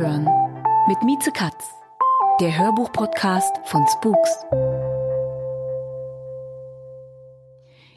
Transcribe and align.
Abhören 0.00 0.24
mit 0.88 1.02
Mieze 1.02 1.30
Katz, 1.30 1.74
der 2.40 2.56
Hörbuch-Podcast 2.56 3.60
von 3.64 3.86
Spooks. 3.86 4.46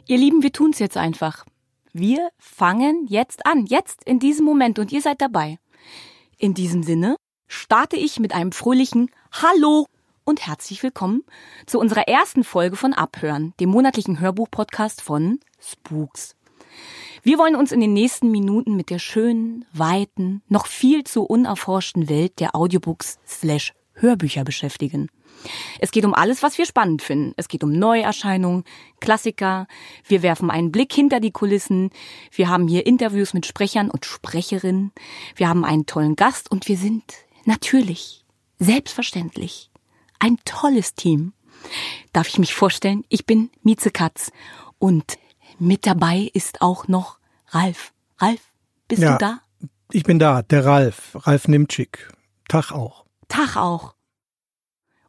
Ihr 0.07 0.17
Lieben, 0.17 0.43
wir 0.43 0.51
tun's 0.51 0.79
jetzt 0.79 0.97
einfach. 0.97 1.45
Wir 1.93 2.29
fangen 2.37 3.07
jetzt 3.07 3.45
an, 3.45 3.65
jetzt 3.67 4.03
in 4.03 4.19
diesem 4.19 4.43
Moment 4.43 4.79
und 4.79 4.91
ihr 4.91 5.01
seid 5.01 5.21
dabei. 5.21 5.59
In 6.37 6.53
diesem 6.53 6.83
Sinne 6.83 7.15
starte 7.47 7.95
ich 7.95 8.19
mit 8.19 8.33
einem 8.33 8.51
fröhlichen 8.51 9.09
Hallo 9.31 9.85
und 10.25 10.45
herzlich 10.45 10.83
willkommen 10.83 11.23
zu 11.67 11.79
unserer 11.79 12.09
ersten 12.09 12.43
Folge 12.43 12.75
von 12.75 12.91
Abhören, 12.91 13.53
dem 13.61 13.69
monatlichen 13.69 14.19
Hörbuch-Podcast 14.19 15.01
von 15.01 15.39
Spooks. 15.57 16.35
Wir 17.25 17.37
wollen 17.37 17.55
uns 17.55 17.71
in 17.71 17.79
den 17.79 17.93
nächsten 17.93 18.31
Minuten 18.31 18.75
mit 18.75 18.89
der 18.89 18.99
schönen, 18.99 19.63
weiten, 19.71 20.41
noch 20.49 20.67
viel 20.67 21.05
zu 21.05 21.23
unerforschten 21.23 22.09
Welt 22.09 22.41
der 22.41 22.53
Audiobooks 22.53 23.17
slash 23.25 23.71
Hörbücher 23.93 24.43
beschäftigen. 24.43 25.07
Es 25.79 25.91
geht 25.91 26.03
um 26.03 26.13
alles, 26.13 26.43
was 26.43 26.57
wir 26.57 26.65
spannend 26.65 27.01
finden. 27.01 27.33
Es 27.37 27.47
geht 27.47 27.63
um 27.63 27.71
Neuerscheinungen, 27.71 28.65
Klassiker. 28.99 29.67
Wir 30.05 30.21
werfen 30.21 30.51
einen 30.51 30.73
Blick 30.73 30.91
hinter 30.91 31.21
die 31.21 31.31
Kulissen. 31.31 31.91
Wir 32.29 32.49
haben 32.49 32.67
hier 32.67 32.85
Interviews 32.85 33.33
mit 33.33 33.45
Sprechern 33.45 33.89
und 33.89 34.05
Sprecherinnen. 34.05 34.91
Wir 35.37 35.47
haben 35.47 35.63
einen 35.63 35.85
tollen 35.85 36.17
Gast 36.17 36.51
und 36.51 36.67
wir 36.67 36.75
sind 36.75 37.03
natürlich, 37.45 38.25
selbstverständlich, 38.59 39.71
ein 40.19 40.39
tolles 40.43 40.93
Team. 40.93 41.31
Darf 42.11 42.27
ich 42.27 42.37
mich 42.37 42.53
vorstellen? 42.53 43.05
Ich 43.07 43.25
bin 43.25 43.49
Mieze 43.63 43.91
Katz 43.91 44.29
und 44.77 45.17
mit 45.63 45.85
dabei 45.85 46.29
ist 46.33 46.61
auch 46.61 46.87
noch 46.87 47.19
Ralf. 47.49 47.93
Ralf, 48.17 48.41
bist 48.87 49.01
Ja. 49.01 49.13
du 49.13 49.17
da? 49.17 49.39
Ich 49.91 50.03
bin 50.03 50.19
da, 50.19 50.41
der 50.41 50.65
Ralf, 50.65 51.11
Ralf 51.27 51.47
Nimczyk. 51.47 52.11
Tag 52.47 52.71
auch. 52.71 53.05
Tag 53.27 53.55
auch. 53.57 53.95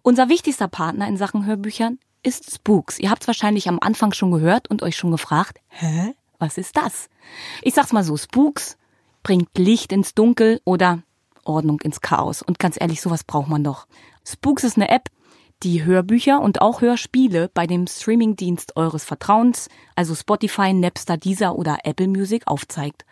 Unser 0.03 0.29
wichtigster 0.29 0.69
Partner 0.69 1.09
in 1.09 1.17
Sachen 1.17 1.47
Hörbüchern 1.47 1.99
ist 2.23 2.55
Spooks. 2.55 2.99
Ihr 2.99 3.11
habt 3.11 3.23
es 3.23 3.27
wahrscheinlich 3.29 3.69
am 3.69 3.79
Anfang 3.81 4.13
schon 4.13 4.31
gehört 4.31 4.69
und 4.69 4.83
euch 4.83 4.97
schon 4.97 5.11
gefragt, 5.11 5.59
hä, 5.69 6.15
was 6.39 6.59
ist 6.59 6.77
das? 6.77 7.09
Ich 7.63 7.75
sag's 7.75 7.93
mal 7.93 8.05
so, 8.05 8.17
Spooks 8.17 8.77
bringt 9.23 9.49
Licht 9.57 9.93
ins 9.93 10.15
Dunkel 10.15 10.61
oder 10.65 11.03
Ordnung 11.45 11.81
ins 11.81 12.01
Chaos. 12.01 12.43
Und 12.43 12.59
ganz 12.59 12.77
ehrlich, 12.79 13.01
sowas 13.01 13.25
braucht 13.25 13.49
man 13.49 13.65
doch. 13.65 13.87
Spooks 14.27 14.65
ist 14.65 14.77
eine 14.77 14.89
App, 14.91 15.09
die 15.63 15.85
Hörbücher 15.85 16.41
und 16.41 16.61
auch 16.61 16.81
Hörspiele 16.81 17.51
bei 17.55 17.67
dem 17.67 17.87
Streamingdienst 17.87 18.77
eures 18.77 19.05
Vertrauens, 19.05 19.69
also 19.95 20.15
Spotify, 20.15 20.73
Napster, 20.73 21.17
Deezer 21.17 21.57
oder 21.57 21.79
Apple 21.85 22.09
Music 22.09 22.47
aufzeigt. 22.47 23.05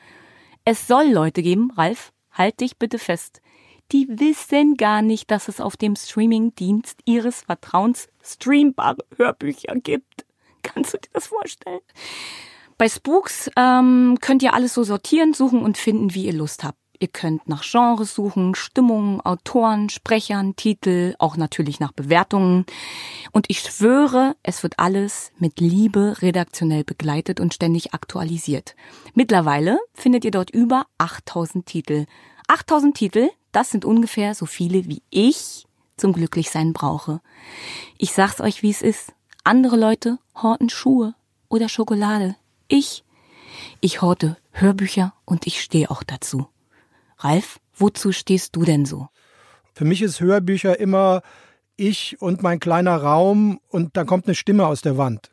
Es 0.65 0.87
soll 0.87 1.07
Leute 1.07 1.43
geben, 1.43 1.70
Ralf, 1.77 2.13
halt 2.31 2.61
dich 2.61 2.77
bitte 2.77 2.98
fest. 2.98 3.41
Die 3.91 4.07
wissen 4.08 4.77
gar 4.77 5.02
nicht, 5.02 5.31
dass 5.31 5.48
es 5.48 5.61
auf 5.61 5.77
dem 5.77 5.97
Streamingdienst 5.97 7.01
ihres 7.05 7.42
Vertrauens 7.42 8.08
streambare 8.23 9.05
Hörbücher 9.17 9.75
gibt. 9.77 10.25
Kannst 10.63 10.95
du 10.95 10.98
dir 10.98 11.11
das 11.13 11.27
vorstellen? 11.27 11.81
Bei 12.79 12.89
Spooks 12.89 13.51
ähm, 13.57 14.19
könnt 14.20 14.42
ihr 14.42 14.55
alles 14.55 14.75
so 14.75 14.83
sortieren, 14.83 15.35
suchen 15.35 15.63
und 15.63 15.77
finden, 15.79 16.14
wie 16.14 16.27
ihr 16.27 16.33
Lust 16.33 16.64
habt. 16.64 16.82
Ihr 17.02 17.08
könnt 17.08 17.48
nach 17.48 17.64
Genres 17.68 18.14
suchen, 18.14 18.55
Stimmungen, 18.55 19.20
Autoren, 19.20 19.89
Sprechern, 19.89 20.55
Titel, 20.55 21.17
auch 21.18 21.36
natürlich 21.36 21.80
nach 21.80 21.90
Bewertungen. 21.90 22.64
Und 23.33 23.46
ich 23.48 23.58
schwöre, 23.58 24.36
es 24.45 24.63
wird 24.63 24.79
alles 24.79 25.33
mit 25.36 25.58
Liebe 25.58 26.23
redaktionell 26.23 26.85
begleitet 26.85 27.40
und 27.40 27.55
ständig 27.55 27.92
aktualisiert. 27.92 28.77
Mittlerweile 29.14 29.80
findet 29.95 30.24
ihr 30.24 30.30
dort 30.30 30.51
über 30.51 30.86
8000 30.98 31.67
Titel. 31.67 32.07
8000 32.46 32.96
Titel, 32.96 33.30
das 33.51 33.73
sind 33.73 33.84
ungefähr 33.84 34.36
so 34.36 34.46
viele, 34.46 34.86
wie 34.86 35.02
ich 35.11 35.67
zum 35.96 36.13
Glücklichsein 36.13 36.73
brauche. 36.73 37.20
Ich 37.98 38.13
sag's 38.13 38.40
euch, 38.40 38.63
wie 38.63 38.70
es 38.70 38.80
ist. 38.80 39.13
Andere 39.42 39.77
Leute 39.77 40.20
horten 40.40 40.69
Schuhe 40.69 41.17
oder 41.48 41.69
Schokolade. 41.69 42.36
Ich, 42.69 43.02
ich 43.80 44.02
horte 44.02 44.36
Hörbücher 44.52 45.14
und 45.24 45.48
ich 45.48 45.61
stehe 45.61 45.90
auch 45.90 46.05
dazu. 46.05 46.46
Ralf, 47.24 47.60
wozu 47.74 48.12
stehst 48.12 48.56
du 48.56 48.64
denn 48.64 48.84
so? 48.84 49.08
Für 49.74 49.84
mich 49.84 50.02
ist 50.02 50.20
Hörbücher 50.20 50.78
immer 50.78 51.22
ich 51.77 52.20
und 52.20 52.42
mein 52.42 52.60
kleiner 52.60 52.96
Raum 52.96 53.58
und 53.68 53.96
dann 53.96 54.06
kommt 54.06 54.27
eine 54.27 54.34
Stimme 54.34 54.66
aus 54.66 54.83
der 54.83 54.98
Wand. 54.98 55.30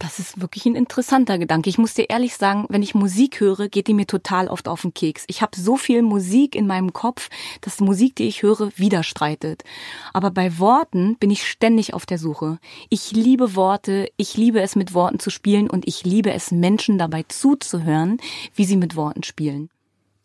Das 0.00 0.20
ist 0.20 0.40
wirklich 0.40 0.64
ein 0.64 0.76
interessanter 0.76 1.38
Gedanke. 1.38 1.68
Ich 1.68 1.76
muss 1.76 1.94
dir 1.94 2.08
ehrlich 2.08 2.36
sagen, 2.36 2.66
wenn 2.68 2.84
ich 2.84 2.94
Musik 2.94 3.40
höre, 3.40 3.68
geht 3.68 3.88
die 3.88 3.94
mir 3.94 4.06
total 4.06 4.46
oft 4.46 4.68
auf 4.68 4.82
den 4.82 4.94
Keks. 4.94 5.24
Ich 5.26 5.42
habe 5.42 5.58
so 5.58 5.76
viel 5.76 6.02
Musik 6.02 6.54
in 6.54 6.68
meinem 6.68 6.92
Kopf, 6.92 7.28
dass 7.62 7.80
Musik, 7.80 8.14
die 8.14 8.28
ich 8.28 8.44
höre, 8.44 8.70
widerstreitet. 8.76 9.64
Aber 10.12 10.30
bei 10.30 10.60
Worten 10.60 11.16
bin 11.16 11.30
ich 11.30 11.48
ständig 11.48 11.94
auf 11.94 12.06
der 12.06 12.18
Suche. 12.18 12.60
Ich 12.90 13.10
liebe 13.10 13.56
Worte, 13.56 14.08
ich 14.16 14.36
liebe 14.36 14.60
es 14.60 14.76
mit 14.76 14.94
Worten 14.94 15.18
zu 15.18 15.30
spielen 15.30 15.68
und 15.68 15.88
ich 15.88 16.04
liebe 16.04 16.32
es 16.32 16.52
Menschen 16.52 16.96
dabei 16.96 17.24
zuzuhören, 17.26 18.18
wie 18.54 18.66
sie 18.66 18.76
mit 18.76 18.94
Worten 18.94 19.24
spielen. 19.24 19.68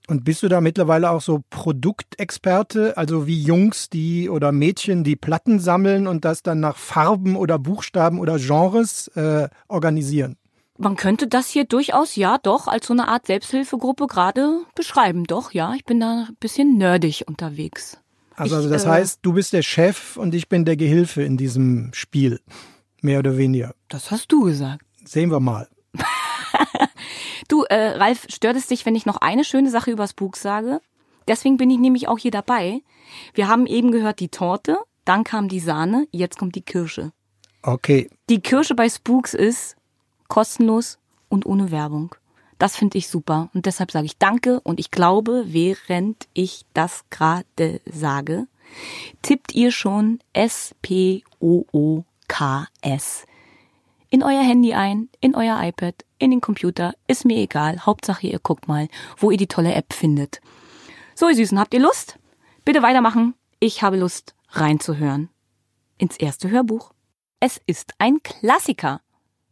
Und 0.07 0.25
bist 0.25 0.43
du 0.43 0.49
da 0.49 0.59
mittlerweile 0.59 1.11
auch 1.11 1.21
so 1.21 1.43
Produktexperte, 1.49 2.97
also 2.97 3.25
wie 3.25 3.41
Jungs, 3.41 3.89
die 3.89 4.29
oder 4.29 4.51
Mädchen, 4.51 5.05
die 5.05 5.15
Platten 5.15 5.59
sammeln 5.59 6.07
und 6.07 6.25
das 6.25 6.43
dann 6.43 6.59
nach 6.59 6.75
Farben 6.75 7.37
oder 7.37 7.57
Buchstaben 7.57 8.19
oder 8.19 8.37
Genres 8.37 9.07
äh, 9.15 9.47
organisieren? 9.69 10.35
Man 10.77 10.97
könnte 10.97 11.27
das 11.27 11.49
hier 11.49 11.65
durchaus, 11.65 12.15
ja, 12.15 12.37
doch, 12.37 12.67
als 12.67 12.87
so 12.87 12.93
eine 12.93 13.07
Art 13.07 13.27
Selbsthilfegruppe 13.27 14.07
gerade 14.07 14.63
beschreiben. 14.75 15.23
Doch, 15.23 15.51
ja, 15.51 15.73
ich 15.75 15.85
bin 15.85 15.99
da 15.99 16.25
ein 16.27 16.35
bisschen 16.39 16.77
nerdig 16.77 17.23
unterwegs. 17.27 17.99
Also, 18.35 18.55
Ich, 18.55 18.57
also 18.57 18.69
das 18.69 18.85
äh, 18.85 18.89
heißt, 18.89 19.19
du 19.21 19.33
bist 19.33 19.53
der 19.53 19.61
Chef 19.61 20.17
und 20.17 20.35
ich 20.35 20.49
bin 20.49 20.65
der 20.65 20.75
Gehilfe 20.75 21.21
in 21.21 21.37
diesem 21.37 21.91
Spiel. 21.93 22.41
Mehr 23.01 23.19
oder 23.19 23.37
weniger. 23.37 23.75
Das 23.87 24.11
hast 24.11 24.31
du 24.31 24.45
gesagt. 24.45 24.83
Sehen 25.05 25.29
wir 25.29 25.39
mal. 25.39 25.69
Du, 27.47 27.63
äh, 27.63 27.97
Ralf, 27.97 28.25
stört 28.29 28.55
es 28.55 28.67
dich, 28.67 28.85
wenn 28.85 28.95
ich 28.95 29.05
noch 29.05 29.17
eine 29.17 29.43
schöne 29.43 29.69
Sache 29.69 29.91
über 29.91 30.07
Spooks 30.07 30.41
sage? 30.41 30.81
Deswegen 31.27 31.57
bin 31.57 31.69
ich 31.69 31.79
nämlich 31.79 32.07
auch 32.07 32.17
hier 32.17 32.31
dabei. 32.31 32.81
Wir 33.33 33.47
haben 33.47 33.65
eben 33.65 33.91
gehört 33.91 34.19
die 34.19 34.29
Torte, 34.29 34.77
dann 35.05 35.23
kam 35.23 35.47
die 35.47 35.59
Sahne, 35.59 36.07
jetzt 36.11 36.37
kommt 36.37 36.55
die 36.55 36.61
Kirsche. 36.61 37.11
Okay. 37.61 38.09
Die 38.29 38.41
Kirsche 38.41 38.75
bei 38.75 38.89
Spooks 38.89 39.33
ist 39.33 39.77
kostenlos 40.27 40.99
und 41.29 41.45
ohne 41.45 41.71
Werbung. 41.71 42.15
Das 42.59 42.75
finde 42.75 42.97
ich 42.97 43.07
super 43.07 43.49
und 43.53 43.65
deshalb 43.65 43.91
sage 43.91 44.05
ich 44.05 44.17
Danke 44.17 44.59
und 44.61 44.79
ich 44.79 44.91
glaube, 44.91 45.45
während 45.47 46.27
ich 46.33 46.65
das 46.73 47.03
gerade 47.09 47.81
sage, 47.85 48.47
tippt 49.21 49.53
ihr 49.53 49.71
schon 49.71 50.19
S-P-O-O-K-S 50.33 51.23
in 54.13 54.21
euer 54.21 54.43
Handy 54.43 54.75
ein, 54.75 55.09
in 55.21 55.33
euer 55.33 55.59
iPad, 55.59 55.95
in 56.19 56.29
den 56.29 56.39
Computer, 56.39 56.93
ist 57.07 57.25
mir 57.25 57.37
egal. 57.37 57.83
Hauptsache 57.83 58.27
ihr 58.27 58.37
guckt 58.37 58.67
mal, 58.67 58.87
wo 59.17 59.31
ihr 59.31 59.37
die 59.37 59.47
tolle 59.47 59.73
App 59.73 59.91
findet. 59.91 60.39
So, 61.15 61.29
ihr 61.29 61.35
Süßen, 61.35 61.57
habt 61.59 61.73
ihr 61.73 61.79
Lust? 61.79 62.19
Bitte 62.63 62.83
weitermachen. 62.83 63.33
Ich 63.59 63.81
habe 63.81 63.97
Lust, 63.97 64.35
reinzuhören. 64.49 65.29
Ins 65.97 66.15
erste 66.17 66.51
Hörbuch. 66.51 66.93
Es 67.39 67.59
ist 67.65 67.95
ein 67.97 68.21
Klassiker. 68.21 69.01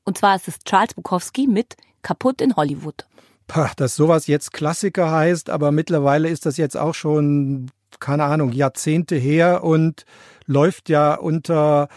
Und 0.04 0.20
zwar 0.20 0.36
ist 0.36 0.48
es 0.48 0.60
Charles 0.60 0.94
Bukowski 0.94 1.48
mit 1.48 1.76
Kaputt 2.04 2.40
in 2.40 2.56
Hollywood. 2.56 3.08
Pah, 3.48 3.72
dass 3.78 3.96
sowas 3.96 4.28
jetzt 4.28 4.54
Klassiker 4.54 5.10
heißt, 5.10 5.50
aber 5.50 5.72
mittlerweile 5.72 6.30
ist 6.30 6.46
das 6.46 6.58
jetzt 6.58 6.78
auch 6.78 6.94
schon, 6.94 7.72
keine 8.00 8.26
Ahnung, 8.26 8.52
Jahrzehnte 8.52 9.16
her 9.16 9.64
und 9.64 10.06
läuft 10.46 10.88
ja 10.88 11.16
unter 11.16 11.90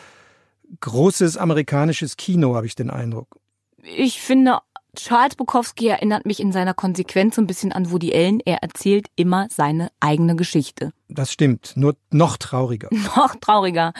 großes 0.80 1.36
amerikanisches 1.36 2.16
Kino, 2.16 2.54
habe 2.54 2.66
ich 2.66 2.74
den 2.74 2.90
Eindruck. 2.90 3.38
Ich 3.82 4.20
finde, 4.20 4.60
Charles 4.96 5.34
Bukowski 5.34 5.88
erinnert 5.88 6.26
mich 6.26 6.40
in 6.40 6.52
seiner 6.52 6.74
Konsequenz 6.74 7.36
so 7.36 7.42
ein 7.42 7.46
bisschen 7.46 7.72
an 7.72 7.90
Woody 7.90 8.14
Allen. 8.14 8.40
Er 8.44 8.62
erzählt 8.62 9.08
immer 9.16 9.48
seine 9.50 9.90
eigene 10.00 10.36
Geschichte. 10.36 10.92
Das 11.08 11.32
stimmt, 11.32 11.72
nur 11.76 11.96
noch 12.10 12.36
trauriger. 12.36 12.88
Noch 13.16 13.36
trauriger. 13.36 13.92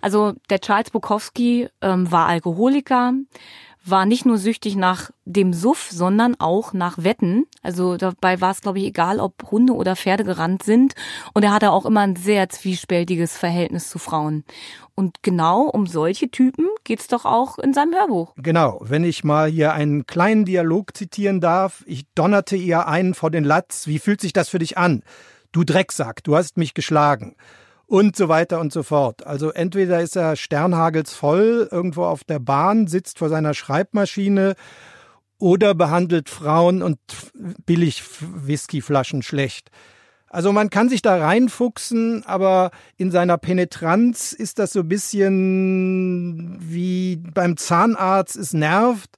Also 0.00 0.34
der 0.48 0.60
Charles 0.60 0.90
Bukowski 0.90 1.68
ähm, 1.80 2.10
war 2.10 2.26
Alkoholiker, 2.26 3.14
war 3.84 4.04
nicht 4.04 4.26
nur 4.26 4.36
süchtig 4.36 4.76
nach 4.76 5.10
dem 5.24 5.52
Suff, 5.54 5.88
sondern 5.90 6.36
auch 6.38 6.72
nach 6.72 7.02
Wetten. 7.02 7.46
Also 7.62 7.96
dabei 7.96 8.40
war 8.40 8.50
es, 8.50 8.60
glaube 8.60 8.78
ich, 8.78 8.84
egal, 8.84 9.20
ob 9.20 9.50
Hunde 9.50 9.74
oder 9.74 9.96
Pferde 9.96 10.24
gerannt 10.24 10.62
sind. 10.62 10.94
Und 11.32 11.44
er 11.44 11.52
hatte 11.52 11.70
auch 11.70 11.86
immer 11.86 12.00
ein 12.00 12.16
sehr 12.16 12.48
zwiespältiges 12.50 13.36
Verhältnis 13.36 13.88
zu 13.88 13.98
Frauen. 13.98 14.44
Und 15.00 15.22
genau 15.22 15.62
um 15.62 15.86
solche 15.86 16.30
Typen 16.30 16.66
geht's 16.84 17.06
doch 17.06 17.24
auch 17.24 17.58
in 17.58 17.72
seinem 17.72 17.94
Hörbuch. 17.94 18.34
Genau, 18.36 18.82
wenn 18.82 19.02
ich 19.02 19.24
mal 19.24 19.48
hier 19.48 19.72
einen 19.72 20.04
kleinen 20.04 20.44
Dialog 20.44 20.94
zitieren 20.94 21.40
darf. 21.40 21.82
Ich 21.86 22.04
donnerte 22.14 22.54
ihr 22.54 22.86
einen 22.86 23.14
vor 23.14 23.30
den 23.30 23.44
Latz. 23.44 23.86
Wie 23.86 23.98
fühlt 23.98 24.20
sich 24.20 24.34
das 24.34 24.50
für 24.50 24.58
dich 24.58 24.76
an? 24.76 25.02
Du 25.52 25.64
Drecksack, 25.64 26.22
du 26.22 26.36
hast 26.36 26.58
mich 26.58 26.74
geschlagen 26.74 27.34
und 27.86 28.14
so 28.14 28.28
weiter 28.28 28.60
und 28.60 28.74
so 28.74 28.82
fort. 28.82 29.26
Also 29.26 29.48
entweder 29.48 30.02
ist 30.02 30.16
er 30.16 30.36
sternhagelsvoll 30.36 31.70
irgendwo 31.72 32.04
auf 32.04 32.22
der 32.22 32.38
Bahn, 32.38 32.86
sitzt 32.86 33.20
vor 33.20 33.30
seiner 33.30 33.54
Schreibmaschine 33.54 34.54
oder 35.38 35.74
behandelt 35.74 36.28
Frauen 36.28 36.82
und 36.82 36.98
billig 37.64 38.02
Whiskyflaschen 38.20 39.22
schlecht. 39.22 39.70
Also 40.30 40.52
man 40.52 40.70
kann 40.70 40.88
sich 40.88 41.02
da 41.02 41.18
reinfuchsen, 41.18 42.24
aber 42.24 42.70
in 42.96 43.10
seiner 43.10 43.36
Penetranz 43.36 44.32
ist 44.32 44.58
das 44.58 44.72
so 44.72 44.80
ein 44.80 44.88
bisschen 44.88 46.56
wie 46.60 47.16
beim 47.16 47.56
Zahnarzt, 47.56 48.36
es 48.36 48.54
nervt. 48.54 49.10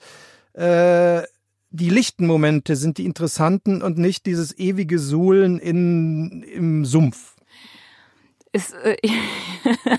Äh, 0.54 1.22
die 1.70 1.90
lichten 1.90 2.26
Momente 2.26 2.76
sind 2.76 2.98
die 2.98 3.04
interessanten 3.04 3.82
und 3.82 3.98
nicht 3.98 4.26
dieses 4.26 4.58
ewige 4.58 4.98
Suhlen 4.98 5.58
in, 5.58 6.42
im 6.42 6.84
Sumpf 6.84 7.32
ist, 8.52 8.74
äh, 8.84 8.96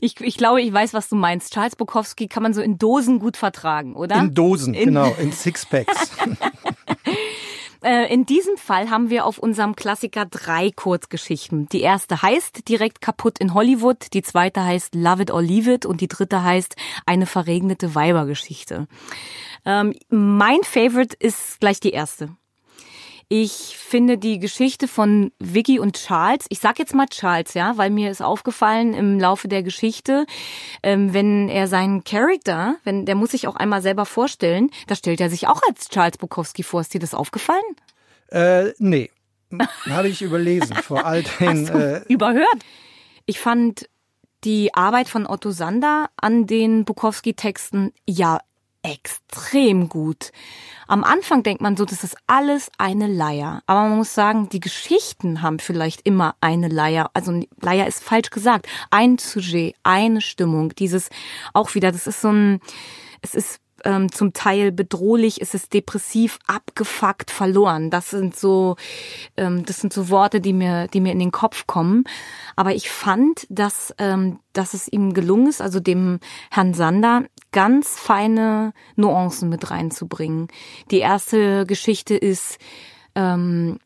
ich, 0.00 0.20
ich 0.20 0.36
glaube, 0.36 0.62
ich 0.62 0.72
weiß, 0.72 0.94
was 0.94 1.08
du 1.08 1.16
meinst. 1.16 1.52
Charles 1.52 1.76
Bukowski 1.76 2.28
kann 2.28 2.42
man 2.42 2.54
so 2.54 2.62
in 2.62 2.78
Dosen 2.78 3.18
gut 3.18 3.36
vertragen, 3.36 3.94
oder? 3.94 4.16
In 4.16 4.34
Dosen, 4.34 4.74
in 4.74 4.86
genau, 4.86 5.14
in 5.20 5.32
Sixpacks. 5.32 6.10
Äh, 7.88 8.12
in 8.12 8.26
diesem 8.26 8.58
Fall 8.58 8.90
haben 8.90 9.08
wir 9.08 9.24
auf 9.24 9.38
unserem 9.38 9.74
Klassiker 9.74 10.26
drei 10.26 10.70
Kurzgeschichten. 10.70 11.70
Die 11.70 11.80
erste 11.80 12.20
heißt 12.20 12.68
direkt 12.68 13.00
kaputt 13.00 13.38
in 13.38 13.54
Hollywood, 13.54 14.12
die 14.12 14.20
zweite 14.20 14.62
heißt 14.62 14.94
Love 14.94 15.22
It 15.22 15.30
or 15.30 15.40
Leave 15.40 15.72
It 15.72 15.86
und 15.86 16.02
die 16.02 16.08
dritte 16.08 16.42
heißt 16.42 16.76
eine 17.06 17.24
verregnete 17.24 17.94
Weibergeschichte. 17.94 18.88
Ähm, 19.64 19.94
mein 20.10 20.62
Favorite 20.64 21.16
ist 21.18 21.60
gleich 21.60 21.80
die 21.80 21.92
erste. 21.92 22.36
Ich 23.30 23.76
finde 23.76 24.16
die 24.16 24.38
Geschichte 24.38 24.88
von 24.88 25.32
Vicky 25.38 25.78
und 25.78 25.96
Charles, 25.96 26.46
ich 26.48 26.60
sag 26.60 26.78
jetzt 26.78 26.94
mal 26.94 27.06
Charles, 27.06 27.52
ja, 27.52 27.76
weil 27.76 27.90
mir 27.90 28.10
ist 28.10 28.22
aufgefallen 28.22 28.94
im 28.94 29.20
Laufe 29.20 29.48
der 29.48 29.62
Geschichte, 29.62 30.24
ähm, 30.82 31.12
wenn 31.12 31.50
er 31.50 31.68
seinen 31.68 32.04
Charakter, 32.04 32.76
wenn 32.84 33.04
der 33.04 33.16
muss 33.16 33.32
sich 33.32 33.46
auch 33.46 33.56
einmal 33.56 33.82
selber 33.82 34.06
vorstellen, 34.06 34.70
da 34.86 34.94
stellt 34.94 35.20
er 35.20 35.28
sich 35.28 35.46
auch 35.46 35.60
als 35.68 35.90
Charles 35.90 36.16
Bukowski 36.16 36.62
vor. 36.62 36.80
Ist 36.80 36.94
dir 36.94 37.00
das 37.00 37.12
aufgefallen? 37.12 37.60
Äh, 38.30 38.72
nee. 38.78 39.10
Habe 39.86 40.08
ich 40.08 40.22
überlesen, 40.22 40.76
vor 40.76 41.04
all 41.04 41.22
den. 41.40 41.68
Äh 41.68 42.02
überhört. 42.08 42.48
Ich 43.26 43.40
fand 43.40 43.90
die 44.44 44.72
Arbeit 44.72 45.10
von 45.10 45.26
Otto 45.26 45.50
Sander 45.50 46.08
an 46.16 46.46
den 46.46 46.86
Bukowski-Texten 46.86 47.92
ja 48.06 48.40
extrem 48.82 49.88
gut. 49.88 50.32
Am 50.86 51.04
Anfang 51.04 51.42
denkt 51.42 51.60
man 51.60 51.76
so, 51.76 51.84
das 51.84 52.04
ist 52.04 52.16
alles 52.26 52.70
eine 52.78 53.06
Leier. 53.06 53.62
Aber 53.66 53.88
man 53.88 53.98
muss 53.98 54.14
sagen, 54.14 54.48
die 54.48 54.60
Geschichten 54.60 55.42
haben 55.42 55.58
vielleicht 55.58 56.02
immer 56.06 56.34
eine 56.40 56.68
Leier. 56.68 57.10
Also 57.12 57.42
Leier 57.60 57.86
ist 57.86 58.02
falsch 58.02 58.30
gesagt. 58.30 58.66
Ein 58.90 59.18
Sujet, 59.18 59.74
eine 59.82 60.20
Stimmung. 60.20 60.74
Dieses 60.76 61.10
auch 61.52 61.74
wieder, 61.74 61.92
das 61.92 62.06
ist 62.06 62.22
so 62.22 62.30
ein, 62.30 62.60
es 63.20 63.34
ist 63.34 63.60
ähm, 63.88 64.12
zum 64.12 64.34
Teil 64.34 64.70
bedrohlich, 64.70 65.40
ist 65.40 65.54
es 65.54 65.70
depressiv, 65.70 66.38
abgefuckt, 66.46 67.30
verloren. 67.30 67.88
Das 67.88 68.10
sind 68.10 68.36
so, 68.36 68.76
ähm, 69.38 69.64
das 69.64 69.80
sind 69.80 69.94
so 69.94 70.10
Worte, 70.10 70.42
die 70.42 70.52
mir, 70.52 70.88
die 70.88 71.00
mir 71.00 71.12
in 71.12 71.18
den 71.18 71.32
Kopf 71.32 71.66
kommen. 71.66 72.04
Aber 72.54 72.74
ich 72.74 72.90
fand, 72.90 73.46
dass, 73.48 73.94
ähm, 73.96 74.40
dass 74.52 74.74
es 74.74 74.88
ihm 74.88 75.14
gelungen 75.14 75.46
ist, 75.46 75.62
also 75.62 75.80
dem 75.80 76.20
Herrn 76.50 76.74
Sander, 76.74 77.24
ganz 77.50 77.98
feine 77.98 78.74
Nuancen 78.94 79.48
mit 79.48 79.70
reinzubringen. 79.70 80.48
Die 80.90 80.98
erste 80.98 81.64
Geschichte 81.64 82.14
ist, 82.14 82.58
ähm, 83.14 83.78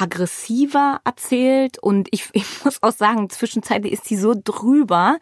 aggressiver 0.00 1.00
erzählt 1.04 1.78
und 1.78 2.08
ich, 2.10 2.28
ich 2.32 2.64
muss 2.64 2.82
auch 2.82 2.92
sagen, 2.92 3.30
zwischenzeitlich 3.30 3.92
ist 3.92 4.04
sie 4.04 4.16
so 4.16 4.34
drüber, 4.42 5.18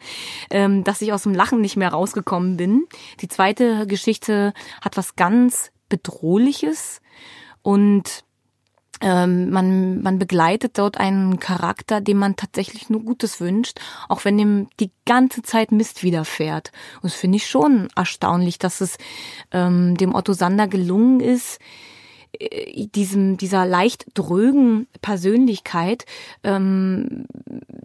ähm, 0.49 0.83
dass 0.83 1.01
ich 1.01 1.13
aus 1.13 1.23
dem 1.23 1.33
Lachen 1.33 1.61
nicht 1.61 1.77
mehr 1.77 1.89
rausgekommen 1.89 2.57
bin. 2.57 2.85
Die 3.21 3.27
zweite 3.27 3.87
Geschichte 3.87 4.53
hat 4.81 4.97
was 4.97 5.15
ganz 5.15 5.71
Bedrohliches 5.89 7.01
und 7.61 8.23
ähm, 9.01 9.51
man, 9.51 10.01
man 10.01 10.17
begleitet 10.17 10.77
dort 10.77 10.97
einen 10.97 11.39
Charakter, 11.39 12.01
dem 12.01 12.17
man 12.17 12.35
tatsächlich 12.35 12.89
nur 12.89 13.03
Gutes 13.03 13.39
wünscht, 13.39 13.79
auch 14.09 14.25
wenn 14.25 14.39
ihm 14.39 14.69
die 14.79 14.91
ganze 15.05 15.43
Zeit 15.43 15.71
Mist 15.71 16.03
widerfährt. 16.03 16.71
Und 16.95 17.05
das 17.05 17.13
finde 17.13 17.37
ich 17.37 17.47
schon 17.47 17.89
erstaunlich, 17.95 18.57
dass 18.57 18.81
es 18.81 18.97
ähm, 19.51 19.95
dem 19.97 20.15
Otto 20.15 20.33
Sander 20.33 20.67
gelungen 20.67 21.19
ist, 21.19 21.59
diesem 22.95 23.37
dieser 23.37 23.65
leicht 23.65 24.05
drögen 24.13 24.87
Persönlichkeit 25.01 26.05
ähm, 26.43 27.25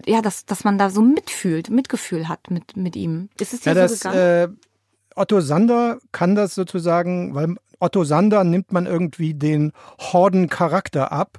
ja 0.06 0.20
dass 0.22 0.44
dass 0.44 0.64
man 0.64 0.78
da 0.78 0.90
so 0.90 1.02
mitfühlt 1.02 1.70
Mitgefühl 1.70 2.28
hat 2.28 2.50
mit 2.50 2.76
mit 2.76 2.96
ihm 2.96 3.28
ist 3.40 3.54
es 3.54 3.60
dir 3.60 3.74
ja, 3.74 3.88
so 3.88 3.94
das, 3.94 4.00
gegangen? 4.00 4.18
Äh, 4.18 4.48
Otto 5.14 5.40
Sander 5.40 5.98
kann 6.12 6.34
das 6.34 6.54
sozusagen 6.54 7.34
weil 7.34 7.54
Otto 7.78 8.04
Sander 8.04 8.44
nimmt 8.44 8.72
man 8.72 8.86
irgendwie 8.86 9.34
den 9.34 9.72
Horden-Charakter 9.98 11.12
ab 11.12 11.38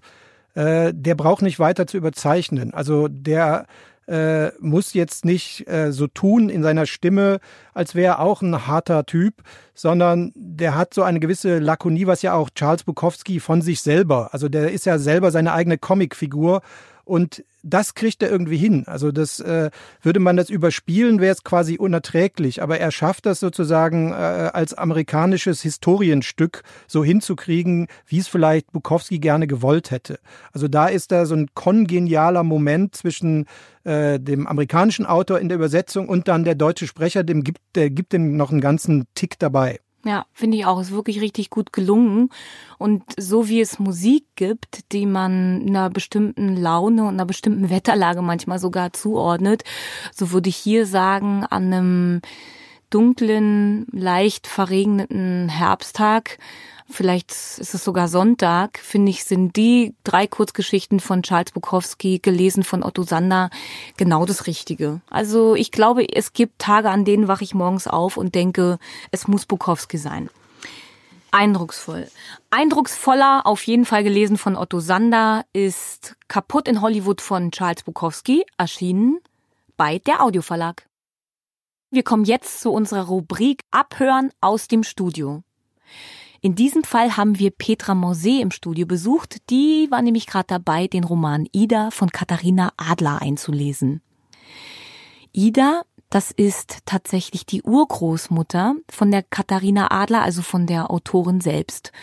äh, 0.56 0.94
der 0.94 1.16
braucht 1.16 1.42
nicht 1.42 1.60
weiter 1.60 1.88
zu 1.88 1.98
überzeichnen 1.98 2.74
also 2.74 3.08
der 3.08 3.68
äh, 4.08 4.50
muss 4.60 4.94
jetzt 4.94 5.26
nicht 5.26 5.68
äh, 5.68 5.92
so 5.92 6.08
tun 6.08 6.50
in 6.50 6.64
seiner 6.64 6.86
Stimme, 6.86 7.40
als 7.74 7.96
wäre 7.96 8.16
er 8.16 8.20
auch 8.20 8.42
ein 8.42 8.68
harter 8.68 9.06
Typ, 9.06 9.36
sondern 9.74 10.32
der 10.36 10.76
hat 10.76 10.94
so 10.94 11.04
eine 11.04 11.20
gewisse 11.20 11.60
Lakonie, 11.60 12.08
was 12.08 12.22
ja 12.22 12.34
auch 12.34 12.50
Charles 12.50 12.84
Bukowski 12.84 13.40
von 13.40 13.62
sich 13.62 13.82
selber, 13.82 14.30
also 14.34 14.50
der 14.50 14.72
ist 14.72 14.86
ja 14.86 14.98
selber 14.98 15.32
seine 15.32 15.54
eigene 15.54 15.78
Comicfigur 15.78 16.62
und 17.06 17.44
das 17.64 17.96
kriegt 17.96 18.22
er 18.22 18.30
irgendwie 18.30 18.58
hin. 18.58 18.84
Also 18.88 19.12
das 19.12 19.40
äh, 19.40 19.72
würde 20.02 20.20
man 20.20 20.36
das 20.36 20.50
überspielen, 20.50 21.22
wäre 21.22 21.34
es 21.34 21.44
quasi 21.44 21.78
unerträglich. 21.78 22.62
Aber 22.62 22.80
er 22.80 22.92
schafft 22.92 23.26
das 23.26 23.40
sozusagen 23.40 24.12
äh, 24.12 24.16
als 24.16 24.74
amerikanisches 24.74 25.62
Historienstück 25.62 26.64
so 26.88 27.04
hinzukriegen, 27.04 27.88
wie 28.06 28.20
es 28.20 28.28
vielleicht 28.28 28.72
Bukowski 28.74 29.20
gerne 29.20 29.48
gewollt 29.48 29.92
hätte. 29.92 30.20
Also 30.52 30.68
da 30.68 30.88
ist 30.88 31.12
da 31.12 31.26
so 31.26 31.36
ein 31.36 31.50
kongenialer 31.54 32.44
Moment 32.44 32.96
zwischen 32.96 33.46
äh, 33.86 34.20
dem 34.20 34.46
amerikanischen 34.46 35.06
Autor 35.06 35.40
in 35.40 35.48
der 35.48 35.58
Übersetzung 35.58 36.10
und 36.10 36.28
dann 36.28 36.44
der 36.44 36.56
deutsche 36.56 36.88
Sprecher, 36.88 37.24
dem 37.24 37.44
gibt, 37.44 37.62
der 37.76 37.90
gibt 37.90 38.14
dem 38.14 38.36
noch 38.36 38.52
einen 38.52 38.62
ganzen 38.62 39.06
Tick 39.16 39.40
dabei. 39.40 39.80
Ja, 40.06 40.26
finde 40.34 40.58
ich 40.58 40.66
auch. 40.66 40.82
Ist 40.82 40.92
wirklich 40.92 41.22
richtig 41.22 41.50
gut 41.50 41.72
gelungen. 41.72 42.30
Und 42.78 43.04
so 43.18 43.48
wie 43.48 43.62
es 43.62 43.80
Musik 43.80 44.26
gibt, 44.36 44.92
die 44.92 45.06
man 45.06 45.64
einer 45.66 45.90
bestimmten 45.90 46.58
Laune 46.58 47.04
und 47.04 47.14
einer 47.14 47.26
bestimmten 47.26 47.70
Wetterlage 47.70 48.22
manchmal 48.22 48.60
sogar 48.60 48.92
zuordnet, 48.92 49.64
so 50.14 50.32
würde 50.32 50.50
ich 50.50 50.58
hier 50.58 50.86
sagen, 50.86 51.46
an 51.50 51.74
einem 51.74 52.22
dunklen, 52.90 53.88
leicht 53.92 54.46
verregneten 54.46 55.50
Herbsttag 55.50 56.38
vielleicht 56.90 57.32
ist 57.32 57.74
es 57.74 57.84
sogar 57.84 58.08
Sonntag, 58.08 58.80
finde 58.80 59.10
ich, 59.10 59.24
sind 59.24 59.56
die 59.56 59.96
drei 60.04 60.28
Kurzgeschichten 60.28 61.00
von 61.00 61.24
Charles 61.24 61.52
Bukowski, 61.52 62.20
gelesen 62.20 62.64
von 62.64 62.84
Otto 62.84 63.04
Sander, 63.04 63.50
genau 63.98 64.26
das 64.26 64.48
Richtige. 64.48 65.02
Also 65.10 65.56
ich 65.56 65.72
glaube, 65.72 66.06
es 66.14 66.34
gibt 66.34 66.60
Tage, 66.60 66.90
an 66.90 67.06
denen 67.06 67.28
wache 67.28 67.44
ich 67.44 67.54
morgens 67.54 67.88
auf 67.88 68.18
und 68.18 68.36
denke, 68.36 68.80
es 69.12 69.28
muss 69.28 69.46
Bukowski 69.46 69.98
sein. 69.98 70.30
Eindrucksvoll. 71.32 72.08
Eindrucksvoller, 72.52 73.42
auf 73.46 73.66
jeden 73.66 73.86
Fall 73.86 74.04
gelesen 74.04 74.38
von 74.38 74.56
Otto 74.56 74.80
Sander, 74.80 75.46
ist 75.52 76.16
Kaputt 76.28 76.68
in 76.68 76.82
Hollywood 76.82 77.22
von 77.22 77.50
Charles 77.50 77.82
Bukowski, 77.84 78.46
erschienen 78.58 79.20
bei 79.76 79.98
der 79.98 80.22
Audioverlag. 80.22 80.88
Wir 81.90 82.04
kommen 82.04 82.26
jetzt 82.26 82.62
zu 82.62 82.72
unserer 82.72 83.06
Rubrik 83.06 83.62
Abhören 83.72 84.32
aus 84.42 84.68
dem 84.68 84.84
Studio. 84.84 85.44
In 86.44 86.56
diesem 86.56 86.84
Fall 86.84 87.16
haben 87.16 87.40
wir 87.40 87.52
Petra 87.52 87.96
Morsee 87.96 88.42
im 88.42 88.52
Studio 88.52 88.86
besucht. 88.86 89.50
Die 89.50 89.88
war 89.90 90.02
nämlich 90.02 90.28
gerade 90.28 90.48
dabei, 90.48 90.88
den 90.88 91.06
Roman 91.06 91.48
Ida 91.54 91.90
von 91.90 92.10
Katharina 92.10 92.74
Adler 92.76 93.22
einzulesen. 93.22 94.02
Ida, 95.32 95.84
das 96.10 96.32
ist 96.32 96.80
tatsächlich 96.84 97.46
die 97.46 97.64
Urgroßmutter 97.64 98.76
von 98.90 99.10
der 99.10 99.24
Katharina 99.24 99.90
Adler, 99.92 100.22
also 100.22 100.42
von 100.42 100.68
der 100.68 100.92
Autorin 100.92 101.40
selbst. 101.40 101.94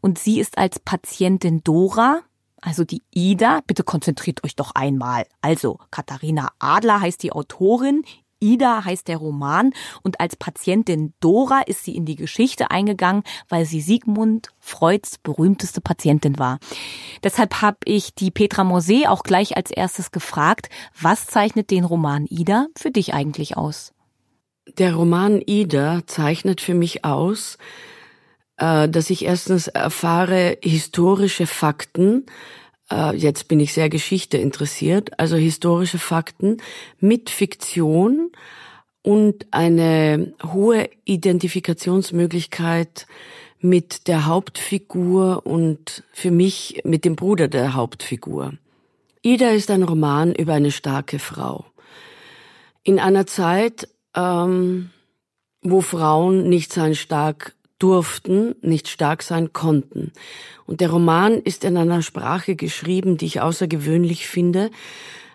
Und 0.00 0.18
sie 0.18 0.40
ist 0.40 0.58
als 0.58 0.80
Patientin 0.80 1.62
Dora, 1.62 2.22
Also 2.60 2.82
die 2.84 3.02
Ida, 3.14 3.60
bitte 3.64 3.84
konzentriert 3.84 4.42
euch 4.42 4.56
doch 4.56 4.72
einmal. 4.74 5.26
Also 5.40 5.78
Katharina 5.92 6.50
Adler 6.58 7.00
heißt 7.00 7.22
die 7.22 7.30
Autorin, 7.30 8.02
Ida 8.44 8.84
heißt 8.84 9.08
der 9.08 9.16
Roman 9.16 9.72
und 10.02 10.20
als 10.20 10.36
Patientin 10.36 11.14
Dora 11.20 11.62
ist 11.62 11.84
sie 11.84 11.96
in 11.96 12.04
die 12.04 12.16
Geschichte 12.16 12.70
eingegangen, 12.70 13.22
weil 13.48 13.64
sie 13.64 13.80
Sigmund 13.80 14.50
Freuds 14.60 15.18
berühmteste 15.18 15.80
Patientin 15.80 16.38
war. 16.38 16.58
Deshalb 17.22 17.62
habe 17.62 17.78
ich 17.86 18.14
die 18.14 18.30
Petra 18.30 18.62
Mosé 18.62 19.08
auch 19.08 19.22
gleich 19.22 19.56
als 19.56 19.70
erstes 19.70 20.10
gefragt, 20.10 20.68
was 21.00 21.26
zeichnet 21.26 21.70
den 21.70 21.84
Roman 21.84 22.26
Ida 22.26 22.66
für 22.76 22.90
dich 22.90 23.14
eigentlich 23.14 23.56
aus? 23.56 23.94
Der 24.78 24.94
Roman 24.94 25.42
Ida 25.44 26.02
zeichnet 26.06 26.60
für 26.60 26.74
mich 26.74 27.04
aus, 27.04 27.58
äh, 28.58 28.88
dass 28.88 29.10
ich 29.10 29.24
erstens 29.24 29.68
erfahre 29.68 30.58
historische 30.62 31.46
Fakten, 31.46 32.26
äh, 32.90 33.16
jetzt 33.16 33.48
bin 33.48 33.60
ich 33.60 33.72
sehr 33.72 33.88
Geschichte 33.88 34.38
interessiert, 34.38 35.18
also 35.18 35.36
historische 35.36 35.98
Fakten 35.98 36.58
mit 37.00 37.30
Fiktion 37.30 38.30
und 39.02 39.46
eine 39.50 40.34
hohe 40.42 40.88
Identifikationsmöglichkeit 41.04 43.06
mit 43.60 44.08
der 44.08 44.26
Hauptfigur 44.26 45.46
und 45.46 46.04
für 46.12 46.30
mich 46.30 46.82
mit 46.84 47.04
dem 47.04 47.16
Bruder 47.16 47.48
der 47.48 47.74
Hauptfigur. 47.74 48.54
Ida 49.22 49.50
ist 49.50 49.70
ein 49.70 49.82
Roman 49.82 50.34
über 50.34 50.52
eine 50.52 50.70
starke 50.70 51.18
Frau. 51.18 51.64
In 52.82 52.98
einer 52.98 53.26
Zeit, 53.26 53.88
ähm, 54.14 54.90
wo 55.62 55.80
Frauen 55.80 56.50
nicht 56.50 56.74
sein 56.74 56.94
stark 56.94 57.54
durften, 57.84 58.54
nicht 58.62 58.88
stark 58.88 59.22
sein 59.22 59.52
konnten. 59.52 60.10
Und 60.64 60.80
der 60.80 60.88
Roman 60.88 61.34
ist 61.34 61.64
in 61.64 61.76
einer 61.76 62.00
Sprache 62.00 62.56
geschrieben, 62.56 63.18
die 63.18 63.26
ich 63.26 63.42
außergewöhnlich 63.42 64.26
finde. 64.26 64.70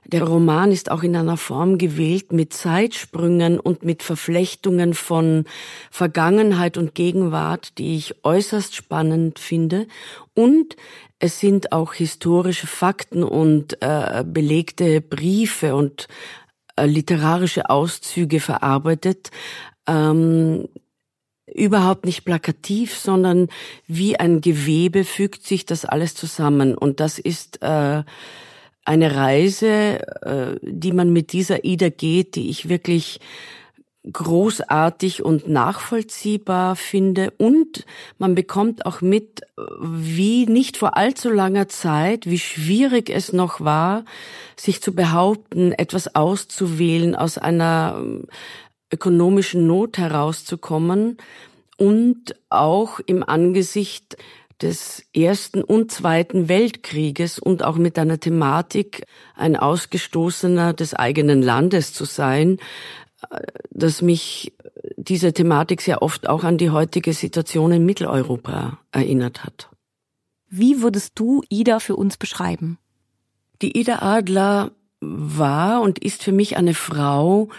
Der 0.04 0.24
Roman 0.24 0.72
ist 0.72 0.90
auch 0.90 1.04
in 1.04 1.16
einer 1.16 1.38
Form 1.38 1.78
gewählt 1.78 2.34
mit 2.34 2.52
Zeitsprüngen 2.52 3.60
und 3.60 3.86
mit 3.86 4.02
Verflechtungen 4.02 4.96
von 4.96 5.46
Vergangenheit 5.92 6.80
und 6.80 6.96
Gegenwart, 6.96 7.78
die 7.78 7.98
ich 7.98 8.16
äußerst 8.26 8.74
spannend 8.74 9.38
finde. 9.38 9.86
Und 10.34 10.76
es 11.20 11.40
sind 11.40 11.72
auch 11.72 11.94
historische 11.94 12.66
Fakten 12.66 13.22
und 13.24 13.80
äh, 13.84 14.24
belegte 14.26 15.02
Briefe 15.02 15.76
und 15.76 16.08
äh, 16.78 16.88
literarische 16.88 17.70
Auszüge 17.70 18.40
verarbeitet, 18.40 19.30
ähm, 19.86 20.68
überhaupt 21.54 22.06
nicht 22.06 22.26
plakativ, 22.26 22.98
sondern 22.98 23.50
wie 23.88 24.20
ein 24.20 24.42
Gewebe 24.42 25.04
fügt 25.04 25.46
sich 25.46 25.66
das 25.66 25.86
alles 25.86 26.16
zusammen. 26.16 26.76
Und 26.76 27.00
das 27.00 27.20
ist 27.20 27.62
äh, 27.62 28.04
eine 28.86 29.16
Reise, 29.16 30.00
äh, 30.24 30.58
die 30.62 30.92
man 30.92 31.14
mit 31.14 31.34
dieser 31.34 31.64
Ida 31.64 31.90
geht, 31.90 32.36
die 32.36 32.50
ich 32.50 32.70
wirklich 32.70 33.20
großartig 34.12 35.24
und 35.24 35.48
nachvollziehbar 35.50 36.76
finde. 36.76 37.32
Und 37.38 37.86
man 38.18 38.34
bekommt 38.34 38.86
auch 38.86 39.02
mit, 39.02 39.42
wie 39.82 40.46
nicht 40.46 40.78
vor 40.78 40.98
allzu 40.98 41.30
langer 41.30 41.68
Zeit, 41.68 42.26
wie 42.26 42.40
schwierig 42.40 43.10
es 43.10 43.34
noch 43.34 43.62
war, 43.62 44.06
sich 44.56 44.82
zu 44.82 44.94
behaupten, 44.96 45.74
etwas 45.74 46.16
auszuwählen 46.16 47.16
aus 47.16 47.38
einer 47.38 48.02
ökonomischen 48.92 49.68
Not 49.68 49.98
herauszukommen 49.98 51.18
und 51.78 52.36
auch 52.50 53.00
im 53.00 53.24
Angesicht 53.24 54.18
des 54.62 55.04
Ersten 55.16 55.64
und 55.64 55.92
Zweiten 55.92 56.50
Weltkrieges 56.50 57.40
und 57.40 57.64
auch 57.64 57.78
mit 57.78 57.98
einer 57.98 58.20
Thematik, 58.20 59.06
ein 59.36 59.56
Ausgestoßener 59.56 60.74
des 60.74 60.94
eigenen 60.94 61.42
Landes 61.42 61.94
zu 61.94 62.04
sein, 62.04 62.58
dass 63.70 64.02
mich 64.02 64.54
diese 64.98 65.34
Thematik 65.34 65.82
sehr 65.82 66.02
oft 66.02 66.28
auch 66.28 66.44
an 66.44 66.58
die 66.58 66.70
heutige 66.70 67.14
Situation 67.14 67.72
in 67.72 67.86
Mitteleuropa 67.86 68.80
erinnert 68.92 69.44
hat. 69.44 69.70
Wie 70.50 70.82
würdest 70.82 71.14
du 71.16 71.44
Ida 71.50 71.80
für 71.80 71.96
uns 71.96 72.18
beschreiben? 72.18 72.80
Die 73.62 73.78
Ida 73.78 74.00
Adler 74.02 74.72
war 75.00 75.82
und 75.82 76.00
ist 76.00 76.24
für 76.24 76.32
mich 76.32 76.58
eine 76.58 76.74
Frau, 76.74 77.50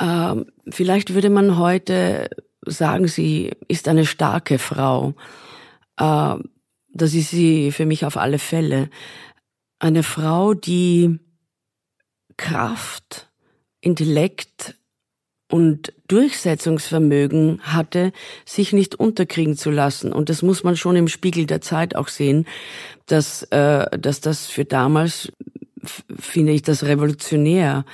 ähm, 0.00 0.46
vielleicht 0.68 1.14
würde 1.14 1.30
man 1.30 1.58
heute 1.58 2.30
sagen, 2.64 3.06
sie 3.06 3.52
ist 3.68 3.88
eine 3.88 4.06
starke 4.06 4.58
Frau. 4.58 5.14
Äh, 5.98 6.36
das 6.92 7.14
ist 7.14 7.30
sie 7.30 7.70
für 7.72 7.86
mich 7.86 8.04
auf 8.04 8.16
alle 8.16 8.38
Fälle. 8.38 8.90
Eine 9.78 10.02
Frau, 10.02 10.54
die 10.54 11.20
Kraft, 12.36 13.30
Intellekt 13.80 14.76
und 15.50 15.92
Durchsetzungsvermögen 16.08 17.60
hatte, 17.62 18.12
sich 18.44 18.72
nicht 18.72 18.94
unterkriegen 18.94 19.56
zu 19.56 19.70
lassen. 19.70 20.12
Und 20.12 20.28
das 20.28 20.42
muss 20.42 20.64
man 20.64 20.76
schon 20.76 20.96
im 20.96 21.08
Spiegel 21.08 21.46
der 21.46 21.60
Zeit 21.60 21.96
auch 21.96 22.08
sehen, 22.08 22.46
dass, 23.06 23.42
äh, 23.44 23.98
dass 23.98 24.20
das 24.20 24.46
für 24.46 24.64
damals, 24.64 25.32
finde 26.18 26.52
ich, 26.52 26.62
das 26.62 26.84
revolutionär 26.84 27.84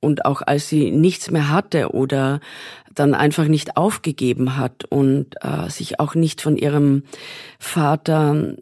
und 0.00 0.24
auch 0.24 0.42
als 0.42 0.68
sie 0.68 0.90
nichts 0.90 1.30
mehr 1.30 1.50
hatte 1.50 1.92
oder 1.92 2.40
dann 2.94 3.14
einfach 3.14 3.46
nicht 3.46 3.76
aufgegeben 3.76 4.56
hat 4.56 4.84
und 4.84 5.36
äh, 5.42 5.68
sich 5.68 6.00
auch 6.00 6.14
nicht 6.14 6.40
von 6.40 6.56
ihrem 6.56 7.04
Vater 7.58 8.56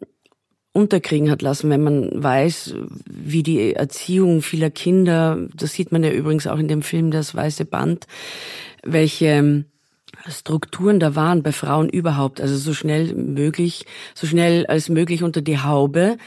unterkriegen 0.71 1.31
hat 1.31 1.41
lassen, 1.41 1.69
wenn 1.69 1.83
man 1.83 2.23
weiß, 2.23 2.75
wie 3.05 3.43
die 3.43 3.73
Erziehung 3.73 4.41
vieler 4.41 4.69
Kinder, 4.69 5.47
das 5.55 5.73
sieht 5.73 5.91
man 5.91 6.03
ja 6.03 6.11
übrigens 6.11 6.47
auch 6.47 6.59
in 6.59 6.67
dem 6.67 6.83
Film 6.83 7.11
Das 7.11 7.33
Weiße 7.33 7.65
Band, 7.65 8.05
welche 8.83 9.65
Strukturen 10.27 10.99
da 10.99 11.15
waren 11.15 11.43
bei 11.43 11.51
Frauen 11.51 11.89
überhaupt, 11.89 12.39
also 12.41 12.55
so 12.57 12.73
schnell 12.73 13.13
möglich, 13.15 13.85
so 14.13 14.27
schnell 14.27 14.65
als 14.67 14.89
möglich 14.89 15.23
unter 15.23 15.41
die 15.41 15.59
Haube 15.59 16.17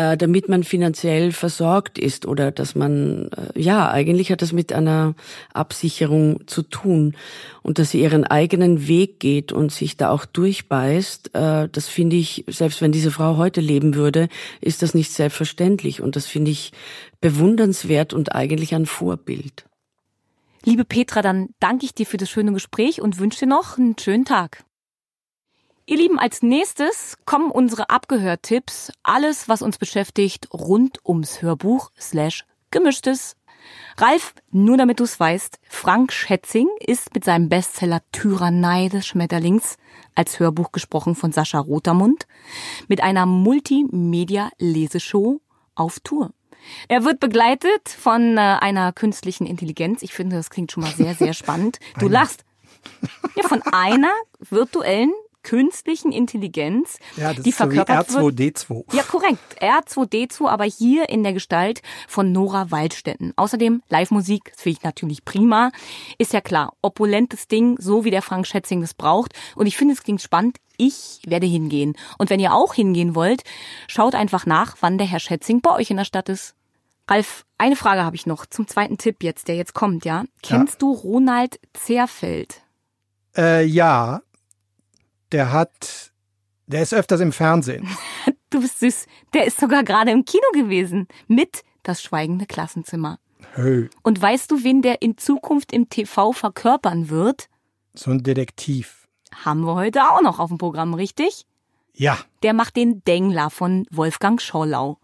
äh, 0.00 0.16
damit 0.16 0.48
man 0.48 0.64
finanziell 0.64 1.30
versorgt 1.30 1.98
ist 1.98 2.24
oder 2.24 2.50
dass 2.50 2.74
man, 2.74 3.28
äh, 3.36 3.60
ja, 3.60 3.90
eigentlich 3.90 4.32
hat 4.32 4.40
das 4.40 4.50
mit 4.50 4.72
einer 4.72 5.14
Absicherung 5.52 6.46
zu 6.46 6.62
tun 6.62 7.14
und 7.62 7.78
dass 7.78 7.90
sie 7.90 8.00
ihren 8.00 8.24
eigenen 8.24 8.88
Weg 8.88 9.20
geht 9.20 9.52
und 9.52 9.72
sich 9.72 9.98
da 9.98 10.08
auch 10.08 10.24
durchbeißt, 10.24 11.34
äh, 11.34 11.68
das 11.70 11.88
finde 11.88 12.16
ich, 12.16 12.46
selbst 12.48 12.80
wenn 12.80 12.92
diese 12.92 13.10
Frau 13.10 13.36
heute 13.36 13.60
leben 13.60 13.94
würde, 13.94 14.30
ist 14.62 14.80
das 14.80 14.94
nicht 14.94 15.12
selbstverständlich 15.12 16.00
und 16.00 16.16
das 16.16 16.24
finde 16.24 16.50
ich 16.50 16.72
bewundernswert 17.20 18.14
und 18.14 18.34
eigentlich 18.34 18.74
ein 18.74 18.86
Vorbild. 18.86 19.66
Liebe 20.64 20.86
Petra, 20.86 21.20
dann 21.20 21.50
danke 21.58 21.84
ich 21.84 21.94
dir 21.94 22.06
für 22.06 22.16
das 22.16 22.30
schöne 22.30 22.54
Gespräch 22.54 23.02
und 23.02 23.18
wünsche 23.18 23.40
dir 23.40 23.48
noch 23.48 23.76
einen 23.76 23.98
schönen 23.98 24.24
Tag. 24.24 24.64
Ihr 25.90 25.96
Lieben, 25.96 26.18
als 26.20 26.42
nächstes 26.42 27.18
kommen 27.26 27.50
unsere 27.50 27.90
Abgehört-Tipps. 27.90 28.92
Alles, 29.02 29.48
was 29.48 29.60
uns 29.60 29.76
beschäftigt, 29.76 30.46
rund 30.54 31.04
ums 31.04 31.42
Hörbuch 31.42 31.90
slash 31.98 32.44
Gemischtes. 32.70 33.34
Ralf, 33.96 34.34
nur 34.52 34.76
damit 34.76 35.00
du 35.00 35.04
es 35.04 35.18
weißt, 35.18 35.58
Frank 35.68 36.12
Schätzing 36.12 36.68
ist 36.78 37.12
mit 37.12 37.24
seinem 37.24 37.48
Bestseller 37.48 38.02
Tyrannei 38.12 38.88
des 38.88 39.04
Schmetterlings 39.04 39.78
als 40.14 40.38
Hörbuch 40.38 40.70
gesprochen 40.70 41.16
von 41.16 41.32
Sascha 41.32 41.58
Rotermund 41.58 42.28
mit 42.86 43.02
einer 43.02 43.26
Multimedia-Leseshow 43.26 45.40
auf 45.74 45.98
Tour. 45.98 46.30
Er 46.86 47.02
wird 47.02 47.18
begleitet 47.18 47.88
von 47.88 48.36
äh, 48.36 48.58
einer 48.60 48.92
künstlichen 48.92 49.44
Intelligenz. 49.44 50.04
Ich 50.04 50.14
finde, 50.14 50.36
das 50.36 50.50
klingt 50.50 50.70
schon 50.70 50.84
mal 50.84 50.92
sehr, 50.92 51.16
sehr 51.16 51.34
spannend. 51.34 51.80
Du 51.98 52.06
lachst. 52.06 52.44
Ja, 53.34 53.42
von 53.42 53.60
einer 53.72 54.12
virtuellen 54.38 55.12
künstlichen 55.42 56.12
Intelligenz, 56.12 56.98
ja, 57.16 57.32
das 57.32 57.42
die 57.42 57.50
ist 57.50 57.56
verkörpert 57.56 58.10
so 58.10 58.20
wie 58.20 58.42
R2D2. 58.42 58.68
Wird. 58.68 58.94
Ja, 58.94 59.02
korrekt. 59.02 59.62
R2D2, 59.62 60.46
aber 60.46 60.64
hier 60.64 61.08
in 61.08 61.22
der 61.22 61.32
Gestalt 61.32 61.82
von 62.08 62.32
Nora 62.32 62.70
Waldstetten. 62.70 63.32
Außerdem 63.36 63.82
Live-Musik, 63.88 64.52
das 64.52 64.62
finde 64.62 64.78
ich 64.78 64.84
natürlich 64.84 65.24
prima. 65.24 65.70
Ist 66.18 66.32
ja 66.32 66.40
klar, 66.40 66.74
opulentes 66.82 67.48
Ding, 67.48 67.76
so 67.78 68.04
wie 68.04 68.10
der 68.10 68.22
Frank 68.22 68.46
Schätzing 68.46 68.80
das 68.80 68.94
braucht. 68.94 69.32
Und 69.54 69.66
ich 69.66 69.76
finde, 69.76 69.94
es 69.94 70.02
klingt 70.02 70.22
spannend. 70.22 70.58
Ich 70.76 71.20
werde 71.26 71.46
hingehen. 71.46 71.94
Und 72.18 72.30
wenn 72.30 72.40
ihr 72.40 72.54
auch 72.54 72.74
hingehen 72.74 73.14
wollt, 73.14 73.42
schaut 73.86 74.14
einfach 74.14 74.46
nach, 74.46 74.76
wann 74.80 74.98
der 74.98 75.06
Herr 75.06 75.20
Schätzing 75.20 75.60
bei 75.60 75.74
euch 75.74 75.90
in 75.90 75.98
der 75.98 76.04
Stadt 76.04 76.28
ist. 76.28 76.54
Ralf, 77.06 77.44
eine 77.58 77.76
Frage 77.76 78.04
habe 78.04 78.14
ich 78.14 78.24
noch 78.24 78.46
zum 78.46 78.68
zweiten 78.68 78.96
Tipp 78.96 79.24
jetzt, 79.24 79.48
der 79.48 79.56
jetzt 79.56 79.74
kommt, 79.74 80.04
ja? 80.04 80.24
Kennst 80.42 80.74
ja. 80.74 80.78
du 80.78 80.92
Ronald 80.92 81.58
Zerfeld? 81.72 82.62
Äh, 83.36 83.64
ja, 83.64 84.22
der 85.32 85.52
hat, 85.52 86.12
der 86.66 86.82
ist 86.82 86.94
öfters 86.94 87.20
im 87.20 87.32
Fernsehen. 87.32 87.88
Du 88.52 88.60
bist 88.60 88.80
süß. 88.80 89.06
Der 89.32 89.44
ist 89.44 89.60
sogar 89.60 89.84
gerade 89.84 90.10
im 90.10 90.24
Kino 90.24 90.42
gewesen 90.52 91.06
mit 91.28 91.62
Das 91.84 92.02
schweigende 92.02 92.46
Klassenzimmer. 92.46 93.20
Hey. 93.54 93.88
Und 94.02 94.20
weißt 94.20 94.50
du, 94.50 94.64
wen 94.64 94.82
der 94.82 95.02
in 95.02 95.16
Zukunft 95.18 95.72
im 95.72 95.88
TV 95.88 96.32
verkörpern 96.32 97.10
wird? 97.10 97.48
So 97.94 98.10
ein 98.10 98.24
Detektiv. 98.24 99.06
Haben 99.44 99.64
wir 99.64 99.76
heute 99.76 100.02
auch 100.10 100.20
noch 100.20 100.40
auf 100.40 100.48
dem 100.48 100.58
Programm, 100.58 100.94
richtig? 100.94 101.46
Ja. 101.94 102.18
Der 102.42 102.52
macht 102.52 102.76
den 102.76 103.04
Dengler 103.04 103.50
von 103.50 103.86
Wolfgang 103.90 104.42
Schorlau. 104.42 104.98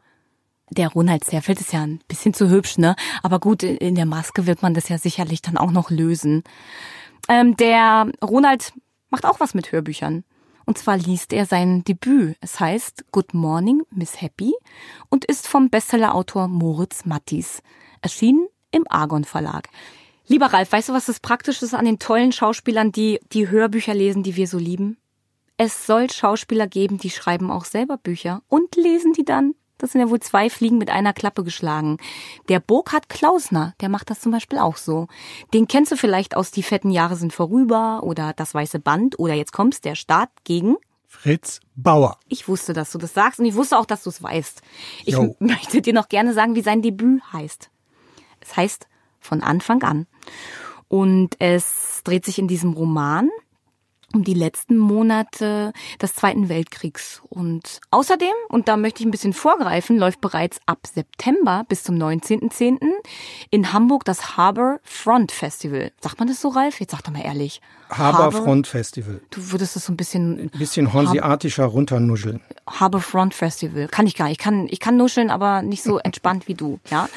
Der 0.70 0.88
Ronald 0.88 1.22
Zerfeld 1.22 1.60
ist 1.60 1.72
ja 1.72 1.82
ein 1.82 2.00
bisschen 2.08 2.34
zu 2.34 2.50
hübsch, 2.50 2.78
ne? 2.78 2.96
Aber 3.22 3.38
gut, 3.38 3.62
in 3.62 3.94
der 3.94 4.06
Maske 4.06 4.46
wird 4.46 4.62
man 4.62 4.74
das 4.74 4.88
ja 4.88 4.98
sicherlich 4.98 5.40
dann 5.40 5.56
auch 5.56 5.70
noch 5.70 5.90
lösen. 5.90 6.42
Ähm, 7.28 7.56
der 7.56 8.10
Ronald 8.22 8.72
macht 9.10 9.24
auch 9.24 9.40
was 9.40 9.54
mit 9.54 9.72
Hörbüchern. 9.72 10.24
Und 10.64 10.78
zwar 10.78 10.96
liest 10.96 11.32
er 11.32 11.46
sein 11.46 11.84
Debüt. 11.84 12.36
Es 12.40 12.58
heißt 12.58 13.06
Good 13.12 13.34
Morning, 13.34 13.82
Miss 13.90 14.20
Happy 14.20 14.52
und 15.08 15.24
ist 15.24 15.46
vom 15.46 15.70
Bestsellerautor 15.70 16.48
Moritz 16.48 17.04
Mattis. 17.04 17.62
Erschienen 18.02 18.48
im 18.72 18.84
Argon 18.88 19.24
Verlag. 19.24 19.68
Lieber 20.26 20.46
Ralf, 20.46 20.72
weißt 20.72 20.88
du, 20.88 20.92
was 20.92 21.06
das 21.06 21.20
Praktische 21.20 21.64
ist 21.64 21.74
an 21.74 21.84
den 21.84 22.00
tollen 22.00 22.32
Schauspielern, 22.32 22.90
die 22.90 23.20
die 23.32 23.48
Hörbücher 23.48 23.94
lesen, 23.94 24.24
die 24.24 24.34
wir 24.34 24.48
so 24.48 24.58
lieben? 24.58 24.96
Es 25.56 25.86
soll 25.86 26.10
Schauspieler 26.10 26.66
geben, 26.66 26.98
die 26.98 27.10
schreiben 27.10 27.50
auch 27.50 27.64
selber 27.64 27.96
Bücher 27.96 28.42
und 28.48 28.74
lesen 28.74 29.12
die 29.12 29.24
dann. 29.24 29.54
Das 29.78 29.92
sind 29.92 30.00
ja 30.00 30.10
wohl 30.10 30.20
zwei 30.20 30.48
Fliegen 30.48 30.78
mit 30.78 30.90
einer 30.90 31.12
Klappe 31.12 31.44
geschlagen. 31.44 31.98
Der 32.48 32.60
Burkhard 32.60 33.08
Klausner, 33.08 33.74
der 33.80 33.88
macht 33.88 34.10
das 34.10 34.20
zum 34.20 34.32
Beispiel 34.32 34.58
auch 34.58 34.76
so. 34.76 35.08
Den 35.52 35.68
kennst 35.68 35.92
du 35.92 35.96
vielleicht 35.96 36.36
aus 36.36 36.50
Die 36.50 36.62
fetten 36.62 36.90
Jahre 36.90 37.16
sind 37.16 37.32
vorüber 37.32 38.02
oder 38.02 38.32
Das 38.32 38.54
weiße 38.54 38.78
Band 38.78 39.18
oder 39.18 39.34
jetzt 39.34 39.52
kommst 39.52 39.84
der 39.84 39.94
Start 39.94 40.30
gegen 40.44 40.76
Fritz 41.06 41.60
Bauer. 41.74 42.18
Ich 42.28 42.48
wusste, 42.48 42.72
dass 42.72 42.92
du 42.92 42.98
das 42.98 43.14
sagst 43.14 43.38
und 43.38 43.46
ich 43.46 43.54
wusste 43.54 43.78
auch, 43.78 43.86
dass 43.86 44.02
du 44.02 44.10
es 44.10 44.22
weißt. 44.22 44.62
Ich 45.04 45.16
möchte 45.38 45.82
dir 45.82 45.92
noch 45.92 46.08
gerne 46.08 46.32
sagen, 46.34 46.54
wie 46.54 46.62
sein 46.62 46.82
Debüt 46.82 47.22
heißt. 47.32 47.70
Es 48.40 48.56
heißt 48.56 48.88
von 49.20 49.42
Anfang 49.42 49.82
an. 49.82 50.06
Und 50.88 51.36
es 51.40 52.02
dreht 52.04 52.24
sich 52.24 52.38
in 52.38 52.48
diesem 52.48 52.72
Roman 52.72 53.28
um 54.12 54.24
die 54.24 54.34
letzten 54.34 54.76
Monate 54.76 55.72
des 56.00 56.14
Zweiten 56.14 56.48
Weltkriegs. 56.48 57.22
Und 57.28 57.80
außerdem, 57.90 58.32
und 58.48 58.68
da 58.68 58.76
möchte 58.76 59.00
ich 59.00 59.06
ein 59.06 59.10
bisschen 59.10 59.32
vorgreifen, 59.32 59.98
läuft 59.98 60.20
bereits 60.20 60.58
ab 60.66 60.86
September 60.86 61.64
bis 61.68 61.82
zum 61.82 61.96
19.10. 61.96 62.78
in 63.50 63.72
Hamburg 63.72 64.04
das 64.04 64.36
Harbor 64.36 64.80
Front 64.82 65.32
Festival. 65.32 65.92
Sagt 66.00 66.18
man 66.18 66.28
das 66.28 66.40
so, 66.40 66.48
Ralf? 66.48 66.80
Jetzt 66.80 66.92
sag 66.92 67.02
doch 67.02 67.12
mal 67.12 67.24
ehrlich. 67.24 67.60
Haberfront 67.90 68.66
Festival. 68.66 69.20
Du 69.30 69.52
würdest 69.52 69.76
das 69.76 69.86
so 69.86 69.92
ein 69.92 69.96
bisschen 69.96 70.40
Ein 70.40 70.50
bisschen 70.50 70.92
hanseatischer 70.92 71.66
runternuscheln. 71.66 72.40
Harbor 72.68 73.00
Front 73.00 73.34
Festival. 73.34 73.88
Kann 73.88 74.06
ich 74.06 74.16
gar 74.16 74.26
nicht. 74.26 74.38
Ich 74.38 74.44
kann, 74.44 74.66
ich 74.68 74.80
kann 74.80 74.96
nuscheln, 74.96 75.30
aber 75.30 75.62
nicht 75.62 75.82
so 75.82 75.98
entspannt 75.98 76.48
wie 76.48 76.54
du, 76.54 76.80
ja. 76.90 77.08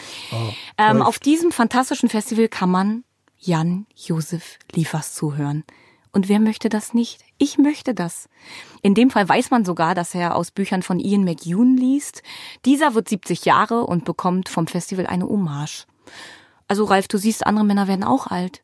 ähm, 0.77 1.01
auf 1.01 1.19
diesem 1.19 1.51
fantastischen 1.51 2.09
Festival 2.09 2.47
kann 2.47 2.69
man 2.69 3.03
Jan 3.37 3.85
Josef 3.95 4.59
Liefers 4.73 5.15
zuhören. 5.15 5.63
Und 6.11 6.27
wer 6.27 6.39
möchte 6.39 6.69
das 6.69 6.93
nicht? 6.93 7.23
Ich 7.37 7.57
möchte 7.57 7.93
das. 7.93 8.29
In 8.81 8.95
dem 8.95 9.09
Fall 9.11 9.29
weiß 9.29 9.51
man 9.51 9.63
sogar, 9.63 9.93
dass 9.93 10.15
er 10.15 10.35
aus 10.35 10.51
Büchern 10.51 10.81
von 10.81 10.99
Ian 10.99 11.23
McEwan 11.23 11.77
liest. 11.77 12.23
Dieser 12.65 12.95
wird 12.95 13.09
70 13.09 13.45
Jahre 13.45 13.85
und 13.85 14.05
bekommt 14.05 14.49
vom 14.49 14.67
Festival 14.67 15.05
eine 15.05 15.25
Hommage. 15.25 15.85
Also 16.67 16.85
Ralf, 16.85 17.07
du 17.07 17.17
siehst, 17.17 17.45
andere 17.45 17.65
Männer 17.65 17.87
werden 17.87 18.03
auch 18.03 18.27
alt. 18.27 18.63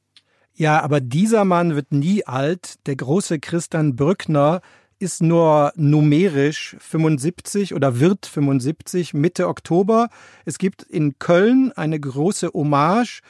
Ja, 0.54 0.82
aber 0.82 1.02
dieser 1.02 1.44
Mann 1.44 1.76
wird 1.76 1.92
nie 1.92 2.26
alt. 2.26 2.76
Der 2.88 2.96
große 2.96 3.40
Christian 3.40 3.96
Brückner 3.96 4.62
ist 5.00 5.22
nur 5.22 5.74
numerisch 5.76 6.78
75 6.80 7.74
oder 7.74 8.00
wird 8.00 8.26
75 8.26 9.14
Mitte 9.14 9.48
Oktober. 9.48 10.08
Es 10.46 10.58
gibt 10.58 10.84
in 10.84 11.20
Köln 11.20 11.72
eine 11.74 12.00
große 12.00 12.52
Hommage, 12.54 13.22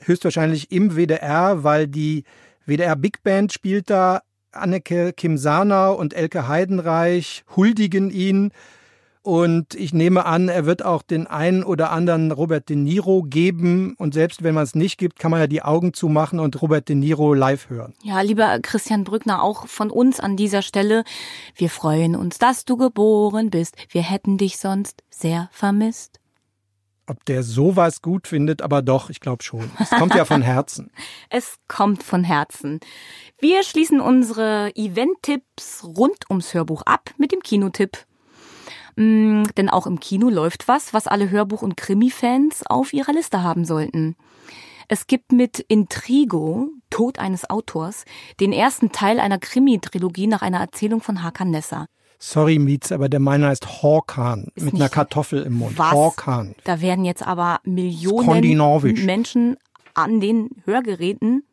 höchstwahrscheinlich 0.00 0.72
im 0.72 0.96
WDR, 0.96 1.62
weil 1.62 1.86
die 1.86 2.24
WDR 2.68 2.96
Big 2.96 3.22
Band 3.22 3.52
spielt 3.52 3.90
da. 3.90 4.20
Anneke 4.52 5.12
Kim 5.12 5.38
Sanau 5.38 5.94
und 5.94 6.14
Elke 6.14 6.48
Heidenreich 6.48 7.44
huldigen 7.56 8.10
ihn. 8.10 8.52
Und 9.22 9.74
ich 9.74 9.92
nehme 9.92 10.24
an, 10.24 10.48
er 10.48 10.64
wird 10.64 10.84
auch 10.84 11.02
den 11.02 11.26
einen 11.26 11.62
oder 11.62 11.90
anderen 11.90 12.30
Robert 12.30 12.68
De 12.68 12.76
Niro 12.76 13.22
geben. 13.22 13.94
Und 13.98 14.14
selbst 14.14 14.42
wenn 14.42 14.54
man 14.54 14.64
es 14.64 14.74
nicht 14.74 14.96
gibt, 14.96 15.18
kann 15.18 15.30
man 15.30 15.40
ja 15.40 15.46
die 15.46 15.62
Augen 15.62 15.92
zumachen 15.92 16.40
und 16.40 16.60
Robert 16.62 16.88
De 16.88 16.96
Niro 16.96 17.34
live 17.34 17.68
hören. 17.68 17.94
Ja, 18.02 18.20
lieber 18.22 18.58
Christian 18.62 19.04
Brückner, 19.04 19.42
auch 19.42 19.66
von 19.66 19.90
uns 19.90 20.20
an 20.20 20.36
dieser 20.36 20.62
Stelle. 20.62 21.04
Wir 21.54 21.68
freuen 21.68 22.16
uns, 22.16 22.38
dass 22.38 22.64
du 22.64 22.76
geboren 22.76 23.50
bist. 23.50 23.76
Wir 23.90 24.02
hätten 24.02 24.38
dich 24.38 24.58
sonst 24.58 25.02
sehr 25.10 25.50
vermisst. 25.52 26.20
Ob 27.08 27.24
der 27.24 27.42
sowas 27.42 28.02
gut 28.02 28.28
findet, 28.28 28.60
aber 28.60 28.82
doch, 28.82 29.08
ich 29.08 29.20
glaube 29.20 29.42
schon. 29.42 29.70
Es 29.80 29.90
kommt 29.90 30.14
ja 30.14 30.26
von 30.26 30.42
Herzen. 30.42 30.90
Es 31.30 31.58
kommt 31.66 32.02
von 32.02 32.22
Herzen. 32.22 32.80
Wir 33.38 33.62
schließen 33.62 34.00
unsere 34.00 34.72
Event-Tipps 34.74 35.84
rund 35.84 36.28
ums 36.28 36.52
Hörbuch 36.52 36.82
ab 36.82 37.10
mit 37.16 37.32
dem 37.32 37.40
Kinotipp. 37.40 38.04
Mm, 38.96 39.44
denn 39.56 39.70
auch 39.70 39.86
im 39.86 40.00
Kino 40.00 40.28
läuft 40.28 40.68
was, 40.68 40.92
was 40.92 41.06
alle 41.06 41.30
Hörbuch- 41.30 41.62
und 41.62 41.76
Krimi-Fans 41.78 42.66
auf 42.66 42.92
ihrer 42.92 43.12
Liste 43.12 43.42
haben 43.42 43.64
sollten. 43.64 44.14
Es 44.88 45.06
gibt 45.06 45.32
mit 45.32 45.60
Intrigo, 45.60 46.68
Tod 46.90 47.18
eines 47.18 47.48
Autors, 47.48 48.04
den 48.40 48.52
ersten 48.52 48.92
Teil 48.92 49.20
einer 49.20 49.38
Krimi-Trilogie 49.38 50.26
nach 50.26 50.42
einer 50.42 50.60
Erzählung 50.60 51.00
von 51.00 51.22
Hakan 51.22 51.50
Nesser. 51.50 51.86
Sorry, 52.18 52.58
Mietz, 52.58 52.90
aber 52.90 53.08
der 53.08 53.20
meiner 53.20 53.48
heißt 53.48 53.82
Hawkan 53.82 54.48
mit 54.56 54.74
einer 54.74 54.88
Kartoffel 54.88 55.42
im 55.44 55.54
Mund. 55.54 55.78
Was? 55.78 55.92
Hawkan. 55.92 56.54
Da 56.64 56.80
werden 56.80 57.04
jetzt 57.04 57.24
aber 57.26 57.60
Millionen. 57.64 59.06
Menschen 59.06 59.56
an 59.94 60.20
den 60.20 60.50
Hörgeräten. 60.64 61.44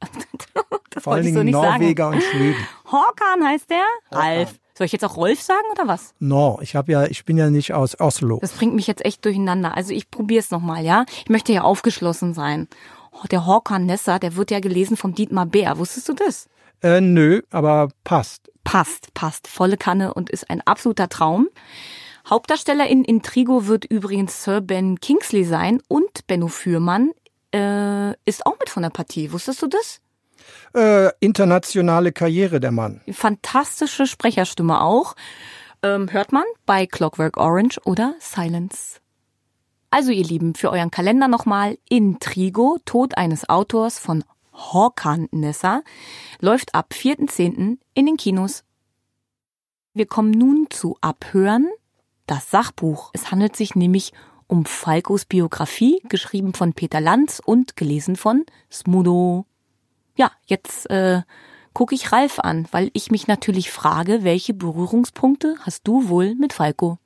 das 0.90 1.02
Vor 1.02 1.14
allen 1.14 1.24
wollte 1.24 1.28
ich 1.28 1.34
so 1.34 1.40
Dingen 1.40 1.44
nicht 1.46 1.54
Norweger 1.54 2.08
und 2.08 2.22
Schweden. 2.22 2.54
sagen. 2.54 2.92
Horkan 2.92 3.44
heißt 3.46 3.70
der? 3.70 3.84
Ralf. 4.12 4.54
Soll 4.76 4.84
ich 4.84 4.92
jetzt 4.92 5.04
auch 5.06 5.16
Rolf 5.16 5.40
sagen 5.40 5.64
oder 5.72 5.88
was? 5.88 6.14
No, 6.18 6.58
ich 6.60 6.76
habe 6.76 6.92
ja, 6.92 7.06
ich 7.06 7.24
bin 7.24 7.38
ja 7.38 7.48
nicht 7.48 7.72
aus 7.72 7.98
Oslo. 7.98 8.38
Das 8.42 8.52
bringt 8.52 8.74
mich 8.74 8.86
jetzt 8.86 9.04
echt 9.04 9.24
durcheinander. 9.24 9.74
Also 9.74 9.94
ich 9.94 10.10
probiere 10.10 10.40
es 10.40 10.50
nochmal, 10.50 10.84
ja? 10.84 11.06
Ich 11.24 11.30
möchte 11.30 11.52
ja 11.54 11.62
aufgeschlossen 11.62 12.34
sein. 12.34 12.68
Oh, 13.10 13.26
Der 13.30 13.46
Horkan 13.46 13.86
Nesser, 13.86 14.18
der 14.18 14.36
wird 14.36 14.50
ja 14.50 14.60
gelesen 14.60 14.98
vom 14.98 15.14
Dietmar 15.14 15.46
Bär. 15.46 15.78
Wusstest 15.78 16.10
du 16.10 16.12
das? 16.12 16.48
Äh, 16.82 17.00
nö, 17.00 17.40
aber 17.50 17.88
passt. 18.04 18.52
Passt, 18.66 19.14
passt. 19.14 19.46
Volle 19.46 19.76
Kanne 19.76 20.12
und 20.12 20.28
ist 20.28 20.50
ein 20.50 20.60
absoluter 20.60 21.08
Traum. 21.08 21.48
Hauptdarsteller 22.28 22.88
in 22.88 23.04
Intrigo 23.04 23.68
wird 23.68 23.84
übrigens 23.84 24.42
Sir 24.42 24.60
Ben 24.60 24.98
Kingsley 25.00 25.44
sein 25.44 25.80
und 25.86 26.26
Benno 26.26 26.48
Fürmann 26.48 27.12
äh, 27.54 28.10
ist 28.24 28.44
auch 28.44 28.58
mit 28.58 28.68
von 28.68 28.82
der 28.82 28.90
Partie. 28.90 29.30
Wusstest 29.30 29.62
du 29.62 29.68
das? 29.68 30.00
Äh, 30.74 31.12
internationale 31.20 32.10
Karriere 32.10 32.58
der 32.58 32.72
Mann. 32.72 33.00
Fantastische 33.12 34.08
Sprecherstimme 34.08 34.80
auch. 34.80 35.14
Ähm, 35.84 36.12
hört 36.12 36.32
man 36.32 36.44
bei 36.66 36.86
Clockwork 36.86 37.36
Orange 37.36 37.78
oder 37.84 38.16
Silence. 38.18 39.00
Also 39.90 40.10
ihr 40.10 40.24
Lieben, 40.24 40.56
für 40.56 40.70
euren 40.70 40.90
Kalender 40.90 41.28
nochmal 41.28 41.78
Intrigo, 41.88 42.78
Tod 42.84 43.16
eines 43.16 43.48
Autors 43.48 44.00
von 44.00 44.24
Horkan 44.56 45.28
Nessa, 45.30 45.82
läuft 46.40 46.74
ab 46.74 46.92
4.10. 46.92 47.78
in 47.94 48.06
den 48.06 48.16
Kinos. 48.16 48.64
Wir 49.94 50.06
kommen 50.06 50.30
nun 50.30 50.66
zu 50.70 50.96
Abhören, 51.00 51.68
das 52.26 52.50
Sachbuch. 52.50 53.10
Es 53.12 53.30
handelt 53.30 53.56
sich 53.56 53.74
nämlich 53.74 54.12
um 54.46 54.64
Falkos 54.64 55.24
Biografie, 55.24 56.00
geschrieben 56.08 56.54
von 56.54 56.72
Peter 56.72 57.00
Lanz 57.00 57.40
und 57.44 57.76
gelesen 57.76 58.16
von 58.16 58.44
Smudo. 58.70 59.46
Ja, 60.16 60.30
jetzt 60.46 60.88
äh, 60.90 61.22
gucke 61.72 61.94
ich 61.94 62.12
Ralf 62.12 62.38
an, 62.38 62.66
weil 62.70 62.90
ich 62.94 63.10
mich 63.10 63.26
natürlich 63.26 63.70
frage, 63.70 64.24
welche 64.24 64.54
Berührungspunkte 64.54 65.56
hast 65.60 65.86
du 65.86 66.08
wohl 66.08 66.34
mit 66.34 66.52
Falco? 66.52 66.98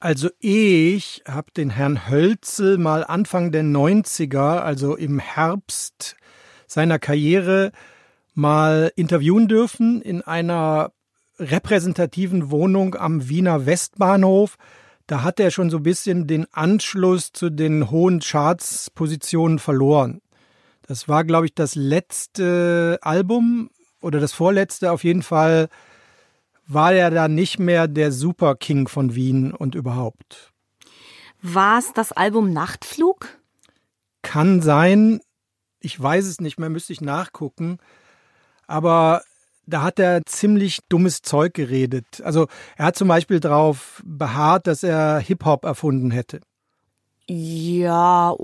Also 0.00 0.28
ich 0.38 1.22
habe 1.26 1.50
den 1.56 1.70
Herrn 1.70 2.08
Hölzel 2.08 2.76
mal 2.78 3.04
Anfang 3.04 3.52
der 3.52 3.62
90er, 3.62 4.58
also 4.58 4.96
im 4.96 5.18
Herbst 5.18 6.16
seiner 6.74 6.98
Karriere, 6.98 7.72
mal 8.34 8.92
interviewen 8.96 9.48
dürfen 9.48 10.02
in 10.02 10.22
einer 10.22 10.92
repräsentativen 11.38 12.50
Wohnung 12.50 12.94
am 12.94 13.28
Wiener 13.28 13.66
Westbahnhof. 13.66 14.56
Da 15.06 15.22
hat 15.22 15.40
er 15.40 15.50
schon 15.50 15.70
so 15.70 15.78
ein 15.78 15.82
bisschen 15.82 16.26
den 16.26 16.46
Anschluss 16.52 17.32
zu 17.32 17.50
den 17.50 17.90
hohen 17.90 18.20
Charts-Positionen 18.20 19.58
verloren. 19.58 20.20
Das 20.86 21.08
war, 21.08 21.24
glaube 21.24 21.46
ich, 21.46 21.54
das 21.54 21.74
letzte 21.74 22.98
Album 23.02 23.70
oder 24.00 24.20
das 24.20 24.32
vorletzte 24.32 24.92
auf 24.92 25.02
jeden 25.02 25.22
Fall 25.22 25.68
war 26.66 26.92
er 26.92 27.10
da 27.10 27.28
nicht 27.28 27.58
mehr 27.58 27.88
der 27.88 28.12
Super 28.12 28.54
King 28.54 28.88
von 28.88 29.14
Wien 29.14 29.52
und 29.52 29.74
überhaupt. 29.74 30.52
War 31.42 31.78
es 31.78 31.92
das 31.92 32.12
Album 32.12 32.52
Nachtflug? 32.52 33.28
Kann 34.22 34.62
sein, 34.62 35.20
ich 35.84 36.00
weiß 36.00 36.26
es 36.26 36.40
nicht 36.40 36.58
mehr, 36.58 36.70
müsste 36.70 36.92
ich 36.92 37.00
nachgucken. 37.00 37.78
Aber 38.66 39.22
da 39.66 39.82
hat 39.82 39.98
er 39.98 40.22
ziemlich 40.26 40.80
dummes 40.88 41.22
Zeug 41.22 41.54
geredet. 41.54 42.20
Also 42.22 42.48
er 42.76 42.86
hat 42.86 42.96
zum 42.96 43.08
Beispiel 43.08 43.40
darauf 43.40 44.02
beharrt, 44.04 44.66
dass 44.66 44.82
er 44.82 45.18
Hip-Hop 45.18 45.64
erfunden 45.64 46.10
hätte. 46.10 46.40
Ja, 47.28 48.34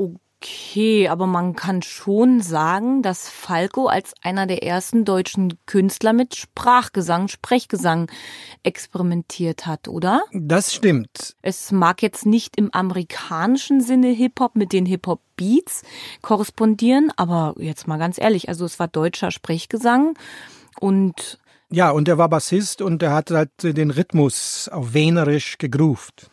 Okay, 0.42 1.06
aber 1.08 1.26
man 1.26 1.54
kann 1.54 1.82
schon 1.82 2.40
sagen, 2.40 3.02
dass 3.02 3.28
Falco 3.28 3.88
als 3.88 4.14
einer 4.22 4.46
der 4.46 4.62
ersten 4.62 5.04
deutschen 5.04 5.58
Künstler 5.66 6.14
mit 6.14 6.34
Sprachgesang, 6.34 7.28
Sprechgesang 7.28 8.10
experimentiert 8.62 9.66
hat, 9.66 9.86
oder? 9.86 10.22
Das 10.32 10.72
stimmt. 10.72 11.36
Es 11.42 11.72
mag 11.72 12.00
jetzt 12.00 12.24
nicht 12.24 12.56
im 12.56 12.72
amerikanischen 12.72 13.82
Sinne 13.82 14.08
Hip-Hop 14.08 14.56
mit 14.56 14.72
den 14.72 14.86
Hip-Hop-Beats 14.86 15.82
korrespondieren, 16.22 17.12
aber 17.16 17.54
jetzt 17.58 17.86
mal 17.86 17.98
ganz 17.98 18.16
ehrlich, 18.16 18.48
also 18.48 18.64
es 18.64 18.78
war 18.78 18.88
deutscher 18.88 19.30
Sprechgesang 19.30 20.16
und 20.80 21.38
ja, 21.72 21.90
und 21.90 22.08
er 22.08 22.18
war 22.18 22.30
Bassist 22.30 22.80
und 22.82 23.02
er 23.02 23.12
hat 23.12 23.30
halt 23.30 23.50
den 23.62 23.90
Rhythmus 23.90 24.68
auf 24.72 24.94
Wenerisch 24.94 25.58
gegruft 25.58 26.30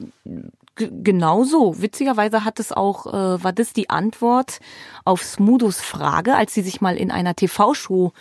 genau 0.77 1.43
so. 1.43 1.81
Witzigerweise 1.81 2.43
hat 2.43 2.59
es 2.59 2.71
auch, 2.71 3.07
äh, 3.07 3.43
war 3.43 3.53
das 3.53 3.73
die 3.73 3.89
Antwort 3.89 4.59
auf 5.05 5.23
Smudos 5.23 5.81
Frage, 5.81 6.35
als 6.35 6.53
sie 6.53 6.61
sich 6.61 6.81
mal 6.81 6.97
in 6.97 7.11
einer 7.11 7.35
TV-Show 7.35 8.13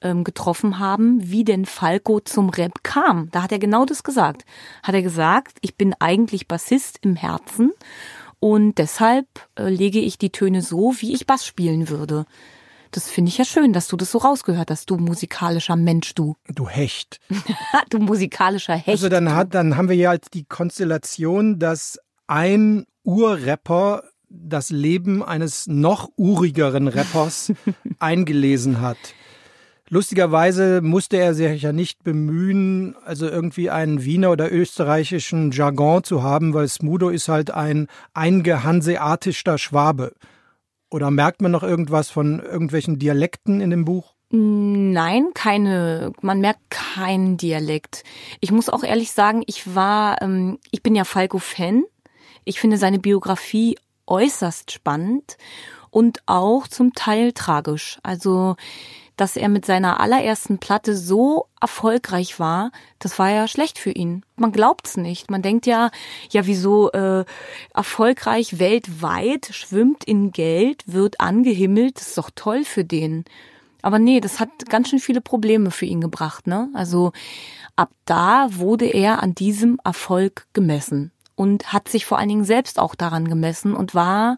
ähm, 0.00 0.24
getroffen 0.24 0.78
haben, 0.78 1.18
wie 1.22 1.44
denn 1.44 1.66
Falco 1.66 2.20
zum 2.20 2.50
Rap 2.50 2.82
kam. 2.82 3.28
Da 3.30 3.42
hat 3.42 3.52
er 3.52 3.58
genau 3.58 3.84
das 3.84 4.02
gesagt. 4.02 4.44
Hat 4.82 4.94
er 4.94 5.02
gesagt, 5.02 5.58
ich 5.60 5.76
bin 5.76 5.94
eigentlich 5.98 6.48
Bassist 6.48 6.98
im 7.02 7.16
Herzen 7.16 7.72
und 8.40 8.78
deshalb 8.78 9.26
äh, 9.56 9.68
lege 9.68 10.00
ich 10.00 10.18
die 10.18 10.30
Töne 10.30 10.62
so, 10.62 10.94
wie 10.98 11.14
ich 11.14 11.26
Bass 11.26 11.46
spielen 11.46 11.88
würde. 11.88 12.26
Das 12.92 13.08
finde 13.08 13.30
ich 13.30 13.38
ja 13.38 13.46
schön, 13.46 13.72
dass 13.72 13.88
du 13.88 13.96
das 13.96 14.12
so 14.12 14.18
rausgehört 14.18 14.70
hast, 14.70 14.90
du 14.90 14.98
musikalischer 14.98 15.76
Mensch, 15.76 16.14
du. 16.14 16.36
Du 16.54 16.68
Hecht. 16.68 17.20
du 17.90 17.98
musikalischer 17.98 18.74
Hecht. 18.74 18.88
Also 18.88 19.08
dann, 19.08 19.34
hat, 19.34 19.54
dann 19.54 19.78
haben 19.78 19.88
wir 19.88 19.96
ja 19.96 20.10
halt 20.10 20.34
die 20.34 20.44
Konstellation, 20.44 21.58
dass 21.58 21.98
ein 22.26 22.84
Urrapper 23.02 24.04
das 24.28 24.68
Leben 24.70 25.22
eines 25.22 25.66
noch 25.66 26.10
urigeren 26.16 26.86
Rappers 26.86 27.52
eingelesen 27.98 28.82
hat. 28.82 28.98
Lustigerweise 29.88 30.80
musste 30.82 31.16
er 31.16 31.34
sich 31.34 31.62
ja 31.62 31.72
nicht 31.72 32.02
bemühen, 32.02 32.94
also 33.04 33.26
irgendwie 33.26 33.70
einen 33.70 34.04
Wiener 34.04 34.30
oder 34.30 34.52
österreichischen 34.52 35.50
Jargon 35.50 36.04
zu 36.04 36.22
haben, 36.22 36.54
weil 36.54 36.68
Smudo 36.68 37.08
ist 37.08 37.28
halt 37.28 37.50
ein 37.50 37.88
eingehanseatischer 38.14 39.58
Schwabe. 39.58 40.12
Oder 40.92 41.10
merkt 41.10 41.40
man 41.40 41.50
noch 41.50 41.62
irgendwas 41.62 42.10
von 42.10 42.40
irgendwelchen 42.40 42.98
Dialekten 42.98 43.60
in 43.60 43.70
dem 43.70 43.84
Buch? 43.86 44.14
Nein, 44.28 45.28
keine. 45.34 46.12
Man 46.20 46.40
merkt 46.40 46.60
keinen 46.70 47.38
Dialekt. 47.38 48.04
Ich 48.40 48.50
muss 48.50 48.68
auch 48.68 48.84
ehrlich 48.84 49.12
sagen, 49.12 49.42
ich 49.46 49.74
war, 49.74 50.20
ähm, 50.20 50.58
ich 50.70 50.82
bin 50.82 50.94
ja 50.94 51.04
Falco-Fan. 51.04 51.84
Ich 52.44 52.60
finde 52.60 52.76
seine 52.76 52.98
Biografie 52.98 53.78
äußerst 54.06 54.70
spannend 54.70 55.38
und 55.90 56.22
auch 56.26 56.68
zum 56.68 56.92
Teil 56.92 57.32
tragisch. 57.32 57.98
Also 58.02 58.56
dass 59.22 59.36
er 59.36 59.48
mit 59.48 59.64
seiner 59.64 60.00
allerersten 60.00 60.58
Platte 60.58 60.96
so 60.96 61.46
erfolgreich 61.60 62.40
war, 62.40 62.72
das 62.98 63.20
war 63.20 63.30
ja 63.30 63.46
schlecht 63.46 63.78
für 63.78 63.92
ihn. 63.92 64.24
Man 64.34 64.50
glaubt's 64.50 64.96
nicht. 64.96 65.30
Man 65.30 65.42
denkt 65.42 65.64
ja, 65.64 65.92
ja 66.30 66.44
wieso 66.46 66.90
äh, 66.90 67.24
erfolgreich 67.72 68.58
weltweit, 68.58 69.48
schwimmt 69.52 70.02
in 70.02 70.32
Geld, 70.32 70.82
wird 70.86 71.20
angehimmelt, 71.20 72.00
das 72.00 72.08
ist 72.08 72.18
doch 72.18 72.30
toll 72.34 72.64
für 72.64 72.84
den. 72.84 73.24
Aber 73.80 74.00
nee, 74.00 74.18
das 74.18 74.40
hat 74.40 74.48
ganz 74.68 74.88
schön 74.88 74.98
viele 74.98 75.20
Probleme 75.20 75.70
für 75.70 75.86
ihn 75.86 76.00
gebracht, 76.00 76.48
ne? 76.48 76.68
Also 76.74 77.12
ab 77.76 77.92
da 78.06 78.48
wurde 78.50 78.86
er 78.86 79.22
an 79.22 79.36
diesem 79.36 79.78
Erfolg 79.84 80.48
gemessen 80.52 81.12
und 81.36 81.72
hat 81.72 81.88
sich 81.88 82.06
vor 82.06 82.18
allen 82.18 82.28
Dingen 82.28 82.44
selbst 82.44 82.80
auch 82.80 82.96
daran 82.96 83.28
gemessen 83.28 83.76
und 83.76 83.94
war 83.94 84.36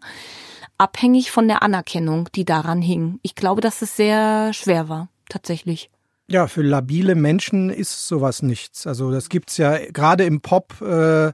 abhängig 0.77 1.31
von 1.31 1.47
der 1.47 1.63
Anerkennung, 1.63 2.29
die 2.35 2.45
daran 2.45 2.81
hing. 2.81 3.19
Ich 3.21 3.35
glaube, 3.35 3.61
dass 3.61 3.81
es 3.81 3.95
sehr 3.95 4.53
schwer 4.53 4.89
war, 4.89 5.09
tatsächlich. 5.29 5.89
Ja, 6.27 6.47
für 6.47 6.63
labile 6.63 7.15
Menschen 7.15 7.69
ist 7.69 8.07
sowas 8.07 8.41
nichts. 8.41 8.87
Also 8.87 9.11
das 9.11 9.29
gibt's 9.29 9.57
ja 9.57 9.77
gerade 9.91 10.25
im 10.25 10.41
Pop 10.41 10.81
äh, 10.81 11.31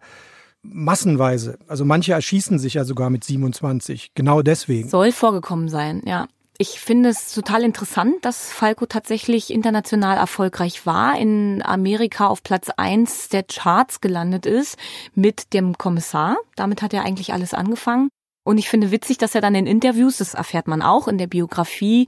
massenweise. 0.64 1.58
Also 1.68 1.86
manche 1.86 2.14
erschießen 2.14 2.60
sich 2.60 2.76
ja 2.76 2.84
sogar 2.84 3.10
mit 3.10 3.24
27. 3.24 4.12
Genau 4.16 4.42
deswegen. 4.42 4.90
Soll 4.90 5.12
vorgekommen 5.12 5.70
sein, 5.70 6.02
ja. 6.06 6.28
Ich 6.58 6.80
finde 6.80 7.10
es 7.10 7.34
total 7.34 7.64
interessant, 7.64 8.24
dass 8.24 8.52
Falco 8.52 8.86
tatsächlich 8.86 9.52
international 9.52 10.18
erfolgreich 10.18 10.86
war, 10.86 11.18
in 11.18 11.64
Amerika 11.64 12.28
auf 12.28 12.44
Platz 12.44 12.70
eins 12.78 13.30
der 13.30 13.44
Charts 13.44 14.00
gelandet 14.00 14.46
ist 14.46 14.78
mit 15.16 15.54
dem 15.54 15.80
Kommissar. 15.80 16.38
Damit 16.56 16.84
hat 16.84 16.94
er 16.94 17.04
eigentlich 17.04 17.34
alles 17.34 17.56
angefangen. 17.56 18.10
Und 18.44 18.58
ich 18.58 18.70
finde 18.70 18.92
witzig, 18.92 19.18
dass 19.18 19.36
er 19.36 19.42
dann 19.42 19.56
in 19.56 19.68
Interviews, 19.68 20.18
das 20.18 20.34
erfährt 20.34 20.68
man 20.68 20.82
auch 20.82 21.08
in 21.08 21.18
der 21.18 21.28
Biografie, 21.28 22.08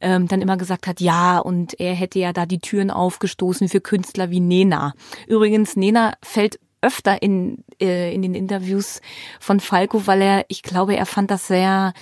ähm, 0.00 0.28
dann 0.28 0.42
immer 0.42 0.56
gesagt 0.56 0.86
hat, 0.86 1.00
ja, 1.00 1.38
und 1.38 1.78
er 1.80 1.94
hätte 1.94 2.18
ja 2.18 2.32
da 2.32 2.44
die 2.44 2.58
Türen 2.58 2.90
aufgestoßen 2.90 3.68
für 3.68 3.80
Künstler 3.80 4.30
wie 4.30 4.40
Nena. 4.40 4.92
Übrigens, 5.26 5.76
Nena 5.76 6.14
fällt 6.22 6.58
öfter 6.82 7.22
in, 7.22 7.64
äh, 7.80 8.14
in 8.14 8.22
den 8.22 8.34
Interviews 8.34 9.00
von 9.38 9.60
Falco, 9.60 10.06
weil 10.06 10.22
er, 10.22 10.44
ich 10.48 10.62
glaube, 10.62 10.96
er 10.96 11.06
fand 11.06 11.30
das 11.30 11.46
sehr 11.46 11.92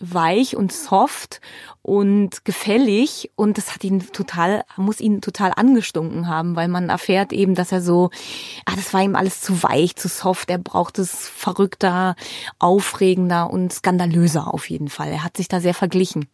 weich 0.00 0.56
und 0.56 0.72
soft 0.72 1.40
und 1.82 2.44
gefällig 2.44 3.30
und 3.34 3.58
das 3.58 3.74
hat 3.74 3.84
ihn 3.84 4.00
total, 4.12 4.64
muss 4.76 5.00
ihn 5.00 5.20
total 5.20 5.52
angestunken 5.56 6.28
haben, 6.28 6.56
weil 6.56 6.68
man 6.68 6.88
erfährt 6.88 7.32
eben, 7.32 7.54
dass 7.54 7.72
er 7.72 7.80
so, 7.80 8.10
ah, 8.66 8.74
das 8.76 8.92
war 8.92 9.02
ihm 9.02 9.16
alles 9.16 9.40
zu 9.40 9.62
weich, 9.62 9.96
zu 9.96 10.08
soft, 10.08 10.50
er 10.50 10.58
braucht 10.58 10.98
es 10.98 11.28
verrückter, 11.28 12.16
aufregender 12.58 13.50
und 13.50 13.72
skandalöser 13.72 14.52
auf 14.52 14.68
jeden 14.68 14.88
Fall. 14.88 15.08
Er 15.08 15.24
hat 15.24 15.36
sich 15.36 15.48
da 15.48 15.60
sehr 15.60 15.74
verglichen. 15.74 16.26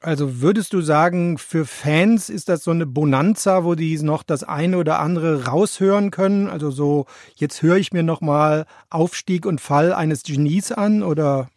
Also 0.00 0.40
würdest 0.40 0.72
du 0.74 0.80
sagen, 0.80 1.38
für 1.38 1.66
Fans 1.66 2.28
ist 2.28 2.48
das 2.48 2.62
so 2.62 2.70
eine 2.70 2.86
Bonanza, 2.86 3.64
wo 3.64 3.74
die 3.74 3.98
noch 3.98 4.22
das 4.22 4.44
eine 4.44 4.78
oder 4.78 5.00
andere 5.00 5.46
raushören 5.46 6.12
können? 6.12 6.48
Also 6.48 6.70
so, 6.70 7.06
jetzt 7.34 7.62
höre 7.62 7.78
ich 7.78 7.92
mir 7.92 8.04
nochmal 8.04 8.66
Aufstieg 8.90 9.44
und 9.44 9.60
Fall 9.60 9.92
eines 9.92 10.22
Genies 10.22 10.70
an 10.70 11.02
oder? 11.02 11.48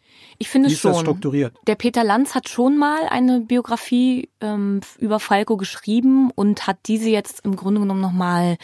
Ich 0.42 0.48
finde 0.48 0.68
Wie 0.68 0.72
ist 0.72 0.80
schon. 0.80 0.90
Das 0.90 1.02
strukturiert? 1.02 1.54
Der 1.68 1.76
Peter 1.76 2.02
Lanz 2.02 2.34
hat 2.34 2.48
schon 2.48 2.76
mal 2.76 3.06
eine 3.08 3.42
Biografie 3.42 4.28
ähm, 4.40 4.80
über 4.98 5.20
Falco 5.20 5.56
geschrieben 5.56 6.32
und 6.34 6.66
hat 6.66 6.78
diese 6.86 7.10
jetzt 7.10 7.44
im 7.44 7.54
Grunde 7.54 7.80
genommen 7.80 8.00
nochmal 8.00 8.56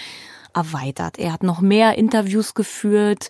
erweitert. 0.52 1.20
Er 1.20 1.32
hat 1.32 1.44
noch 1.44 1.60
mehr 1.60 1.96
Interviews 1.96 2.54
geführt. 2.54 3.28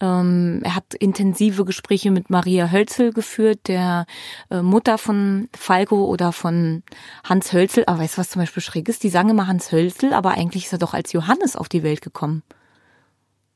Ähm, 0.00 0.60
er 0.64 0.74
hat 0.74 0.94
intensive 0.94 1.64
Gespräche 1.64 2.10
mit 2.10 2.30
Maria 2.30 2.72
Hölzel 2.72 3.12
geführt, 3.12 3.60
der 3.68 4.06
äh, 4.50 4.60
Mutter 4.60 4.98
von 4.98 5.48
Falco 5.56 6.06
oder 6.06 6.32
von 6.32 6.82
Hans 7.22 7.52
Hölzel. 7.52 7.84
Aber 7.86 8.00
weißt 8.00 8.16
du, 8.16 8.18
was 8.18 8.30
zum 8.30 8.42
Beispiel 8.42 8.60
schräg 8.60 8.88
ist? 8.88 9.04
Die 9.04 9.08
sagen 9.08 9.28
immer 9.28 9.46
Hans 9.46 9.70
Hölzel, 9.70 10.14
aber 10.14 10.32
eigentlich 10.32 10.64
ist 10.64 10.72
er 10.72 10.78
doch 10.78 10.94
als 10.94 11.12
Johannes 11.12 11.54
auf 11.54 11.68
die 11.68 11.84
Welt 11.84 12.02
gekommen 12.02 12.42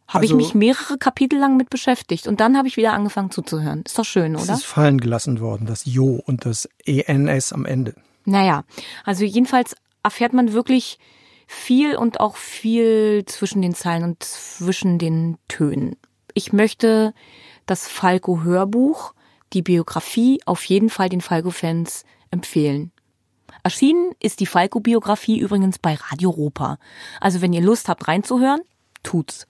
habe 0.09 0.23
also, 0.23 0.39
ich 0.39 0.45
mich 0.45 0.55
mehrere 0.55 0.97
Kapitel 0.97 1.39
lang 1.39 1.57
mit 1.57 1.69
beschäftigt 1.69 2.27
und 2.27 2.41
dann 2.41 2.57
habe 2.57 2.67
ich 2.67 2.77
wieder 2.77 2.95
angefangen 2.95 3.31
zuzuhören. 3.31 3.83
Ist 3.83 3.99
doch 3.99 4.05
schön, 4.05 4.35
oder? 4.35 4.45
Es 4.45 4.61
ist 4.61 4.65
fallen 4.65 4.99
gelassen 4.99 5.41
worden, 5.41 5.67
das 5.67 5.85
Jo 5.85 6.21
und 6.25 6.47
das 6.47 6.69
ENS 6.87 7.53
am 7.53 7.67
Ende. 7.67 7.95
Naja, 8.25 8.65
also 9.05 9.25
jedenfalls 9.25 9.77
erfährt 10.03 10.33
man 10.33 10.55
wirklich 10.55 10.99
viel 11.47 11.97
und 11.97 12.21
auch 12.21 12.37
viel 12.37 13.25
zwischen 13.27 13.63
den 13.63 13.75
Zeilen 13.75 14.03
und 14.03 14.23
zwischen 14.23 14.99
den 14.99 15.37
Tönen. 15.49 15.97
Ich 16.35 16.53
möchte 16.53 17.13
das 17.67 17.87
Falco 17.87 18.43
Hörbuch, 18.43 19.15
die 19.53 19.63
Biografie 19.63 20.41
auf 20.47 20.65
jeden 20.65 20.91
Fall 20.91 21.09
den 21.09 21.21
Falco-Fans 21.21 22.05
empfehlen. 22.31 22.93
Erschienen 23.63 24.13
ist 24.21 24.41
die 24.41 24.47
Falco-Biografie 24.47 25.39
übrigens 25.39 25.79
bei 25.79 25.95
Radio 25.95 26.31
Europa. 26.31 26.79
Also 27.21 27.43
wenn 27.43 27.53
ihr 27.53 27.61
Lust 27.61 27.89
habt 27.89 28.09
reinzuhören, 28.09 28.61
tut's. 29.03 29.47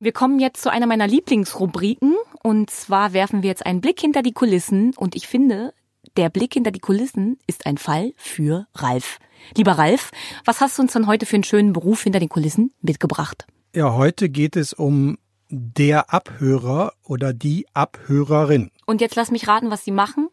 Wir 0.00 0.12
kommen 0.12 0.38
jetzt 0.38 0.62
zu 0.62 0.70
einer 0.70 0.86
meiner 0.86 1.08
Lieblingsrubriken 1.08 2.14
und 2.44 2.70
zwar 2.70 3.12
werfen 3.14 3.42
wir 3.42 3.48
jetzt 3.48 3.66
einen 3.66 3.80
Blick 3.80 4.00
hinter 4.00 4.22
die 4.22 4.32
Kulissen 4.32 4.94
und 4.96 5.16
ich 5.16 5.26
finde, 5.26 5.74
der 6.16 6.30
Blick 6.30 6.54
hinter 6.54 6.70
die 6.70 6.78
Kulissen 6.78 7.36
ist 7.48 7.66
ein 7.66 7.78
Fall 7.78 8.12
für 8.16 8.68
Ralf. 8.76 9.18
Lieber 9.56 9.72
Ralf, 9.72 10.12
was 10.44 10.60
hast 10.60 10.78
du 10.78 10.82
uns 10.82 10.92
denn 10.92 11.08
heute 11.08 11.26
für 11.26 11.34
einen 11.34 11.42
schönen 11.42 11.72
Beruf 11.72 12.04
hinter 12.04 12.20
den 12.20 12.28
Kulissen 12.28 12.72
mitgebracht? 12.80 13.48
Ja, 13.74 13.92
heute 13.94 14.28
geht 14.28 14.54
es 14.54 14.72
um 14.72 15.18
der 15.50 16.14
Abhörer 16.14 16.92
oder 17.02 17.32
die 17.32 17.66
Abhörerin. 17.74 18.70
Und 18.86 19.00
jetzt 19.00 19.16
lass 19.16 19.32
mich 19.32 19.48
raten, 19.48 19.72
was 19.72 19.84
sie 19.84 19.90
machen. 19.90 20.28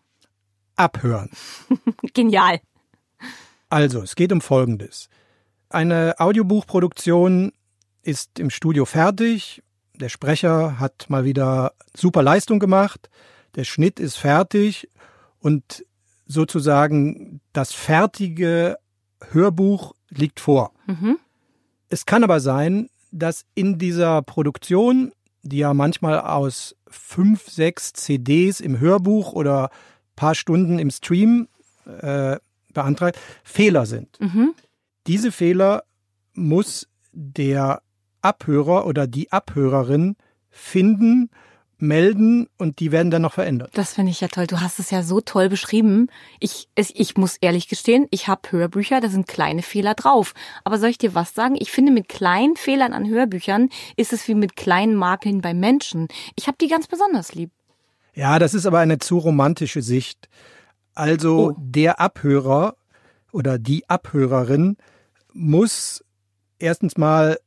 Abhören. 0.75 1.31
Genial. 2.13 2.59
Also, 3.69 4.03
es 4.03 4.15
geht 4.15 4.31
um 4.31 4.41
Folgendes. 4.41 5.09
Eine 5.69 6.19
Audiobuchproduktion 6.19 7.51
ist 8.05 8.39
im 8.39 8.49
Studio 8.49 8.85
fertig. 8.85 9.63
Der 9.93 10.09
Sprecher 10.09 10.79
hat 10.79 11.09
mal 11.09 11.23
wieder 11.23 11.73
super 11.95 12.21
Leistung 12.21 12.59
gemacht. 12.59 13.09
Der 13.55 13.63
Schnitt 13.63 13.99
ist 13.99 14.17
fertig 14.17 14.89
und 15.39 15.85
sozusagen 16.25 17.41
das 17.53 17.71
fertige 17.71 18.77
Hörbuch 19.31 19.93
liegt 20.09 20.39
vor. 20.39 20.73
Mhm. 20.87 21.17
Es 21.89 22.05
kann 22.05 22.23
aber 22.23 22.39
sein, 22.39 22.89
dass 23.11 23.45
in 23.53 23.77
dieser 23.77 24.21
Produktion 24.21 25.13
die 25.45 25.59
ja 25.59 25.73
manchmal 25.73 26.19
aus 26.19 26.75
fünf, 26.87 27.49
sechs 27.49 27.93
CDs 27.93 28.59
im 28.59 28.79
Hörbuch 28.79 29.33
oder 29.33 29.69
paar 30.15 30.35
Stunden 30.35 30.79
im 30.79 30.89
Stream 30.89 31.47
äh, 31.85 32.37
beantragt, 32.73 33.17
Fehler 33.43 33.85
sind. 33.85 34.19
Mhm. 34.19 34.55
Diese 35.07 35.31
Fehler 35.31 35.83
muss 36.33 36.87
der 37.11 37.81
Abhörer 38.25 38.85
oder 38.85 39.07
die 39.07 39.31
Abhörerin 39.31 40.15
finden, 40.49 41.29
melden 41.77 42.47
und 42.57 42.79
die 42.79 42.91
werden 42.91 43.11
dann 43.11 43.21
noch 43.23 43.33
verändert. 43.33 43.71
Das 43.73 43.93
finde 43.93 44.11
ich 44.11 44.21
ja 44.21 44.29
toll. 44.29 44.47
Du 44.47 44.61
hast 44.61 44.79
es 44.79 44.91
ja 44.91 45.03
so 45.03 45.19
toll 45.21 45.49
beschrieben. 45.49 46.07
Ich, 46.39 46.69
es, 46.75 46.89
ich 46.95 47.17
muss 47.17 47.35
ehrlich 47.41 47.67
gestehen, 47.67 48.07
ich 48.11 48.27
habe 48.29 48.49
Hörbücher, 48.49 49.01
da 49.01 49.09
sind 49.09 49.27
kleine 49.27 49.61
Fehler 49.61 49.93
drauf. 49.93 50.33
Aber 50.63 50.77
soll 50.79 50.89
ich 50.89 50.97
dir 50.97 51.13
was 51.15 51.33
sagen? 51.33 51.55
Ich 51.59 51.71
finde, 51.71 51.91
mit 51.91 52.07
kleinen 52.07 52.55
Fehlern 52.55 52.93
an 52.93 53.07
Hörbüchern 53.09 53.69
ist 53.97 54.13
es 54.13 54.27
wie 54.27 54.35
mit 54.35 54.55
kleinen 54.55 54.95
Makeln 54.95 55.41
bei 55.41 55.53
Menschen. 55.53 56.07
Ich 56.37 56.47
habe 56.47 56.57
die 56.59 56.67
ganz 56.69 56.87
besonders 56.87 57.35
lieb. 57.35 57.51
Ja, 58.13 58.39
das 58.39 58.53
ist 58.53 58.65
aber 58.65 58.79
eine 58.79 58.97
zu 58.99 59.17
romantische 59.17 59.81
Sicht. 59.81 60.29
Also 60.93 61.49
Oh. 61.51 61.55
der 61.57 61.99
Abhörer 61.99 62.77
oder 63.33 63.59
die 63.59 63.89
Abhörerin 63.89 64.77
muss 65.33 66.05
erstens 66.57 66.95
mal 66.95 67.37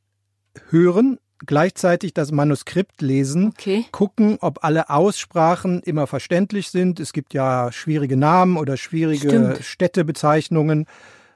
hören, 0.69 1.17
gleichzeitig 1.45 2.13
das 2.13 2.31
Manuskript 2.31 3.01
lesen, 3.01 3.49
Okay. 3.49 3.85
gucken, 3.91 4.37
ob 4.41 4.63
alle 4.63 4.89
Aussprachen 4.89 5.81
immer 5.83 6.05
verständlich 6.07 6.69
sind. 6.69 6.99
Es 6.99 7.13
gibt 7.13 7.33
ja 7.33 7.71
schwierige 7.71 8.17
Namen 8.17 8.57
oder 8.57 8.75
schwierige 8.77 9.29
Stimmt. 9.29 9.63
Städtebezeichnungen. 9.63 10.85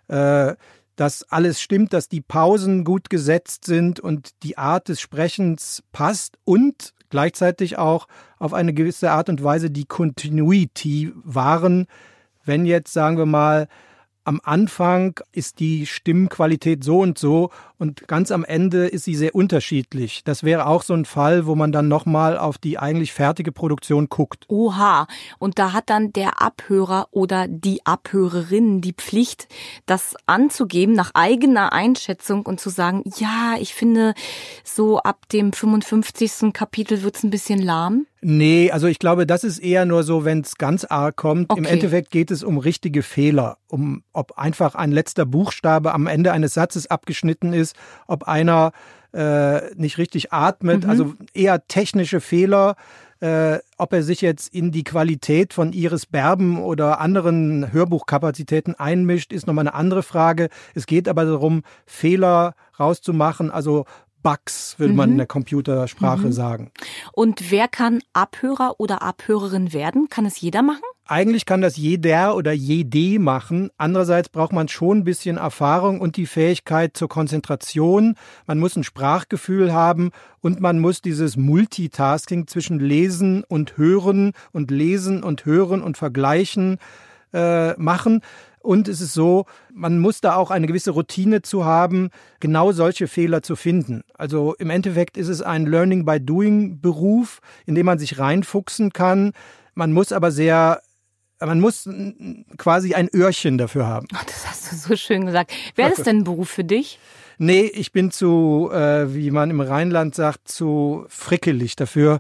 Äh, 0.08 0.56
dass 0.96 1.24
alles 1.32 1.60
stimmt, 1.60 1.92
dass 1.94 2.08
die 2.08 2.22
Pausen 2.22 2.84
gut 2.84 3.10
gesetzt 3.10 3.66
sind 3.66 4.00
und 4.00 4.30
die 4.44 4.60
Art 4.60 4.90
des 4.90 5.02
Sprechens 5.02 5.82
passt 5.92 6.38
und 6.44 6.94
gleichzeitig 7.10 7.80
auch 7.80 8.08
auf 8.38 8.54
eine 8.54 8.74
gewisse 8.74 9.10
Art 9.12 9.28
und 9.30 9.44
Weise 9.44 9.72
die 9.72 9.86
Continuity 9.86 11.12
wahren. 11.16 11.88
Wenn 12.46 12.66
jetzt, 12.66 12.94
sagen 12.94 13.18
wir 13.18 13.26
mal, 13.26 13.68
am 14.26 14.40
Anfang 14.44 15.20
ist 15.32 15.60
die 15.60 15.86
Stimmqualität 15.86 16.84
so 16.84 17.00
und 17.00 17.18
so 17.18 17.50
und 17.78 18.08
ganz 18.08 18.32
am 18.32 18.46
Ende 18.46 18.88
ist 18.88 19.04
sie 19.04 19.16
sehr 19.16 19.36
unterschiedlich. 19.36 20.24
Das 20.24 20.44
wäre 20.44 20.68
auch 20.68 20.84
so 20.84 20.94
ein 20.94 21.06
Fall, 21.06 21.46
wo 21.46 21.56
man 21.56 21.72
dann 21.72 21.88
nochmal 21.88 22.38
auf 22.38 22.58
die 22.58 22.80
eigentlich 22.80 23.12
fertige 23.12 23.52
Produktion 23.52 24.08
guckt. 24.08 24.46
Oha. 24.48 25.08
Und 25.40 25.60
da 25.60 25.74
hat 25.74 25.90
dann 25.90 26.14
der 26.14 26.42
Abhörer 26.42 27.08
oder 27.12 27.48
die 27.50 27.86
Abhörerin 27.86 28.80
die 28.80 28.94
Pflicht, 28.94 29.48
das 29.86 30.16
anzugeben 30.26 30.96
nach 30.96 31.12
eigener 31.14 31.74
Einschätzung 31.74 32.46
und 32.46 32.60
zu 32.60 32.70
sagen, 32.70 33.04
ja, 33.18 33.56
ich 33.60 33.74
finde, 33.74 34.14
so 34.64 35.00
ab 35.00 35.28
dem 35.30 35.52
55. 35.52 36.54
Kapitel 36.54 37.04
wird's 37.04 37.24
ein 37.24 37.30
bisschen 37.30 37.62
lahm. 37.62 38.06
Nee, 38.24 38.72
also 38.72 38.88
ich 38.88 39.00
glaube, 39.00 39.26
das 39.28 39.44
ist 39.44 39.60
eher 39.60 39.86
nur 39.86 40.04
so, 40.04 40.26
wenn 40.26 40.42
es 40.42 40.58
ganz 40.58 40.86
arg 40.86 41.16
kommt. 41.16 41.52
Im 41.52 41.60
Okay. 41.66 41.74
Endeffekt 41.74 42.10
geht 42.12 42.32
es 42.32 42.44
um 42.44 42.58
richtige 42.58 43.04
Fehler, 43.04 43.58
um 43.68 44.04
ob 44.14 44.38
einfach 44.38 44.76
ein 44.76 44.92
letzter 44.92 45.26
Buchstabe 45.26 45.94
am 45.94 46.08
Ende 46.08 46.32
eines 46.32 46.54
Satzes 46.54 46.88
abgeschnitten 46.88 47.54
ist, 47.54 47.76
ob 48.08 48.24
einer 48.28 48.72
äh, 49.14 49.74
nicht 49.76 50.00
richtig 50.00 50.34
atmet, 50.34 50.86
Mhm. 50.86 50.90
also 50.90 51.14
eher 51.36 51.68
technische 51.68 52.20
Fehler. 52.20 52.76
Äh, 53.20 53.60
ob 53.78 53.94
er 53.94 54.04
sich 54.04 54.20
jetzt 54.22 54.54
in 54.54 54.72
die 54.72 54.84
Qualität 54.84 55.54
von 55.54 55.72
Iris 55.72 56.06
Berben 56.08 56.62
oder 56.62 57.00
anderen 57.00 57.72
Hörbuchkapazitäten 57.72 58.76
einmischt, 58.76 59.32
ist 59.32 59.48
nochmal 59.48 59.68
eine 59.68 59.76
andere 59.76 60.04
Frage. 60.04 60.50
Es 60.74 60.88
geht 60.88 61.08
aber 61.08 61.24
darum, 61.26 61.62
Fehler 61.86 62.56
rauszumachen, 62.80 63.50
also 63.52 63.86
Bugs, 64.24 64.80
würde 64.80 64.94
man 64.94 65.12
in 65.12 65.18
der 65.18 65.28
Computersprache 65.28 66.32
sagen. 66.32 66.72
Und 67.12 67.52
wer 67.52 67.68
kann 67.68 68.02
Abhörer 68.14 68.76
oder 68.80 69.02
Abhörerin 69.02 69.74
werden? 69.74 70.08
Kann 70.10 70.26
es 70.26 70.40
jeder 70.40 70.62
machen? 70.62 70.82
Eigentlich 71.06 71.46
kann 71.46 71.62
das 71.62 71.76
jeder 71.76 72.36
oder 72.38 72.54
jede 72.54 73.20
machen. 73.20 73.70
Andererseits 73.78 74.30
braucht 74.30 74.54
man 74.54 74.70
schon 74.70 75.00
ein 75.00 75.04
bisschen 75.04 75.36
Erfahrung 75.36 76.00
und 76.00 76.16
die 76.16 76.26
Fähigkeit 76.26 76.96
zur 76.96 77.10
Konzentration. 77.10 78.16
Man 78.48 78.58
muss 78.58 78.78
ein 78.78 78.86
Sprachgefühl 78.86 79.74
haben 79.74 80.12
und 80.40 80.62
man 80.62 80.80
muss 80.80 81.02
dieses 81.02 81.36
Multitasking 81.36 82.48
zwischen 82.48 82.80
Lesen 82.80 83.44
und 83.44 83.78
Hören 83.78 84.32
und 84.54 84.72
Lesen 84.72 85.24
und 85.24 85.46
Hören 85.46 85.84
und 85.84 85.98
Vergleichen 85.98 86.78
äh, 87.34 87.74
machen. 87.74 88.22
Und 88.64 88.88
es 88.88 89.02
ist 89.02 89.14
so, 89.14 89.46
man 89.74 90.00
muss 90.00 90.22
da 90.22 90.36
auch 90.36 90.50
eine 90.50 90.68
gewisse 90.68 90.92
Routine 90.92 91.42
zu 91.42 91.66
haben, 91.66 92.10
genau 92.40 92.72
solche 92.72 93.08
Fehler 93.08 93.44
zu 93.44 93.58
finden. 93.58 94.04
Also 94.14 94.56
im 94.56 94.70
Endeffekt 94.70 95.18
ist 95.18 95.28
es 95.28 95.42
ein 95.42 95.66
Learning 95.66 96.06
by 96.06 96.20
Doing 96.20 96.80
Beruf, 96.80 97.42
in 97.66 97.76
dem 97.76 97.86
man 97.86 98.00
sich 98.00 98.20
reinfuchsen 98.20 98.94
kann. 98.94 99.34
Man 99.76 99.92
muss 99.92 100.14
aber 100.14 100.32
sehr, 100.32 100.82
man 101.42 101.60
muss 101.60 101.90
quasi 102.58 102.94
ein 102.94 103.10
Öhrchen 103.14 103.58
dafür 103.58 103.86
haben. 103.86 104.08
Oh, 104.14 104.24
das 104.26 104.48
hast 104.48 104.72
du 104.72 104.76
so 104.78 104.96
schön 104.96 105.26
gesagt. 105.26 105.52
Wäre 105.76 105.90
das 105.90 106.04
denn 106.06 106.20
ein 106.20 106.24
Beruf 106.24 106.50
für 106.50 106.64
dich? 106.64 107.00
Nee, 107.38 107.64
ich 107.66 107.92
bin 107.92 108.12
zu, 108.12 108.70
äh, 108.72 109.14
wie 109.14 109.30
man 109.30 109.50
im 109.50 109.60
Rheinland 109.60 110.16
sagt, 110.16 110.48
zu 110.48 111.04
frickelig 111.10 111.76
dafür. 111.76 112.20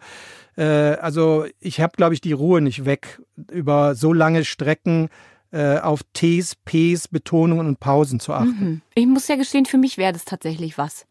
Äh, 0.57 0.63
also 0.63 1.45
ich 1.61 1.79
habe, 1.79 1.95
glaube 1.95 2.15
ich, 2.15 2.21
die 2.21 2.33
Ruhe 2.33 2.59
nicht 2.59 2.83
weg, 2.83 3.21
über 3.49 3.95
so 3.95 4.11
lange 4.11 4.43
Strecken 4.43 5.07
äh, 5.53 5.77
auf 5.79 6.01
Ts, 6.13 6.55
Ps, 6.65 7.07
Betonungen 7.07 7.67
und 7.67 7.79
Pausen 7.79 8.19
zu 8.19 8.33
achten. 8.33 8.59
Hm. 8.59 8.81
Ich 8.95 9.05
muss 9.07 9.27
ja 9.27 9.35
gestehen, 9.35 9.65
für 9.65 9.77
mich 9.77 9.97
wäre 9.97 10.11
das 10.11 10.25
tatsächlich 10.25 10.77
was. 10.77 11.05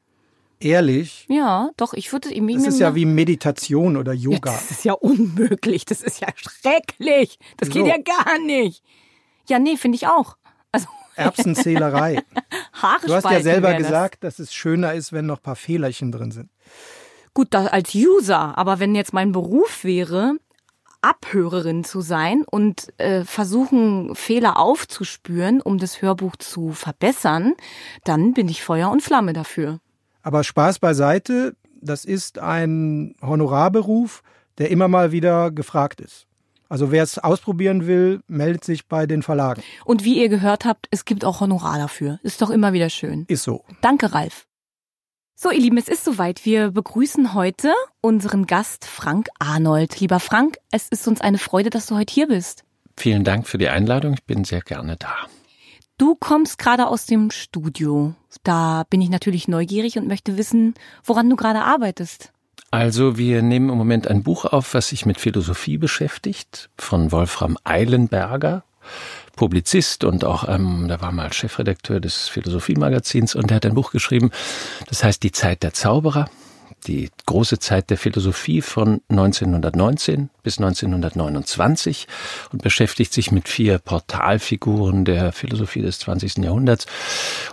Ehrlich, 0.60 1.26
Ja, 1.28 1.70
doch, 1.76 1.92
ich 1.92 2.12
würde 2.12 2.28
ich 2.32 2.40
das 2.54 2.66
ist 2.74 2.78
ja 2.78 2.94
wie 2.94 3.04
Meditation 3.04 3.96
oder 3.96 4.12
Yoga. 4.12 4.52
Ja, 4.52 4.56
das 4.56 4.70
ist 4.70 4.84
ja 4.84 4.92
unmöglich. 4.92 5.84
Das 5.86 6.02
ist 6.02 6.20
ja 6.20 6.28
schrecklich. 6.36 7.38
Das 7.56 7.68
geht 7.68 7.82
So. 7.82 7.88
ja 7.88 7.96
gar 7.98 8.38
nicht. 8.38 8.84
Ja, 9.48 9.58
nee, 9.58 9.76
finde 9.76 9.96
ich 9.96 10.06
auch. 10.06 10.36
Also 10.70 10.86
Erbsenzählerei. 11.16 12.22
Haare 12.74 13.00
Du 13.06 13.14
hast 13.14 13.24
ja 13.24 13.40
selber 13.42 13.68
wär 13.70 13.78
das. 13.78 13.86
gesagt, 13.88 14.22
dass 14.24 14.38
es 14.38 14.54
schöner 14.54 14.94
ist, 14.94 15.12
wenn 15.12 15.26
noch 15.26 15.38
ein 15.38 15.42
paar 15.42 15.56
Fehlerchen 15.56 16.12
drin 16.12 16.30
sind. 16.30 16.48
Gut, 17.34 17.54
als 17.54 17.94
User, 17.94 18.56
aber 18.56 18.78
wenn 18.78 18.94
jetzt 18.94 19.12
mein 19.12 19.32
Beruf 19.32 19.82
wäre, 19.84 20.34
Abhörerin 21.02 21.84
zu 21.84 22.00
sein 22.00 22.44
und 22.50 22.98
äh, 22.98 23.24
versuchen, 23.24 24.14
Fehler 24.14 24.58
aufzuspüren, 24.58 25.60
um 25.60 25.78
das 25.78 26.00
Hörbuch 26.00 26.36
zu 26.36 26.72
verbessern, 26.72 27.54
dann 28.04 28.32
bin 28.32 28.48
ich 28.48 28.62
Feuer 28.62 28.90
und 28.90 29.02
Flamme 29.02 29.32
dafür. 29.32 29.80
Aber 30.22 30.44
Spaß 30.44 30.78
beiseite, 30.78 31.56
das 31.80 32.04
ist 32.04 32.38
ein 32.38 33.14
Honorarberuf, 33.20 34.22
der 34.58 34.70
immer 34.70 34.88
mal 34.88 35.12
wieder 35.12 35.50
gefragt 35.50 36.00
ist. 36.00 36.26
Also 36.68 36.90
wer 36.90 37.02
es 37.02 37.18
ausprobieren 37.18 37.86
will, 37.86 38.20
meldet 38.28 38.64
sich 38.64 38.86
bei 38.86 39.06
den 39.06 39.22
Verlagen. 39.22 39.62
Und 39.84 40.04
wie 40.04 40.18
ihr 40.18 40.30
gehört 40.30 40.64
habt, 40.64 40.86
es 40.90 41.04
gibt 41.04 41.24
auch 41.24 41.40
Honorar 41.40 41.76
dafür. 41.78 42.18
Ist 42.22 42.40
doch 42.40 42.48
immer 42.48 42.72
wieder 42.72 42.88
schön. 42.88 43.26
Ist 43.28 43.42
so. 43.42 43.64
Danke, 43.82 44.14
Ralf. 44.14 44.46
So, 45.42 45.50
ihr 45.50 45.58
Lieben, 45.58 45.76
es 45.76 45.88
ist 45.88 46.04
soweit. 46.04 46.44
Wir 46.44 46.70
begrüßen 46.70 47.34
heute 47.34 47.72
unseren 48.00 48.46
Gast 48.46 48.84
Frank 48.84 49.26
Arnold. 49.40 49.98
Lieber 49.98 50.20
Frank, 50.20 50.58
es 50.70 50.86
ist 50.88 51.08
uns 51.08 51.20
eine 51.20 51.36
Freude, 51.38 51.68
dass 51.68 51.86
du 51.86 51.96
heute 51.96 52.14
hier 52.14 52.28
bist. 52.28 52.62
Vielen 52.96 53.24
Dank 53.24 53.48
für 53.48 53.58
die 53.58 53.68
Einladung. 53.68 54.14
Ich 54.14 54.22
bin 54.22 54.44
sehr 54.44 54.60
gerne 54.60 54.96
da. 54.96 55.12
Du 55.98 56.14
kommst 56.14 56.58
gerade 56.58 56.86
aus 56.86 57.06
dem 57.06 57.32
Studio. 57.32 58.14
Da 58.44 58.84
bin 58.88 59.00
ich 59.00 59.10
natürlich 59.10 59.48
neugierig 59.48 59.98
und 59.98 60.06
möchte 60.06 60.36
wissen, 60.36 60.74
woran 61.02 61.28
du 61.28 61.34
gerade 61.34 61.62
arbeitest. 61.62 62.32
Also 62.70 63.18
wir 63.18 63.42
nehmen 63.42 63.68
im 63.68 63.76
Moment 63.76 64.06
ein 64.06 64.22
Buch 64.22 64.44
auf, 64.44 64.74
was 64.74 64.90
sich 64.90 65.06
mit 65.06 65.18
Philosophie 65.18 65.76
beschäftigt, 65.76 66.70
von 66.78 67.10
Wolfram 67.10 67.58
Eilenberger, 67.64 68.62
Publizist 69.36 70.04
und 70.04 70.24
auch, 70.24 70.48
ähm, 70.48 70.88
der 70.88 71.00
war 71.00 71.12
mal 71.12 71.32
Chefredakteur 71.32 72.00
des 72.00 72.28
Philosophiemagazins 72.28 73.34
und 73.34 73.50
der 73.50 73.56
hat 73.56 73.66
ein 73.66 73.74
Buch 73.74 73.90
geschrieben, 73.90 74.30
das 74.88 75.02
heißt 75.04 75.22
Die 75.22 75.32
Zeit 75.32 75.62
der 75.62 75.72
Zauberer, 75.72 76.28
die 76.86 77.10
große 77.26 77.58
Zeit 77.58 77.90
der 77.90 77.98
Philosophie 77.98 78.60
von 78.60 79.00
1919 79.08 80.30
bis 80.42 80.58
1929 80.58 82.08
und 82.52 82.62
beschäftigt 82.62 83.12
sich 83.12 83.30
mit 83.30 83.48
vier 83.48 83.78
Portalfiguren 83.78 85.04
der 85.04 85.32
Philosophie 85.32 85.82
des 85.82 86.00
20. 86.00 86.38
Jahrhunderts, 86.38 86.86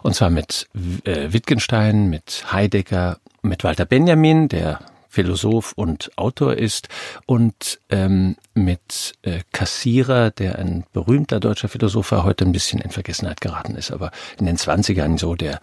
und 0.01 0.15
zwar 0.15 0.29
mit 0.29 0.67
äh, 1.03 1.31
Wittgenstein, 1.31 2.09
mit 2.09 2.45
Heidegger, 2.51 3.19
mit 3.41 3.63
Walter 3.63 3.85
Benjamin, 3.85 4.49
der 4.49 4.79
Philosoph 5.09 5.73
und 5.73 6.11
Autor 6.17 6.55
ist, 6.55 6.87
und 7.25 7.79
ähm, 7.89 8.35
mit 8.53 9.13
äh, 9.23 9.39
Kassierer, 9.51 10.31
der 10.31 10.59
ein 10.59 10.85
berühmter 10.93 11.39
deutscher 11.39 11.67
Philosoph 11.67 12.11
war, 12.11 12.23
heute 12.23 12.45
ein 12.45 12.51
bisschen 12.51 12.79
in 12.79 12.91
Vergessenheit 12.91 13.41
geraten 13.41 13.75
ist, 13.75 13.91
aber 13.91 14.11
in 14.39 14.45
den 14.45 14.57
20ern 14.57 15.17
so 15.17 15.35
der 15.35 15.59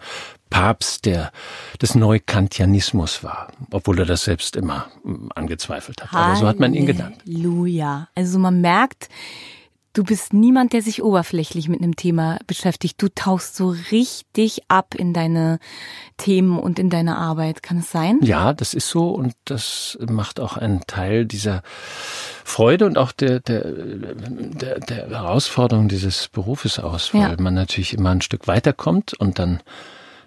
Papst 0.49 1.05
der, 1.05 1.31
des 1.81 1.95
Neukantianismus 1.95 3.23
war, 3.23 3.51
obwohl 3.71 3.99
er 3.99 4.05
das 4.05 4.23
selbst 4.23 4.55
immer 4.55 4.87
mm, 5.03 5.29
angezweifelt 5.35 6.03
hat. 6.03 6.13
Aber 6.13 6.35
so 6.35 6.47
hat 6.47 6.59
man 6.59 6.73
ihn 6.73 6.85
genannt. 6.85 7.17
Halleluja. 7.25 8.07
Also 8.15 8.39
man 8.39 8.61
merkt, 8.61 9.09
Du 9.97 10.03
bist 10.03 10.31
niemand, 10.31 10.73
der 10.73 10.83
sich 10.83 11.01
oberflächlich 11.01 11.69
mit 11.69 11.81
einem 11.81 11.95
Thema 11.95 12.37
beschäftigt. 12.45 13.01
Du 13.01 13.07
tauchst 13.09 13.55
so 13.55 13.73
richtig 13.89 14.59
ab 14.67 14.93
in 14.93 15.11
deine 15.11 15.57
Themen 16.17 16.59
und 16.59 16.77
in 16.77 16.91
deine 16.91 17.17
Arbeit. 17.17 17.63
Kann 17.63 17.79
es 17.79 17.89
sein? 17.89 18.19
Ja, 18.21 18.53
das 18.53 18.75
ist 18.75 18.89
so 18.89 19.09
und 19.09 19.33
das 19.45 19.97
macht 20.07 20.39
auch 20.39 20.55
einen 20.55 20.81
Teil 20.85 21.25
dieser 21.25 21.63
Freude 22.43 22.85
und 22.85 22.99
auch 22.99 23.11
der, 23.11 23.39
der, 23.39 23.71
der, 23.71 24.79
der 24.81 25.09
Herausforderung 25.09 25.87
dieses 25.87 26.27
Berufes 26.27 26.77
aus, 26.77 27.15
weil 27.15 27.21
ja. 27.21 27.35
man 27.39 27.55
natürlich 27.55 27.95
immer 27.95 28.11
ein 28.11 28.21
Stück 28.21 28.47
weiterkommt 28.47 29.15
und 29.15 29.39
dann 29.39 29.61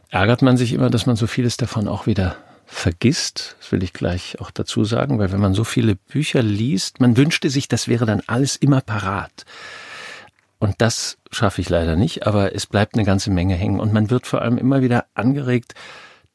ärgert 0.08 0.42
man 0.42 0.56
sich 0.56 0.72
immer, 0.72 0.90
dass 0.90 1.06
man 1.06 1.14
so 1.14 1.28
vieles 1.28 1.56
davon 1.56 1.86
auch 1.86 2.08
wieder 2.08 2.34
vergisst. 2.70 3.56
Das 3.58 3.72
will 3.72 3.82
ich 3.82 3.92
gleich 3.92 4.40
auch 4.40 4.50
dazu 4.50 4.84
sagen, 4.84 5.18
weil 5.18 5.32
wenn 5.32 5.40
man 5.40 5.54
so 5.54 5.64
viele 5.64 5.96
Bücher 5.96 6.42
liest, 6.42 7.00
man 7.00 7.16
wünschte 7.16 7.50
sich, 7.50 7.68
das 7.68 7.88
wäre 7.88 8.06
dann 8.06 8.22
alles 8.26 8.56
immer 8.56 8.80
parat. 8.80 9.44
Und 10.58 10.76
das 10.78 11.18
schaffe 11.32 11.60
ich 11.60 11.68
leider 11.68 11.96
nicht, 11.96 12.26
aber 12.26 12.54
es 12.54 12.66
bleibt 12.66 12.94
eine 12.94 13.04
ganze 13.04 13.30
Menge 13.30 13.54
hängen. 13.54 13.80
Und 13.80 13.92
man 13.92 14.10
wird 14.10 14.26
vor 14.26 14.42
allem 14.42 14.56
immer 14.56 14.82
wieder 14.82 15.06
angeregt, 15.14 15.74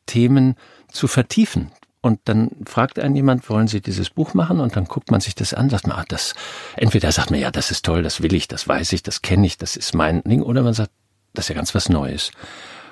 Themen 0.08 0.56
zu 0.92 1.08
vertiefen. 1.08 1.72
Und 2.02 2.20
dann 2.26 2.52
fragt 2.66 3.00
einen 3.00 3.16
jemand, 3.16 3.50
wollen 3.50 3.68
Sie 3.68 3.82
dieses 3.82 4.10
Buch 4.10 4.34
machen? 4.34 4.60
Und 4.60 4.76
dann 4.76 4.86
guckt 4.86 5.12
man 5.12 5.22
sich 5.22 5.36
das 5.36 5.54
an, 5.54 5.70
sagt 5.70 5.88
man, 5.88 5.98
ah, 5.98 6.06
das, 6.08 6.36
entweder 6.76 7.12
sagt 7.12 7.32
man, 7.32 7.40
ja, 7.40 7.50
das 7.50 7.72
ist 7.72 7.86
toll, 7.86 8.04
das 8.04 8.22
will 8.22 8.34
ich, 8.34 8.48
das 8.48 8.68
weiß 8.68 8.94
ich, 8.94 9.02
das 9.02 9.22
kenne 9.22 9.48
ich, 9.48 9.58
das 9.58 9.76
ist 9.76 9.96
mein 9.96 10.22
Ding, 10.24 10.44
oder 10.44 10.62
man 10.62 10.74
sagt, 10.74 10.92
das 11.34 11.46
ist 11.46 11.50
ja 11.50 11.56
ganz 11.56 11.74
was 11.74 11.90
Neues 11.90 12.32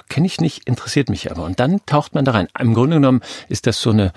kenne 0.09 0.27
ich 0.27 0.39
nicht, 0.39 0.67
interessiert 0.67 1.09
mich 1.09 1.31
aber. 1.31 1.43
Und 1.43 1.59
dann 1.59 1.85
taucht 1.85 2.15
man 2.15 2.25
da 2.25 2.31
rein. 2.31 2.47
Im 2.59 2.73
Grunde 2.73 2.97
genommen 2.97 3.21
ist 3.49 3.67
das 3.67 3.81
so 3.81 3.91
eine, 3.91 4.13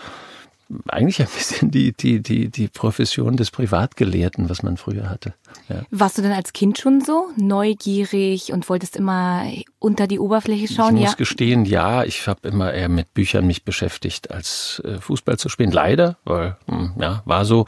eigentlich 0.88 1.20
ein 1.20 1.28
bisschen 1.34 1.70
die, 1.70 1.92
die, 1.92 2.20
die, 2.20 2.48
die 2.48 2.68
Profession 2.68 3.36
des 3.36 3.50
Privatgelehrten, 3.50 4.48
was 4.48 4.62
man 4.62 4.76
früher 4.76 5.08
hatte. 5.08 5.34
Ja. 5.68 5.82
Warst 5.90 6.18
du 6.18 6.22
denn 6.22 6.32
als 6.32 6.52
Kind 6.52 6.78
schon 6.78 7.00
so 7.00 7.28
neugierig 7.36 8.52
und 8.52 8.68
wolltest 8.68 8.96
immer 8.96 9.44
unter 9.78 10.06
die 10.06 10.18
Oberfläche 10.18 10.72
schauen? 10.72 10.96
Ich 10.96 11.02
muss 11.02 11.10
ja. 11.12 11.16
gestehen, 11.16 11.64
ja, 11.64 12.04
ich 12.04 12.26
habe 12.26 12.48
immer 12.48 12.72
eher 12.72 12.88
mit 12.88 13.14
Büchern 13.14 13.46
mich 13.46 13.64
beschäftigt, 13.64 14.30
als 14.30 14.82
äh, 14.84 14.98
Fußball 15.00 15.38
zu 15.38 15.48
spielen. 15.48 15.70
Leider, 15.70 16.16
weil 16.24 16.56
hm, 16.66 16.94
ja 16.98 17.22
war 17.24 17.44
so 17.44 17.66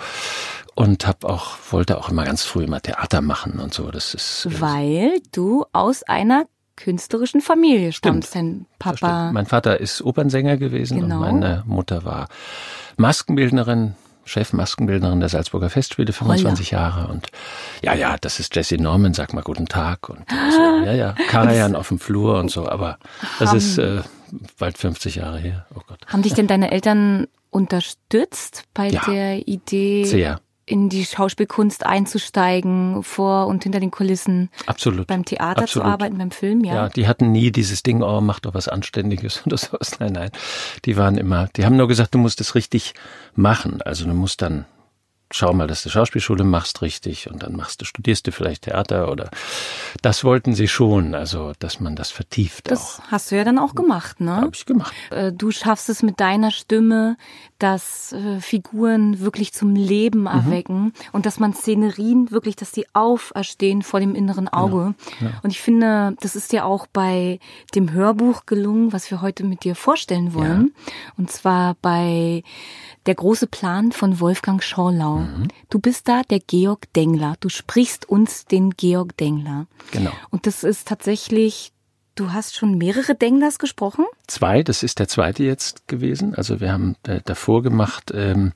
und 0.74 1.06
habe 1.06 1.28
auch 1.28 1.56
wollte 1.70 1.98
auch 1.98 2.08
immer 2.08 2.24
ganz 2.24 2.44
früh 2.44 2.64
immer 2.64 2.80
Theater 2.80 3.20
machen 3.20 3.58
und 3.58 3.74
so. 3.74 3.90
Das 3.90 4.14
ist 4.14 4.46
äh, 4.46 4.60
weil 4.60 5.20
du 5.32 5.64
aus 5.72 6.02
einer 6.04 6.46
künstlerischen 6.78 7.40
Familie 7.40 7.92
stammst, 7.92 8.34
dein 8.34 8.66
Papa. 8.78 9.32
Mein 9.32 9.46
Vater 9.46 9.80
ist 9.80 10.00
Opernsänger 10.00 10.56
gewesen 10.56 11.00
genau. 11.00 11.16
und 11.16 11.20
meine 11.20 11.64
Mutter 11.66 12.04
war 12.04 12.28
Maskenbildnerin, 12.96 13.94
Chefmaskenbildnerin 14.24 15.20
der 15.20 15.28
Salzburger 15.28 15.70
Festspiele, 15.70 16.12
25 16.12 16.72
oh 16.72 16.76
ja. 16.76 16.80
Jahre. 16.80 17.08
Und 17.08 17.26
ja, 17.82 17.94
ja, 17.94 18.16
das 18.20 18.38
ist 18.40 18.54
Jessie 18.54 18.78
Norman, 18.78 19.12
sag 19.12 19.34
mal 19.34 19.42
guten 19.42 19.66
Tag. 19.66 20.08
Und 20.08 20.24
also, 20.30 20.86
ja, 20.86 20.92
ja, 20.92 21.14
Karajan 21.28 21.74
auf 21.74 21.88
dem 21.88 21.98
Flur 21.98 22.38
und 22.38 22.50
so. 22.50 22.68
Aber 22.68 22.98
das 23.40 23.52
ist 23.52 23.78
äh, 23.78 24.02
bald 24.58 24.78
50 24.78 25.16
Jahre 25.16 25.38
her. 25.38 25.66
Oh 25.74 25.80
Gott. 25.86 25.98
Haben 26.06 26.22
dich 26.22 26.34
denn 26.34 26.46
deine 26.46 26.70
Eltern 26.70 27.26
unterstützt 27.50 28.64
bei 28.72 28.88
ja, 28.88 29.02
der 29.06 29.48
Idee? 29.48 30.04
Sehr 30.04 30.40
in 30.68 30.88
die 30.88 31.04
Schauspielkunst 31.04 31.84
einzusteigen, 31.86 33.02
vor 33.02 33.46
und 33.46 33.62
hinter 33.62 33.80
den 33.80 33.90
Kulissen. 33.90 34.50
Absolut. 34.66 35.06
Beim 35.06 35.24
Theater 35.24 35.62
Absolut. 35.62 35.86
zu 35.86 35.92
arbeiten, 35.92 36.18
beim 36.18 36.30
Film, 36.30 36.64
ja. 36.64 36.74
Ja, 36.74 36.88
die 36.88 37.08
hatten 37.08 37.32
nie 37.32 37.50
dieses 37.50 37.82
Ding, 37.82 38.02
oh, 38.02 38.20
mach 38.20 38.40
doch 38.40 38.54
was 38.54 38.68
Anständiges 38.68 39.42
oder 39.46 39.56
sowas. 39.56 39.98
Nein, 39.98 40.12
nein. 40.12 40.30
Die 40.84 40.96
waren 40.96 41.16
immer, 41.16 41.48
die 41.56 41.64
haben 41.64 41.76
nur 41.76 41.88
gesagt, 41.88 42.14
du 42.14 42.18
musst 42.18 42.40
es 42.40 42.54
richtig 42.54 42.94
machen. 43.34 43.82
Also 43.82 44.04
du 44.04 44.12
musst 44.12 44.42
dann 44.42 44.66
schau 45.30 45.52
mal, 45.52 45.66
dass 45.66 45.82
du 45.82 45.90
Schauspielschule 45.90 46.44
machst 46.44 46.82
richtig 46.82 47.30
und 47.30 47.42
dann 47.42 47.54
machst 47.54 47.80
du, 47.80 47.84
studierst 47.84 48.26
du 48.26 48.32
vielleicht 48.32 48.62
Theater 48.62 49.10
oder 49.10 49.30
das 50.02 50.24
wollten 50.24 50.54
sie 50.54 50.68
schon, 50.68 51.14
also 51.14 51.52
dass 51.58 51.80
man 51.80 51.96
das 51.96 52.10
vertieft. 52.10 52.70
Das 52.70 53.00
auch. 53.00 53.12
hast 53.12 53.30
du 53.30 53.36
ja 53.36 53.44
dann 53.44 53.58
auch 53.58 53.74
gemacht, 53.74 54.20
ne? 54.20 54.36
Habe 54.36 54.50
ich 54.54 54.66
gemacht. 54.66 54.92
Äh, 55.10 55.32
du 55.32 55.50
schaffst 55.50 55.88
es 55.88 56.02
mit 56.02 56.20
deiner 56.20 56.50
Stimme, 56.50 57.16
dass 57.58 58.12
äh, 58.12 58.40
Figuren 58.40 59.20
wirklich 59.20 59.52
zum 59.52 59.74
Leben 59.74 60.20
mhm. 60.20 60.26
erwecken 60.26 60.80
mhm. 60.80 60.92
und 61.12 61.26
dass 61.26 61.38
man 61.38 61.52
Szenerien 61.52 62.30
wirklich, 62.30 62.56
dass 62.56 62.72
die 62.72 62.86
auferstehen 62.94 63.82
vor 63.82 64.00
dem 64.00 64.14
inneren 64.14 64.48
Auge. 64.48 64.94
Ja. 65.20 65.26
Ja. 65.26 65.32
Und 65.42 65.50
ich 65.50 65.60
finde, 65.60 66.16
das 66.20 66.36
ist 66.36 66.52
ja 66.52 66.64
auch 66.64 66.86
bei 66.86 67.38
dem 67.74 67.92
Hörbuch 67.92 68.46
gelungen, 68.46 68.92
was 68.92 69.10
wir 69.10 69.20
heute 69.20 69.44
mit 69.44 69.64
dir 69.64 69.74
vorstellen 69.74 70.34
wollen. 70.34 70.72
Ja. 70.86 70.92
Und 71.16 71.30
zwar 71.30 71.76
bei 71.82 72.42
der 73.06 73.14
große 73.14 73.46
Plan 73.46 73.92
von 73.92 74.20
Wolfgang 74.20 74.62
Schorlau. 74.62 75.17
Mhm. 75.20 75.48
Du 75.70 75.78
bist 75.78 76.08
da 76.08 76.22
der 76.22 76.40
Georg 76.40 76.92
Dengler. 76.94 77.36
Du 77.40 77.48
sprichst 77.48 78.08
uns 78.08 78.46
den 78.46 78.70
Georg 78.70 79.16
Dengler. 79.16 79.66
Genau. 79.90 80.12
Und 80.30 80.46
das 80.46 80.64
ist 80.64 80.88
tatsächlich 80.88 81.72
Du 82.14 82.32
hast 82.32 82.56
schon 82.56 82.76
mehrere 82.78 83.14
Denglers 83.14 83.60
gesprochen? 83.60 84.04
Zwei, 84.26 84.64
das 84.64 84.82
ist 84.82 84.98
der 84.98 85.06
zweite 85.06 85.44
jetzt 85.44 85.86
gewesen. 85.86 86.34
Also 86.34 86.58
wir 86.58 86.72
haben 86.72 86.96
davor 87.26 87.62
gemacht 87.62 88.10
ähm, 88.12 88.50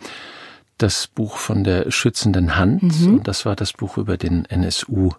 das 0.79 1.07
Buch 1.07 1.37
von 1.37 1.63
der 1.63 1.93
schützenden 1.93 2.57
Hand 2.57 2.83
mhm. 2.83 3.15
und 3.15 3.29
das 3.29 3.47
war 3.47 3.55
das 3.55 3.73
Buch 3.73 3.99
über 3.99 4.17
den 4.17 4.47
NSU-Fall, 4.47 5.17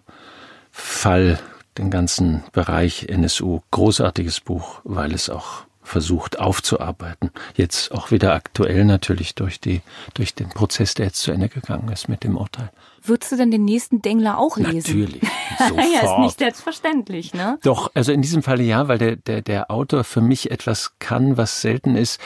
den 1.78 1.90
ganzen 1.90 2.44
Bereich 2.52 3.08
NSU. 3.08 3.60
Großartiges 3.70 4.40
Buch, 4.40 4.82
weil 4.84 5.14
es 5.14 5.30
auch 5.30 5.64
versucht 5.84 6.40
aufzuarbeiten. 6.40 7.30
Jetzt 7.54 7.92
auch 7.92 8.10
wieder 8.10 8.34
aktuell 8.34 8.84
natürlich 8.84 9.34
durch 9.34 9.60
die, 9.60 9.82
durch 10.14 10.34
den 10.34 10.48
Prozess, 10.48 10.94
der 10.94 11.06
jetzt 11.06 11.20
zu 11.20 11.30
Ende 11.30 11.48
gegangen 11.48 11.90
ist 11.92 12.08
mit 12.08 12.24
dem 12.24 12.36
Urteil. 12.36 12.70
Würdest 13.02 13.32
du 13.32 13.36
denn 13.36 13.50
den 13.50 13.64
nächsten 13.64 14.00
Dengler 14.00 14.38
auch 14.38 14.56
lesen? 14.56 15.00
Natürlich. 15.00 15.22
Sofort. 15.58 15.84
ja, 15.94 16.00
ist 16.00 16.18
nicht 16.20 16.38
selbstverständlich, 16.38 17.34
ne? 17.34 17.58
Doch, 17.62 17.90
also 17.94 18.12
in 18.12 18.22
diesem 18.22 18.42
Falle 18.42 18.62
ja, 18.62 18.88
weil 18.88 18.98
der, 18.98 19.16
der, 19.16 19.42
der 19.42 19.70
Autor 19.70 20.04
für 20.04 20.22
mich 20.22 20.50
etwas 20.50 20.92
kann, 20.98 21.36
was 21.36 21.60
selten 21.60 21.96
ist. 21.96 22.18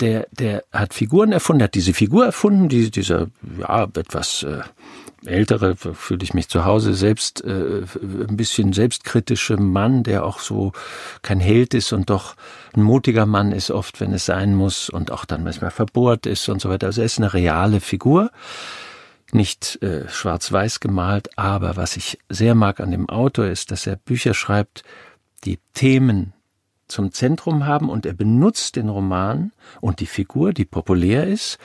Der, 0.00 0.26
der 0.32 0.64
hat 0.72 0.92
Figuren 0.94 1.32
erfunden, 1.32 1.62
hat 1.62 1.74
diese 1.74 1.94
Figur 1.94 2.26
erfunden, 2.26 2.68
die, 2.68 2.90
dieser, 2.90 3.28
ja, 3.58 3.84
etwas, 3.84 4.42
äh, 4.42 4.60
ältere, 5.26 5.76
fühle 5.76 6.22
ich 6.22 6.34
mich 6.34 6.48
zu 6.48 6.64
Hause, 6.64 6.94
selbst 6.94 7.44
äh, 7.44 7.82
ein 8.02 8.36
bisschen 8.36 8.72
selbstkritische 8.72 9.56
Mann, 9.56 10.02
der 10.02 10.24
auch 10.24 10.40
so 10.40 10.72
kein 11.22 11.40
Held 11.40 11.74
ist 11.74 11.92
und 11.92 12.10
doch 12.10 12.34
ein 12.74 12.82
mutiger 12.82 13.26
Mann 13.26 13.52
ist 13.52 13.70
oft, 13.70 14.00
wenn 14.00 14.12
es 14.12 14.26
sein 14.26 14.54
muss 14.54 14.88
und 14.90 15.10
auch 15.10 15.24
dann 15.24 15.44
manchmal 15.44 15.70
verbohrt 15.70 16.26
ist 16.26 16.48
und 16.48 16.60
so 16.60 16.68
weiter. 16.68 16.86
Also 16.86 17.00
er 17.00 17.06
ist 17.06 17.18
eine 17.18 17.34
reale 17.34 17.80
Figur, 17.80 18.30
nicht 19.32 19.82
äh, 19.82 20.08
schwarz-weiß 20.08 20.80
gemalt, 20.80 21.36
aber 21.38 21.76
was 21.76 21.96
ich 21.96 22.18
sehr 22.28 22.54
mag 22.54 22.80
an 22.80 22.90
dem 22.90 23.08
Autor 23.08 23.46
ist, 23.46 23.70
dass 23.70 23.86
er 23.86 23.96
Bücher 23.96 24.34
schreibt, 24.34 24.84
die 25.44 25.58
Themen 25.74 26.32
zum 26.88 27.12
Zentrum 27.12 27.66
haben 27.66 27.88
und 27.88 28.06
er 28.06 28.14
benutzt 28.14 28.76
den 28.76 28.88
Roman 28.88 29.52
und 29.80 30.00
die 30.00 30.06
Figur, 30.06 30.52
die 30.52 30.64
populär 30.64 31.26
ist, 31.26 31.58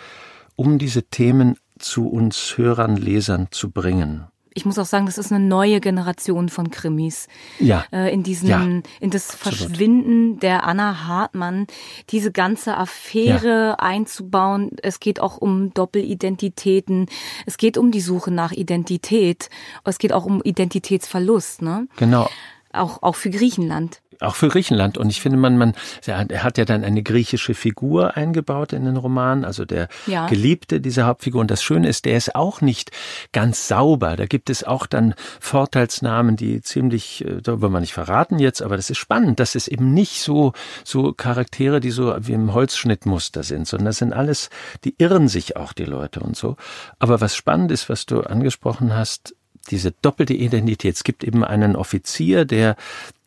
um 0.55 0.77
diese 0.77 1.03
Themen 1.03 1.57
zu 1.81 2.07
uns 2.07 2.57
Hörern, 2.57 2.95
Lesern 2.95 3.47
zu 3.51 3.71
bringen. 3.71 4.25
Ich 4.53 4.65
muss 4.65 4.77
auch 4.77 4.85
sagen, 4.85 5.05
das 5.05 5.17
ist 5.17 5.31
eine 5.31 5.43
neue 5.43 5.79
Generation 5.79 6.49
von 6.49 6.71
Krimis. 6.71 7.27
Ja. 7.59 7.85
Äh, 7.93 8.13
in 8.13 8.21
diesen, 8.21 8.49
ja. 8.49 8.61
in 8.99 9.09
das 9.09 9.33
Verschwinden 9.33 10.39
der 10.39 10.65
Anna 10.65 11.07
Hartmann, 11.07 11.67
diese 12.09 12.33
ganze 12.33 12.75
Affäre 12.75 13.67
ja. 13.69 13.73
einzubauen. 13.75 14.71
Es 14.83 14.99
geht 14.99 15.21
auch 15.21 15.37
um 15.37 15.73
Doppelidentitäten. 15.73 17.05
Es 17.45 17.55
geht 17.55 17.77
um 17.77 17.91
die 17.91 18.01
Suche 18.01 18.31
nach 18.31 18.51
Identität. 18.51 19.49
Es 19.85 19.99
geht 19.99 20.11
auch 20.11 20.25
um 20.25 20.41
Identitätsverlust, 20.43 21.61
ne? 21.61 21.87
Genau. 21.95 22.29
Auch, 22.73 23.03
auch 23.03 23.15
für 23.15 23.29
Griechenland 23.29 24.01
auch 24.21 24.35
für 24.35 24.47
Griechenland. 24.47 24.97
Und 24.97 25.09
ich 25.09 25.21
finde, 25.21 25.37
man, 25.37 25.57
man, 25.57 25.73
er 26.05 26.43
hat 26.43 26.57
ja 26.57 26.65
dann 26.65 26.83
eine 26.83 27.03
griechische 27.03 27.53
Figur 27.53 28.15
eingebaut 28.15 28.73
in 28.73 28.85
den 28.85 28.97
Roman, 28.97 29.43
also 29.43 29.65
der 29.65 29.87
ja. 30.05 30.27
Geliebte 30.27 30.79
dieser 30.79 31.05
Hauptfigur. 31.05 31.41
Und 31.41 31.51
das 31.51 31.63
Schöne 31.63 31.89
ist, 31.89 32.05
der 32.05 32.17
ist 32.17 32.35
auch 32.35 32.61
nicht 32.61 32.91
ganz 33.31 33.67
sauber. 33.67 34.15
Da 34.15 34.25
gibt 34.25 34.49
es 34.49 34.63
auch 34.63 34.85
dann 34.85 35.15
Vorteilsnamen, 35.39 36.35
die 36.35 36.61
ziemlich, 36.61 37.25
äh, 37.25 37.41
da 37.41 37.61
wollen 37.61 37.73
wir 37.73 37.79
nicht 37.79 37.93
verraten 37.93 38.39
jetzt, 38.39 38.61
aber 38.61 38.77
das 38.77 38.89
ist 38.89 38.97
spannend, 38.97 39.39
dass 39.39 39.55
es 39.55 39.67
eben 39.67 39.93
nicht 39.93 40.21
so, 40.21 40.53
so 40.83 41.13
Charaktere, 41.13 41.79
die 41.79 41.91
so 41.91 42.15
wie 42.19 42.33
im 42.33 42.53
Holzschnittmuster 42.53 43.43
sind, 43.43 43.67
sondern 43.67 43.87
das 43.87 43.97
sind 43.97 44.13
alles, 44.13 44.49
die 44.83 44.95
irren 44.97 45.27
sich 45.27 45.57
auch 45.57 45.73
die 45.73 45.85
Leute 45.85 46.19
und 46.19 46.35
so. 46.35 46.57
Aber 46.99 47.21
was 47.21 47.35
spannend 47.35 47.71
ist, 47.71 47.89
was 47.89 48.05
du 48.05 48.21
angesprochen 48.21 48.95
hast, 48.95 49.35
diese 49.69 49.91
doppelte 49.91 50.33
Identität. 50.33 50.95
Es 50.95 51.03
gibt 51.03 51.23
eben 51.23 51.43
einen 51.43 51.75
Offizier, 51.75 52.45
der 52.45 52.75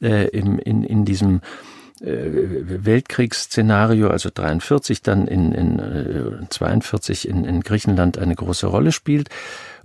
äh, 0.00 0.28
im, 0.28 0.58
in, 0.58 0.84
in 0.84 1.04
diesem 1.04 1.40
äh, 2.00 2.06
Weltkriegsszenario, 2.06 4.08
also 4.08 4.30
43, 4.32 5.02
dann 5.02 5.26
in, 5.26 5.52
in 5.52 5.78
äh, 5.78 6.48
42 6.48 7.28
in, 7.28 7.44
in 7.44 7.60
Griechenland 7.60 8.18
eine 8.18 8.34
große 8.34 8.66
Rolle 8.66 8.92
spielt. 8.92 9.28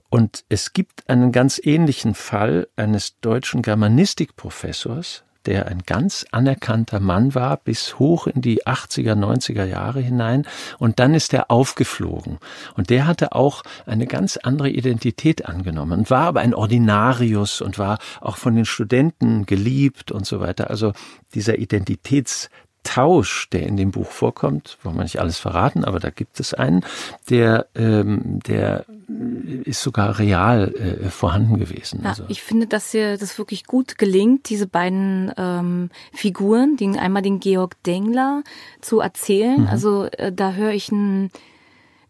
Und 0.10 0.43
es 0.50 0.74
gibt 0.74 1.08
einen 1.08 1.32
ganz 1.32 1.62
ähnlichen 1.64 2.16
Fall 2.16 2.68
eines 2.76 3.20
deutschen 3.20 3.62
Germanistikprofessors, 3.62 5.24
der 5.50 5.68
ein 5.68 5.82
ganz 5.84 6.28
anerkannter 6.32 7.00
Mann 7.00 7.34
war, 7.34 7.58
bis 7.58 7.97
hoch 7.97 8.28
in 8.28 8.41
die 8.41 8.68
80er, 8.68 9.16
90er 9.16 9.66
Jahre 9.66 10.00
hinein. 10.00 10.45
Und 10.78 11.00
dann 11.00 11.16
ist 11.16 11.34
er 11.34 11.50
aufgeflogen. 11.50 12.38
Und 12.76 12.91
der 12.91 13.08
hatte 13.08 13.32
auch 13.32 13.64
eine 13.88 14.06
ganz 14.06 14.38
andere 14.38 14.70
Identität 14.70 15.47
angenommen 15.47 16.02
und 16.02 16.12
war 16.12 16.28
aber 16.28 16.41
ein 16.41 16.54
Ordinarius 16.54 17.62
und 17.62 17.80
war 17.80 17.97
auch 18.22 18.38
von 18.38 18.56
den 18.56 18.66
Studenten 18.66 19.47
geliebt 19.47 20.12
und 20.12 20.28
so 20.28 20.39
weiter. 20.39 20.70
Also 20.70 20.93
dieser 21.34 21.58
Identitäts 21.58 22.52
Tausch, 22.84 23.50
der 23.50 23.68
in 23.68 23.78
dem 23.78 23.92
Buch 23.92 24.08
vorkommt, 24.08 24.78
wollen 24.84 24.96
wir 24.96 25.04
nicht 25.04 25.20
alles 25.20 25.38
verraten, 25.38 25.84
aber 25.84 26.00
da 26.00 26.10
gibt 26.10 26.40
es 26.40 26.54
einen, 26.54 26.84
der, 27.30 27.68
ähm, 27.76 28.40
der 28.48 28.86
ist 29.64 29.82
sogar 29.82 30.18
real 30.18 30.74
äh, 30.74 31.10
vorhanden 31.10 31.60
gewesen. 31.60 32.02
Ja, 32.04 32.10
also. 32.10 32.24
Ich 32.30 32.42
finde, 32.42 32.68
dass 32.68 32.92
dir 32.92 33.18
das 33.18 33.38
wirklich 33.38 33.66
gut 33.66 33.98
gelingt, 33.98 34.50
diese 34.50 34.68
beiden 34.68 35.32
ähm, 35.38 35.90
Figuren, 36.14 36.78
den, 36.78 36.98
einmal 36.98 37.22
den 37.22 37.40
Georg 37.40 37.82
Dengler 37.84 38.44
zu 38.82 39.00
erzählen. 39.00 39.62
Mhm. 39.62 39.68
Also 39.68 40.06
äh, 40.06 40.32
da 40.32 40.54
höre 40.54 40.72
ich 40.72 40.92
ein, 40.92 41.32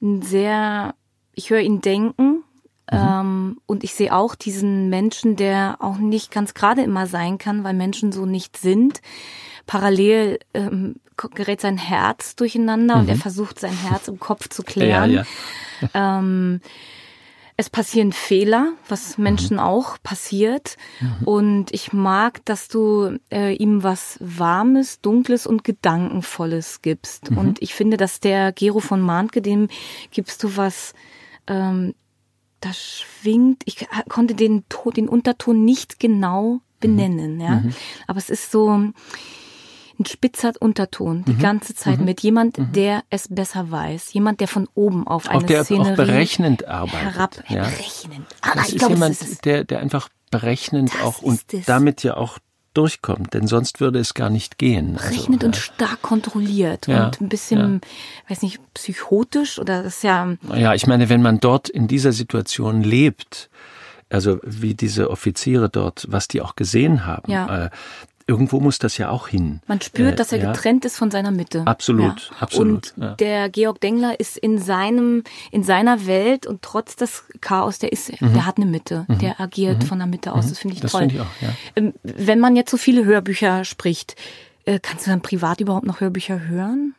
ein 0.02 0.22
sehr, 0.22 0.94
ich 1.34 1.50
höre 1.50 1.62
ihn 1.62 1.82
denken, 1.82 2.44
Mhm. 2.92 2.98
Ähm, 2.98 3.62
und 3.68 3.84
ich 3.84 3.94
sehe 3.94 4.14
auch 4.16 4.36
diesen 4.36 4.90
Menschen, 4.90 5.36
der 5.36 5.78
auch 5.80 5.98
nicht 5.98 6.32
ganz 6.32 6.54
gerade 6.54 6.82
immer 6.82 7.06
sein 7.06 7.38
kann, 7.38 7.64
weil 7.64 7.74
Menschen 7.76 8.12
so 8.12 8.26
nicht 8.26 8.58
sind 8.58 9.02
parallel 9.70 10.40
ähm, 10.56 10.96
gerät 11.36 11.62
sein 11.62 11.78
Herz 11.78 12.36
durcheinander 12.36 12.96
mhm. 12.96 13.02
und 13.02 13.10
er 13.10 13.16
mhm. 13.16 13.22
versucht 13.22 13.60
sein 13.60 13.78
Herz 13.88 14.08
im 14.08 14.20
Kopf 14.20 14.50
zu 14.50 14.64
klären. 14.66 15.12
Ja, 15.12 15.26
ja. 15.94 16.18
ähm, 16.18 16.60
es 17.56 17.70
passieren 17.70 18.12
Fehler, 18.12 18.72
was 18.88 19.20
Menschen 19.20 19.58
mhm. 19.58 19.64
auch 19.64 19.98
passiert. 20.02 20.76
Mhm. 21.02 21.28
Und 21.28 21.72
ich 21.72 21.94
mag, 21.94 22.44
dass 22.46 22.68
du 22.68 23.20
äh, 23.32 23.54
ihm 23.54 23.84
was 23.84 24.18
Warmes, 24.22 25.02
Dunkles 25.02 25.46
und 25.46 25.64
Gedankenvolles 25.64 26.82
gibst. 26.82 27.30
Mhm. 27.30 27.38
Und 27.38 27.62
ich 27.62 27.76
finde, 27.76 27.98
dass 27.98 28.20
der 28.20 28.52
Gero 28.52 28.80
von 28.80 29.02
Mahnke, 29.02 29.44
dem 29.44 29.68
gibst 30.10 30.42
du 30.42 30.58
was, 30.58 30.96
ähm, 31.46 31.94
das 32.60 32.82
schwingt. 32.82 33.62
Ich 33.66 33.86
konnte 34.08 34.34
den, 34.34 34.64
den 34.96 35.08
Unterton 35.08 35.64
nicht 35.64 36.00
genau 36.00 36.54
mhm. 36.54 36.60
benennen, 36.80 37.40
ja. 37.40 37.64
Aber 38.08 38.18
es 38.18 38.32
ist 38.32 38.52
so, 38.52 38.92
ein 40.00 40.06
spitzer 40.06 40.54
Unterton 40.60 41.24
die 41.26 41.34
mhm. 41.34 41.40
ganze 41.40 41.76
Zeit 41.76 42.00
mhm. 42.00 42.06
mit 42.06 42.22
jemand, 42.22 42.58
mhm. 42.58 42.72
der 42.72 43.04
es 43.10 43.28
besser 43.28 43.70
weiß, 43.70 44.14
jemand, 44.14 44.40
der 44.40 44.48
von 44.48 44.68
oben 44.74 45.06
auf 45.06 45.30
eine 45.30 45.40
auch 45.40 45.44
der 45.44 45.64
Szenerie 45.66 45.92
auch 45.92 45.96
berechnend 45.96 46.66
arbeitet. 46.68 47.16
Herab, 47.16 47.44
ja. 47.50 47.64
berechnend. 47.64 48.26
Ah, 48.42 48.52
das 48.56 48.70
ist 48.70 48.80
glaub, 48.80 48.92
jemand, 48.92 49.22
ist 49.22 49.46
der, 49.46 49.64
der 49.66 49.80
einfach 49.80 50.10
berechnend 50.32 50.94
das 50.94 51.02
auch 51.02 51.22
und 51.22 51.42
damit 51.68 52.04
ja 52.04 52.16
auch 52.16 52.40
durchkommt, 52.74 53.34
denn 53.34 53.48
sonst 53.48 53.82
würde 53.82 54.00
es 54.00 54.14
gar 54.14 54.30
nicht 54.30 54.58
gehen. 54.58 54.94
Berechnend 54.94 55.44
also, 55.44 55.48
und 55.48 55.56
stark 55.56 56.02
kontrolliert 56.02 56.88
ja, 56.88 57.08
und 57.08 57.20
ein 57.20 57.30
bisschen, 57.30 57.82
ja. 57.84 58.30
weiß 58.30 58.42
nicht, 58.44 58.60
psychotisch 58.74 59.60
oder 59.60 59.84
das 59.84 59.98
ist 59.98 60.04
ja. 60.04 60.36
Ja, 60.56 60.74
ich 60.76 60.88
meine, 60.88 61.10
wenn 61.10 61.22
man 61.22 61.40
dort 61.40 61.68
in 61.68 61.88
dieser 61.88 62.12
Situation 62.12 62.82
lebt, 62.84 63.50
also 64.10 64.40
wie 64.44 64.76
diese 64.76 65.10
Offiziere 65.10 65.70
dort, 65.70 66.06
was 66.10 66.28
die 66.28 66.42
auch 66.42 66.56
gesehen 66.56 67.06
haben, 67.06 67.32
ja. 67.32 67.70
Irgendwo 68.30 68.60
muss 68.60 68.78
das 68.78 69.00
ja 69.00 69.10
auch 69.10 69.28
hin. 69.28 69.60
Man 69.66 69.82
spürt, 69.82 70.14
äh, 70.14 70.16
dass 70.16 70.32
er 70.32 70.38
ja. 70.38 70.52
getrennt 70.52 70.86
ist 70.86 70.98
von 70.98 71.10
seiner 71.10 71.32
Mitte. 71.32 71.64
Absolut, 71.66 72.30
ja. 72.30 72.38
absolut. 72.40 72.94
Und 72.96 73.04
ja. 73.04 73.16
der 73.16 73.50
Georg 73.50 73.82
Dengler 73.82 74.20
ist 74.20 74.38
in 74.38 74.60
seinem, 74.60 75.24
in 75.52 75.64
seiner 75.64 76.06
Welt 76.06 76.46
und 76.46 76.62
trotz 76.62 76.96
des 76.96 77.24
Chaos, 77.42 77.80
der 77.80 77.92
ist, 77.92 78.22
mhm. 78.22 78.34
der 78.34 78.46
hat 78.46 78.58
eine 78.58 78.68
Mitte. 78.68 79.06
Mhm. 79.08 79.18
Der 79.18 79.42
agiert 79.42 79.80
mhm. 79.80 79.88
von 79.88 79.98
der 79.98 80.08
Mitte 80.08 80.34
aus. 80.34 80.48
Das 80.48 80.60
finde 80.60 80.76
ich 80.76 80.82
das 80.82 80.92
toll. 80.92 81.10
Find 81.10 81.14
ich 81.14 81.22
auch. 81.22 81.26
Ähm, 81.76 81.94
wenn 82.04 82.40
man 82.40 82.56
jetzt 82.56 82.70
so 82.70 82.78
viele 82.78 83.04
Hörbücher 83.04 83.66
spricht, 83.66 84.16
äh, 84.66 84.80
kannst 84.80 85.08
du 85.08 85.10
dann 85.10 85.22
privat 85.22 85.60
überhaupt 85.60 85.88
noch 85.88 86.00
Hörbücher 86.00 86.48
hören? 86.48 86.94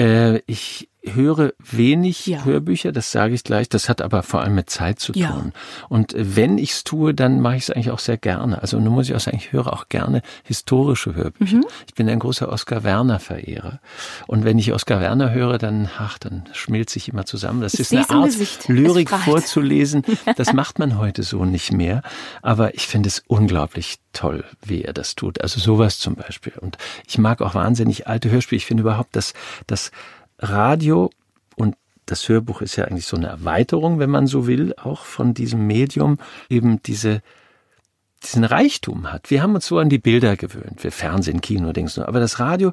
Äh, 0.00 0.38
ich 0.46 0.88
höre 1.14 1.52
wenig 1.58 2.26
ja. 2.26 2.44
Hörbücher, 2.44 2.92
das 2.92 3.12
sage 3.12 3.34
ich 3.34 3.44
gleich. 3.44 3.68
Das 3.68 3.88
hat 3.88 4.02
aber 4.02 4.22
vor 4.22 4.40
allem 4.40 4.54
mit 4.54 4.70
Zeit 4.70 4.98
zu 4.98 5.12
tun. 5.12 5.22
Ja. 5.22 5.50
Und 5.88 6.14
wenn 6.16 6.58
ich 6.58 6.72
es 6.72 6.84
tue, 6.84 7.14
dann 7.14 7.40
mache 7.40 7.56
ich 7.56 7.64
es 7.64 7.70
eigentlich 7.70 7.90
auch 7.90 7.98
sehr 7.98 8.16
gerne. 8.16 8.60
Also 8.60 8.78
nun 8.80 8.92
muss 8.92 9.08
ich 9.08 9.14
auch 9.14 9.20
sagen, 9.20 9.36
ich 9.36 9.52
höre 9.52 9.72
auch 9.72 9.88
gerne 9.88 10.22
historische 10.44 11.14
Hörbücher. 11.14 11.56
Mhm. 11.56 11.66
Ich 11.86 11.94
bin 11.94 12.08
ein 12.08 12.18
großer 12.18 12.50
Oskar 12.50 12.84
Werner 12.84 13.18
Verehrer. 13.18 13.80
Und 14.26 14.44
wenn 14.44 14.58
ich 14.58 14.72
Oskar 14.72 15.00
Werner 15.00 15.32
höre, 15.32 15.58
dann, 15.58 15.88
ach, 15.98 16.18
dann 16.18 16.44
schmilzt 16.52 16.92
sich 16.92 17.08
immer 17.08 17.24
zusammen. 17.24 17.60
Das 17.60 17.74
ich 17.74 17.80
ist 17.80 17.92
eine 17.92 18.08
Art 18.10 18.34
Lyrik 18.68 19.10
vorzulesen. 19.10 20.02
Das 20.36 20.52
macht 20.52 20.78
man 20.78 20.98
heute 20.98 21.22
so 21.22 21.44
nicht 21.44 21.72
mehr. 21.72 22.02
Aber 22.42 22.74
ich 22.74 22.86
finde 22.86 23.08
es 23.08 23.22
unglaublich 23.26 23.98
toll, 24.12 24.44
wie 24.64 24.82
er 24.82 24.92
das 24.92 25.14
tut. 25.14 25.40
Also 25.40 25.60
sowas 25.60 25.98
zum 25.98 26.14
Beispiel. 26.14 26.52
Und 26.60 26.78
ich 27.06 27.18
mag 27.18 27.42
auch 27.42 27.54
wahnsinnig 27.54 28.06
alte 28.06 28.30
Hörspiele. 28.30 28.56
Ich 28.56 28.66
finde 28.66 28.82
überhaupt, 28.82 29.14
dass, 29.14 29.34
dass 29.66 29.92
Radio 30.38 31.10
und 31.56 31.76
das 32.06 32.28
Hörbuch 32.28 32.60
ist 32.60 32.76
ja 32.76 32.84
eigentlich 32.84 33.06
so 33.06 33.16
eine 33.16 33.26
Erweiterung, 33.26 33.98
wenn 33.98 34.10
man 34.10 34.26
so 34.26 34.46
will, 34.46 34.74
auch 34.76 35.04
von 35.04 35.34
diesem 35.34 35.66
Medium, 35.66 36.18
eben 36.48 36.82
diese, 36.82 37.22
diesen 38.22 38.44
Reichtum 38.44 39.12
hat. 39.12 39.30
Wir 39.30 39.42
haben 39.42 39.54
uns 39.54 39.66
so 39.66 39.78
an 39.78 39.88
die 39.88 39.98
Bilder 39.98 40.36
gewöhnt, 40.36 40.84
wir 40.84 40.92
Fernsehen, 40.92 41.40
Kino, 41.40 41.72
Dings 41.72 41.96
nur. 41.96 42.08
Aber 42.08 42.20
das 42.20 42.38
Radio 42.38 42.72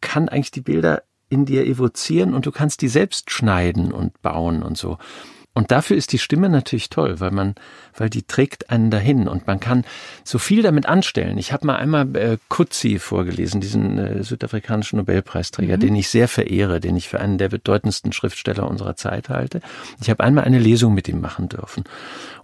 kann 0.00 0.28
eigentlich 0.28 0.50
die 0.50 0.60
Bilder 0.60 1.02
in 1.28 1.44
dir 1.44 1.66
evozieren 1.66 2.34
und 2.34 2.46
du 2.46 2.52
kannst 2.52 2.82
die 2.82 2.88
selbst 2.88 3.30
schneiden 3.30 3.92
und 3.92 4.20
bauen 4.22 4.62
und 4.62 4.76
so. 4.76 4.98
Und 5.56 5.70
dafür 5.70 5.96
ist 5.96 6.12
die 6.12 6.18
Stimme 6.18 6.50
natürlich 6.50 6.90
toll, 6.90 7.18
weil 7.18 7.30
man, 7.30 7.54
weil 7.96 8.10
die 8.10 8.24
trägt 8.24 8.68
einen 8.68 8.90
dahin 8.90 9.26
und 9.26 9.46
man 9.46 9.58
kann 9.58 9.86
so 10.22 10.36
viel 10.36 10.60
damit 10.60 10.84
anstellen. 10.84 11.38
Ich 11.38 11.50
habe 11.50 11.66
mal 11.66 11.76
einmal 11.76 12.14
äh, 12.14 12.36
Kutzi 12.50 12.98
vorgelesen, 12.98 13.62
diesen 13.62 13.96
äh, 13.96 14.22
südafrikanischen 14.22 14.98
Nobelpreisträger, 14.98 15.78
mhm. 15.78 15.80
den 15.80 15.96
ich 15.96 16.10
sehr 16.10 16.28
verehre, 16.28 16.78
den 16.78 16.94
ich 16.94 17.08
für 17.08 17.20
einen 17.20 17.38
der 17.38 17.48
bedeutendsten 17.48 18.12
Schriftsteller 18.12 18.68
unserer 18.68 18.96
Zeit 18.96 19.30
halte. 19.30 19.62
Ich 19.98 20.10
habe 20.10 20.22
einmal 20.22 20.44
eine 20.44 20.58
Lesung 20.58 20.92
mit 20.92 21.08
ihm 21.08 21.22
machen 21.22 21.48
dürfen. 21.48 21.84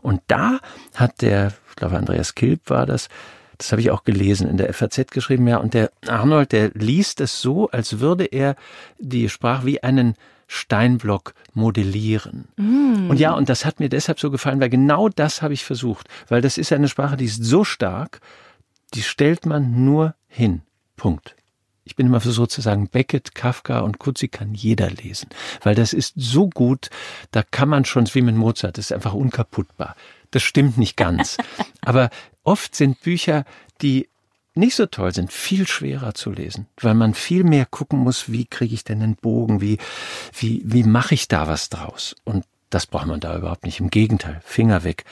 Und 0.01 0.23
da 0.29 0.61
hat 0.95 1.21
der, 1.21 1.53
ich 1.69 1.77
glaube 1.77 1.99
Andreas 1.99 2.35
Kilp 2.35 2.71
war 2.71 2.87
das, 2.87 3.11
das 3.59 3.73
habe 3.73 3.83
ich 3.83 3.91
auch 3.91 4.05
gelesen, 4.05 4.49
in 4.49 4.57
der 4.57 4.73
FAZ 4.73 5.09
geschrieben, 5.09 5.47
ja, 5.47 5.59
und 5.59 5.75
der 5.75 5.91
Arnold, 6.09 6.53
der 6.53 6.71
liest 6.73 7.21
es 7.21 7.43
so, 7.43 7.69
als 7.69 8.01
würde 8.01 8.25
er 8.25 8.57
die 8.99 9.29
Sprache 9.29 9.67
wie 9.67 9.83
einen 9.83 10.15
Steinblock 10.53 11.35
modellieren. 11.55 12.49
Mm. 12.57 13.09
Und 13.09 13.19
ja, 13.19 13.33
und 13.33 13.49
das 13.49 13.65
hat 13.65 13.81
mir 13.81 13.89
deshalb 13.89 14.21
so 14.21 14.31
gefallen, 14.31 14.61
weil 14.61 14.69
genau 14.69 15.09
das 15.09 15.41
habe 15.41 15.55
ich 15.55 15.65
versucht, 15.65 16.09
weil 16.29 16.43
das 16.43 16.59
ist 16.59 16.73
eine 16.73 16.89
Sprache, 16.89 17.17
die 17.17 17.25
ist 17.25 17.43
so 17.43 17.65
stark, 17.65 18.21
die 18.93 19.03
stellt 19.03 19.47
man 19.47 19.85
nur 19.85 20.15
hin. 20.29 20.61
Punkt. 20.97 21.37
Ich 21.85 21.97
bin 21.97 22.07
immer 22.07 22.21
versucht 22.21 22.51
zu 22.51 22.61
sagen, 22.61 22.89
Beckett, 22.89 23.35
Kafka 23.35 23.81
und 23.81 23.99
Kutzi 23.99 24.29
kann 24.29 24.55
jeder 24.55 24.91
lesen, 24.91 25.31
weil 25.63 25.75
das 25.75 25.95
ist 25.95 26.13
so 26.17 26.49
gut, 26.49 26.91
da 27.31 27.43
kann 27.43 27.69
man 27.71 27.85
schon, 27.87 28.07
wie 28.13 28.23
mit 28.23 28.37
Mozart, 28.37 28.77
das 28.77 28.87
ist 28.87 28.93
einfach 28.93 29.15
unkaputtbar. 29.15 29.97
Das 30.31 30.43
stimmt 30.43 30.77
nicht 30.77 30.97
ganz. 30.97 31.39
Aber 31.81 32.11
oft 32.45 32.77
sind 32.77 33.01
Bücher, 33.01 33.45
die 33.81 34.09
nicht 34.55 34.75
so 34.75 34.87
toll 34.87 35.13
sind, 35.15 35.33
viel 35.33 35.67
schwerer 35.67 36.15
zu 36.15 36.31
lesen, 36.31 36.67
weil 36.81 36.95
man 36.95 37.15
viel 37.15 37.45
mehr 37.45 37.67
gucken 37.67 37.99
muss, 37.99 38.31
wie 38.31 38.45
kriege 38.45 38.75
ich 38.75 38.85
denn 38.85 39.03
einen 39.03 39.17
Bogen, 39.17 39.61
wie, 39.61 39.79
wie, 40.35 40.63
wie 40.65 40.85
mache 40.85 41.15
ich 41.15 41.29
da 41.29 41.49
was 41.49 41.69
draus? 41.69 42.15
Und 42.25 42.45
das 42.71 42.87
braucht 42.87 43.07
man 43.07 43.21
da 43.21 43.37
überhaupt 43.37 43.65
nicht. 43.65 43.81
Im 43.81 43.91
Gegenteil, 43.91 44.41
Finger 44.45 44.85
weg, 44.85 45.05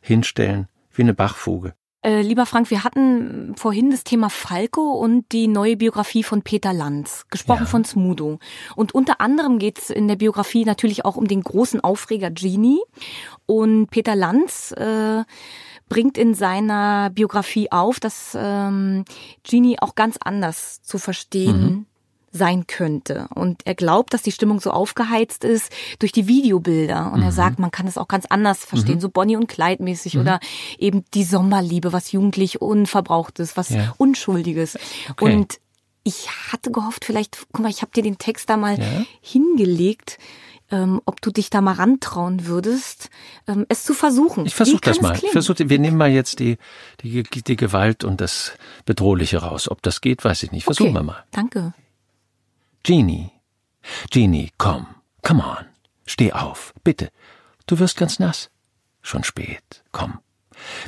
hinstellen, 0.00 0.68
wie 0.92 1.02
eine 1.02 1.14
Bachfuge. 1.14 1.74
Äh, 2.02 2.22
lieber 2.22 2.46
Frank, 2.46 2.70
wir 2.70 2.82
hatten 2.82 3.54
vorhin 3.56 3.90
das 3.90 4.04
Thema 4.04 4.30
Falco 4.30 4.92
und 4.92 5.30
die 5.32 5.48
neue 5.48 5.76
Biografie 5.76 6.22
von 6.22 6.40
Peter 6.40 6.72
Lanz, 6.72 7.26
gesprochen 7.30 7.64
ja. 7.64 7.66
von 7.66 7.84
Smudo. 7.84 8.38
Und 8.74 8.94
unter 8.94 9.20
anderem 9.20 9.58
geht 9.58 9.78
es 9.78 9.90
in 9.90 10.08
der 10.08 10.16
Biografie 10.16 10.64
natürlich 10.64 11.04
auch 11.04 11.16
um 11.16 11.28
den 11.28 11.42
großen 11.42 11.80
Aufreger 11.80 12.30
Genie. 12.30 12.80
Und 13.44 13.88
Peter 13.90 14.16
Lanz 14.16 14.72
äh, 14.72 15.24
bringt 15.90 16.16
in 16.16 16.34
seiner 16.34 17.10
Biografie 17.10 17.70
auf, 17.70 18.00
dass 18.00 18.34
ähm, 18.34 19.04
Genie 19.42 19.78
auch 19.80 19.96
ganz 19.96 20.16
anders 20.24 20.80
zu 20.82 20.96
verstehen 20.98 21.60
mhm. 21.60 21.86
sein 22.30 22.66
könnte. 22.68 23.26
Und 23.34 23.66
er 23.66 23.74
glaubt, 23.74 24.14
dass 24.14 24.22
die 24.22 24.32
Stimmung 24.32 24.60
so 24.60 24.70
aufgeheizt 24.70 25.44
ist 25.44 25.70
durch 25.98 26.12
die 26.12 26.28
Videobilder. 26.28 27.12
Und 27.12 27.18
mhm. 27.18 27.26
er 27.26 27.32
sagt, 27.32 27.58
man 27.58 27.72
kann 27.72 27.88
es 27.88 27.98
auch 27.98 28.08
ganz 28.08 28.24
anders 28.26 28.64
verstehen, 28.64 28.94
mhm. 28.94 29.00
so 29.00 29.08
Bonnie 29.10 29.36
und 29.36 29.48
Clyde 29.48 29.82
mäßig 29.82 30.14
mhm. 30.14 30.20
oder 30.20 30.40
eben 30.78 31.04
die 31.12 31.24
Sommerliebe, 31.24 31.92
was 31.92 32.12
jugendlich 32.12 32.62
unverbrauchtes, 32.62 33.56
was 33.56 33.70
ja. 33.70 33.92
Unschuldiges. 33.98 34.78
Okay. 35.10 35.24
Und 35.24 35.58
ich 36.04 36.28
hatte 36.52 36.70
gehofft, 36.70 37.04
vielleicht, 37.04 37.46
guck 37.52 37.62
mal, 37.62 37.68
ich 37.68 37.82
habe 37.82 37.92
dir 37.92 38.02
den 38.02 38.16
Text 38.16 38.48
da 38.48 38.56
mal 38.56 38.78
ja. 38.78 39.04
hingelegt 39.20 40.18
ähm, 40.70 41.00
ob 41.04 41.20
du 41.20 41.30
dich 41.30 41.50
da 41.50 41.60
mal 41.60 41.74
rantrauen 41.74 42.46
würdest, 42.46 43.10
ähm, 43.46 43.66
es 43.68 43.84
zu 43.84 43.94
versuchen. 43.94 44.46
Ich 44.46 44.54
versuche 44.54 44.80
das 44.82 45.00
mal. 45.00 45.16
Ich 45.16 45.30
versuch, 45.30 45.56
wir 45.58 45.78
nehmen 45.78 45.96
mal 45.96 46.10
jetzt 46.10 46.38
die, 46.38 46.58
die, 47.02 47.22
die 47.22 47.56
Gewalt 47.56 48.04
und 48.04 48.20
das 48.20 48.52
Bedrohliche 48.84 49.38
raus. 49.38 49.68
Ob 49.68 49.82
das 49.82 50.00
geht, 50.00 50.24
weiß 50.24 50.42
ich 50.44 50.52
nicht. 50.52 50.64
Versuchen 50.64 50.88
okay, 50.88 50.96
wir 50.96 51.02
mal. 51.02 51.24
Danke. 51.32 51.74
Genie. 52.82 53.30
Genie, 54.10 54.50
komm. 54.58 54.86
Come 55.22 55.44
on. 55.44 55.66
Steh 56.06 56.32
auf. 56.32 56.72
Bitte. 56.84 57.10
Du 57.66 57.78
wirst 57.78 57.96
ganz 57.96 58.18
nass. 58.18 58.50
Schon 59.02 59.24
spät. 59.24 59.82
Komm. 59.92 60.18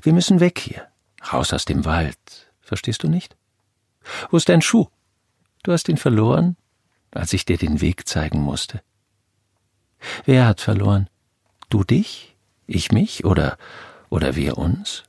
Wir 0.02 0.12
müssen 0.12 0.40
weg 0.40 0.58
hier. 0.58 0.88
Raus 1.32 1.52
aus 1.52 1.64
dem 1.64 1.84
Wald. 1.84 2.16
Verstehst 2.60 3.02
du 3.02 3.08
nicht? 3.08 3.36
Wo 4.30 4.36
ist 4.36 4.48
dein 4.48 4.62
Schuh? 4.62 4.88
Du 5.62 5.72
hast 5.72 5.88
ihn 5.88 5.96
verloren, 5.96 6.56
als 7.12 7.32
ich 7.32 7.44
dir 7.44 7.56
den 7.56 7.80
Weg 7.80 8.08
zeigen 8.08 8.40
musste. 8.40 8.82
Wer 10.24 10.46
hat 10.46 10.60
verloren? 10.60 11.08
Du 11.68 11.84
dich? 11.84 12.36
Ich 12.66 12.92
mich? 12.92 13.24
Oder, 13.24 13.56
oder 14.10 14.36
wir 14.36 14.58
uns? 14.58 15.04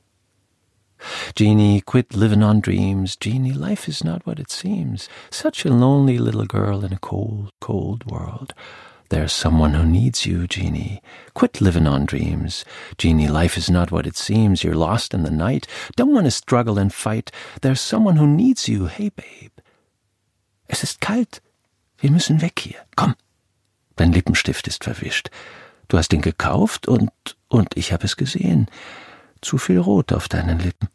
Jeannie, 1.34 1.82
quit 1.82 2.14
living 2.14 2.42
on 2.42 2.60
dreams. 2.60 3.16
Jeannie, 3.16 3.52
life 3.52 3.88
is 3.88 4.02
not 4.02 4.26
what 4.26 4.38
it 4.38 4.50
seems. 4.50 5.08
Such 5.30 5.64
a 5.64 5.70
lonely 5.70 6.18
little 6.18 6.46
girl 6.46 6.84
in 6.84 6.92
a 6.92 6.98
cold, 6.98 7.50
cold 7.60 8.06
world. 8.10 8.54
There's 9.10 9.32
someone 9.32 9.74
who 9.74 9.84
needs 9.84 10.24
you, 10.24 10.46
Jeannie. 10.46 11.02
Quit 11.34 11.60
living 11.60 11.86
on 11.86 12.06
dreams. 12.06 12.64
Jeannie, 12.96 13.28
life 13.28 13.58
is 13.58 13.70
not 13.70 13.92
what 13.92 14.06
it 14.06 14.16
seems. 14.16 14.64
You're 14.64 14.74
lost 14.74 15.12
in 15.12 15.24
the 15.24 15.30
night. 15.30 15.66
Don't 15.94 16.14
want 16.14 16.24
to 16.26 16.30
struggle 16.30 16.78
and 16.78 16.92
fight. 16.92 17.30
There's 17.60 17.80
someone 17.80 18.16
who 18.16 18.26
needs 18.26 18.68
you. 18.68 18.86
Hey, 18.86 19.10
babe. 19.10 19.52
Es 20.68 20.82
ist 20.82 21.00
kalt. 21.00 21.40
Wir 21.98 22.10
müssen 22.10 22.40
weg 22.40 22.58
hier. 22.58 22.80
Komm. 22.96 23.14
Dein 23.96 24.12
Lippenstift 24.12 24.66
ist 24.68 24.84
verwischt. 24.84 25.30
Du 25.88 25.98
hast 25.98 26.12
ihn 26.12 26.22
gekauft 26.22 26.88
und, 26.88 27.10
und 27.48 27.76
ich 27.76 27.92
habe 27.92 28.04
es 28.04 28.16
gesehen. 28.16 28.68
Zu 29.40 29.58
viel 29.58 29.78
Rot 29.78 30.12
auf 30.12 30.28
deinen 30.28 30.58
Lippen. 30.58 30.88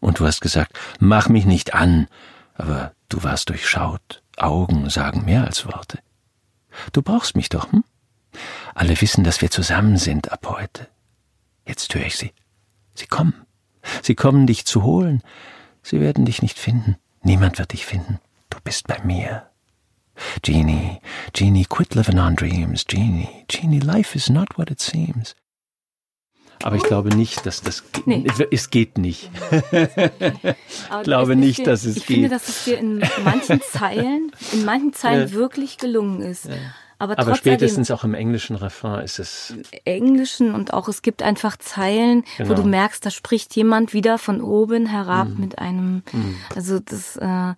Und 0.00 0.20
du 0.20 0.26
hast 0.26 0.40
gesagt, 0.40 0.78
mach 1.00 1.28
mich 1.28 1.44
nicht 1.44 1.74
an. 1.74 2.08
Aber 2.54 2.92
du 3.08 3.22
warst 3.22 3.48
durchschaut. 3.48 4.22
Augen 4.36 4.88
sagen 4.90 5.24
mehr 5.24 5.44
als 5.44 5.66
Worte. 5.66 5.98
Du 6.92 7.02
brauchst 7.02 7.36
mich 7.36 7.48
doch, 7.48 7.72
hm? 7.72 7.84
Alle 8.74 9.00
wissen, 9.00 9.24
dass 9.24 9.40
wir 9.40 9.50
zusammen 9.50 9.96
sind 9.96 10.30
ab 10.30 10.46
heute. 10.48 10.88
Jetzt 11.66 11.94
höre 11.94 12.06
ich 12.06 12.16
sie. 12.16 12.32
Sie 12.94 13.06
kommen. 13.06 13.46
Sie 14.02 14.14
kommen, 14.14 14.46
dich 14.46 14.66
zu 14.66 14.82
holen. 14.82 15.22
Sie 15.82 16.00
werden 16.00 16.24
dich 16.24 16.42
nicht 16.42 16.58
finden. 16.58 16.96
Niemand 17.22 17.58
wird 17.58 17.72
dich 17.72 17.86
finden. 17.86 18.20
Du 18.50 18.58
bist 18.62 18.86
bei 18.86 19.00
mir. 19.02 19.48
Jeannie, 20.42 21.00
Jeannie, 21.34 21.64
quit 21.64 21.94
living 21.94 22.18
on 22.18 22.34
dreams. 22.34 22.84
Jeannie, 22.84 23.44
Jeannie, 23.48 23.80
life 23.80 24.16
is 24.16 24.30
not 24.30 24.56
what 24.58 24.70
it 24.70 24.80
seems. 24.80 25.34
Aber 26.62 26.76
ich 26.76 26.82
glaube 26.84 27.14
nicht, 27.14 27.44
dass 27.44 27.60
das 27.60 27.84
nee. 28.06 28.24
es 28.50 28.70
geht 28.70 28.98
nicht. 28.98 29.30
ich 29.72 31.02
glaube 31.02 31.36
nicht, 31.36 31.66
dass 31.66 31.84
es 31.84 31.98
ich 31.98 32.06
geht. 32.06 32.16
Ich 32.16 32.22
finde, 32.22 32.28
dass 32.30 32.48
es 32.48 32.64
dir 32.64 32.78
in 32.78 33.02
manchen 33.24 33.60
Zeilen, 33.60 34.32
in 34.52 34.64
manchen 34.64 34.92
Zeilen 34.94 35.28
ja. 35.28 35.34
wirklich 35.34 35.76
gelungen 35.78 36.22
ist. 36.22 36.46
Ja. 36.46 36.54
Aber, 36.98 37.18
Aber 37.18 37.34
spätestens 37.34 37.90
auch 37.90 38.04
im 38.04 38.14
englischen 38.14 38.56
Refrain 38.56 39.04
ist 39.04 39.18
es. 39.18 39.54
Englischen 39.84 40.54
und 40.54 40.72
auch 40.72 40.88
es 40.88 41.02
gibt 41.02 41.22
einfach 41.22 41.56
Zeilen, 41.58 42.24
genau. 42.38 42.50
wo 42.50 42.54
du 42.54 42.62
merkst, 42.62 43.04
da 43.04 43.10
spricht 43.10 43.54
jemand 43.54 43.92
wieder 43.92 44.18
von 44.18 44.40
oben 44.40 44.86
herab 44.86 45.28
mm. 45.28 45.40
mit 45.40 45.58
einem. 45.58 46.02
Mm. 46.12 46.34
Also 46.54 46.80
das. 46.80 47.16
Äh, 47.16 47.54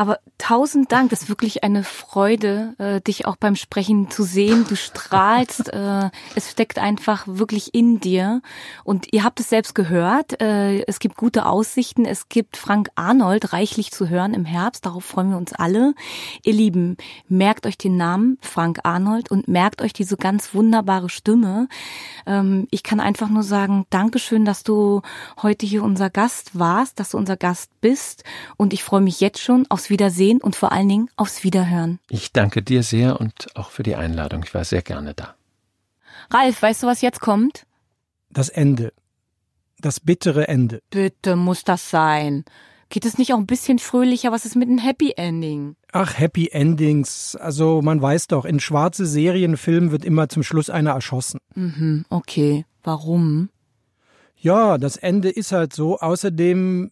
aber 0.00 0.18
tausend 0.38 0.92
Dank, 0.92 1.10
das 1.10 1.22
ist 1.22 1.28
wirklich 1.28 1.62
eine 1.62 1.84
Freude, 1.84 2.74
äh, 2.78 3.00
dich 3.02 3.26
auch 3.26 3.36
beim 3.36 3.54
Sprechen 3.54 4.10
zu 4.10 4.22
sehen. 4.22 4.64
Du 4.66 4.74
strahlst. 4.74 5.68
äh, 5.72 6.10
es 6.34 6.50
steckt 6.50 6.78
einfach 6.78 7.24
wirklich 7.26 7.74
in 7.74 8.00
dir. 8.00 8.40
Und 8.82 9.12
ihr 9.12 9.24
habt 9.24 9.40
es 9.40 9.50
selbst 9.50 9.74
gehört. 9.74 10.40
Äh, 10.40 10.82
es 10.86 11.00
gibt 11.00 11.16
gute 11.16 11.44
Aussichten. 11.44 12.06
Es 12.06 12.30
gibt 12.30 12.56
Frank 12.56 12.88
Arnold 12.94 13.52
reichlich 13.52 13.90
zu 13.90 14.08
hören 14.08 14.32
im 14.32 14.46
Herbst. 14.46 14.86
Darauf 14.86 15.04
freuen 15.04 15.30
wir 15.30 15.36
uns 15.36 15.52
alle. 15.52 15.94
Ihr 16.44 16.54
Lieben, 16.54 16.96
merkt 17.28 17.66
euch 17.66 17.76
den 17.76 17.98
Namen 17.98 18.38
Frank 18.40 18.79
Arnold 18.84 19.30
und 19.30 19.48
merkt 19.48 19.82
euch 19.82 19.92
diese 19.92 20.16
ganz 20.16 20.54
wunderbare 20.54 21.08
Stimme. 21.08 21.68
Ähm, 22.26 22.66
ich 22.70 22.82
kann 22.82 23.00
einfach 23.00 23.28
nur 23.28 23.42
sagen, 23.42 23.86
Dankeschön, 23.90 24.44
dass 24.44 24.62
du 24.62 25.02
heute 25.42 25.66
hier 25.66 25.82
unser 25.82 26.10
Gast 26.10 26.58
warst, 26.58 27.00
dass 27.00 27.10
du 27.10 27.18
unser 27.18 27.36
Gast 27.36 27.70
bist 27.80 28.24
und 28.56 28.72
ich 28.72 28.82
freue 28.82 29.00
mich 29.00 29.20
jetzt 29.20 29.40
schon 29.40 29.66
aufs 29.68 29.90
Wiedersehen 29.90 30.40
und 30.40 30.56
vor 30.56 30.72
allen 30.72 30.88
Dingen 30.88 31.10
aufs 31.16 31.44
Wiederhören. 31.44 31.98
Ich 32.08 32.32
danke 32.32 32.62
dir 32.62 32.82
sehr 32.82 33.20
und 33.20 33.48
auch 33.56 33.70
für 33.70 33.82
die 33.82 33.96
Einladung. 33.96 34.42
Ich 34.44 34.54
war 34.54 34.64
sehr 34.64 34.82
gerne 34.82 35.14
da. 35.14 35.34
Ralf, 36.30 36.62
weißt 36.62 36.82
du, 36.82 36.86
was 36.86 37.00
jetzt 37.00 37.20
kommt? 37.20 37.66
Das 38.30 38.48
Ende. 38.48 38.92
Das 39.78 39.98
bittere 40.00 40.46
Ende. 40.46 40.82
Bitte 40.90 41.36
muss 41.36 41.64
das 41.64 41.90
sein. 41.90 42.44
Geht 42.90 43.04
es 43.04 43.18
nicht 43.18 43.32
auch 43.32 43.38
ein 43.38 43.46
bisschen 43.46 43.78
fröhlicher? 43.78 44.32
Was 44.32 44.44
ist 44.44 44.56
mit 44.56 44.68
einem 44.68 44.78
Happy 44.78 45.12
Ending? 45.16 45.76
Ach, 45.92 46.18
Happy 46.18 46.48
Endings. 46.48 47.36
Also 47.36 47.82
man 47.82 48.02
weiß 48.02 48.26
doch, 48.26 48.44
in 48.44 48.58
schwarze 48.58 49.06
Serienfilmen 49.06 49.92
wird 49.92 50.04
immer 50.04 50.28
zum 50.28 50.42
Schluss 50.42 50.70
einer 50.70 50.90
erschossen. 50.90 51.38
Mhm, 51.54 52.04
okay. 52.10 52.66
Warum? 52.82 53.48
Ja, 54.36 54.76
das 54.76 54.96
Ende 54.96 55.28
ist 55.30 55.52
halt 55.52 55.72
so. 55.72 55.98
Außerdem, 55.98 56.90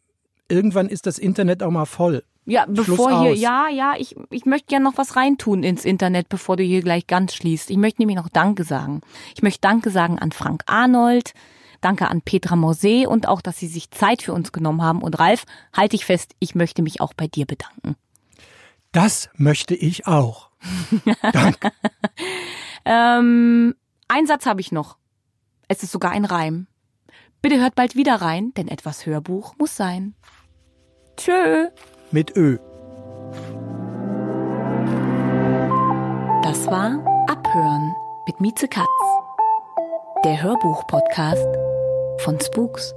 irgendwann 0.49 0.89
ist 0.89 1.07
das 1.07 1.19
Internet 1.19 1.65
auch 1.65 1.71
mal 1.71 1.87
voll. 1.87 2.23
Ja, 2.45 2.65
bevor 2.67 3.23
hier, 3.23 3.35
ja, 3.35 3.69
ja, 3.69 3.95
ich, 3.99 4.17
ich 4.31 4.47
möchte 4.47 4.69
gerne 4.69 4.85
noch 4.85 4.97
was 4.97 5.17
reintun 5.17 5.63
ins 5.63 5.85
Internet, 5.85 6.29
bevor 6.31 6.57
du 6.57 6.63
hier 6.63 6.81
gleich 6.81 7.07
ganz 7.07 7.35
schließt. 7.35 7.71
Ich 7.71 7.77
möchte 7.77 8.01
nämlich 8.01 8.17
noch 8.17 8.31
Danke 8.31 8.65
sagen. 8.65 9.03
Ich 9.35 9.43
möchte 9.43 9.61
Danke 9.61 9.91
sagen 9.91 10.19
an 10.19 10.33
Frank 10.33 10.63
Arnold, 10.67 11.33
Danke 11.81 12.09
an 12.09 12.23
Petra 12.23 12.55
Mosé 12.55 13.07
und 13.07 13.29
auch, 13.29 13.41
dass 13.41 13.59
Sie 13.59 13.69
sich 13.69 13.91
Zeit 13.91 14.23
für 14.23 14.33
uns 14.33 14.53
genommen 14.53 14.83
haben. 14.83 15.03
Und 15.03 15.19
Ralf, 15.19 15.45
halte 15.77 15.97
ich 15.97 16.05
fest, 16.05 16.35
ich 16.39 16.55
möchte 16.55 16.83
mich 16.83 17.01
auch 17.01 17.15
bei 17.15 17.27
dir 17.27 17.47
bedanken. 17.47 17.97
Das 18.93 19.29
möchte 19.35 19.75
ich 19.75 20.07
auch. 20.07 20.51
Danke. 21.33 21.71
ähm, 22.85 23.75
ein 24.09 24.27
Satz 24.27 24.47
habe 24.47 24.61
ich 24.61 24.73
noch. 24.73 24.97
Es 25.69 25.83
ist 25.83 25.93
sogar 25.93 26.13
ein 26.13 26.25
Reim. 26.25 26.67
Bitte 27.43 27.61
hört 27.61 27.75
bald 27.75 27.95
wieder 27.95 28.17
rein, 28.17 28.53
denn 28.57 28.67
etwas 28.67 29.07
Hörbuch 29.07 29.55
muss 29.59 29.77
sein. 29.77 30.15
Tschö. 31.17 31.69
Mit 32.11 32.37
Ö. 32.37 32.59
Das 36.43 36.67
war 36.67 37.05
Abhören 37.29 37.95
mit 38.27 38.41
Mieze 38.41 38.69
Katz. 38.69 38.87
Der 40.25 40.43
Hörbuch-Podcast 40.43 41.47
von 42.25 42.41
Spooks. 42.41 42.93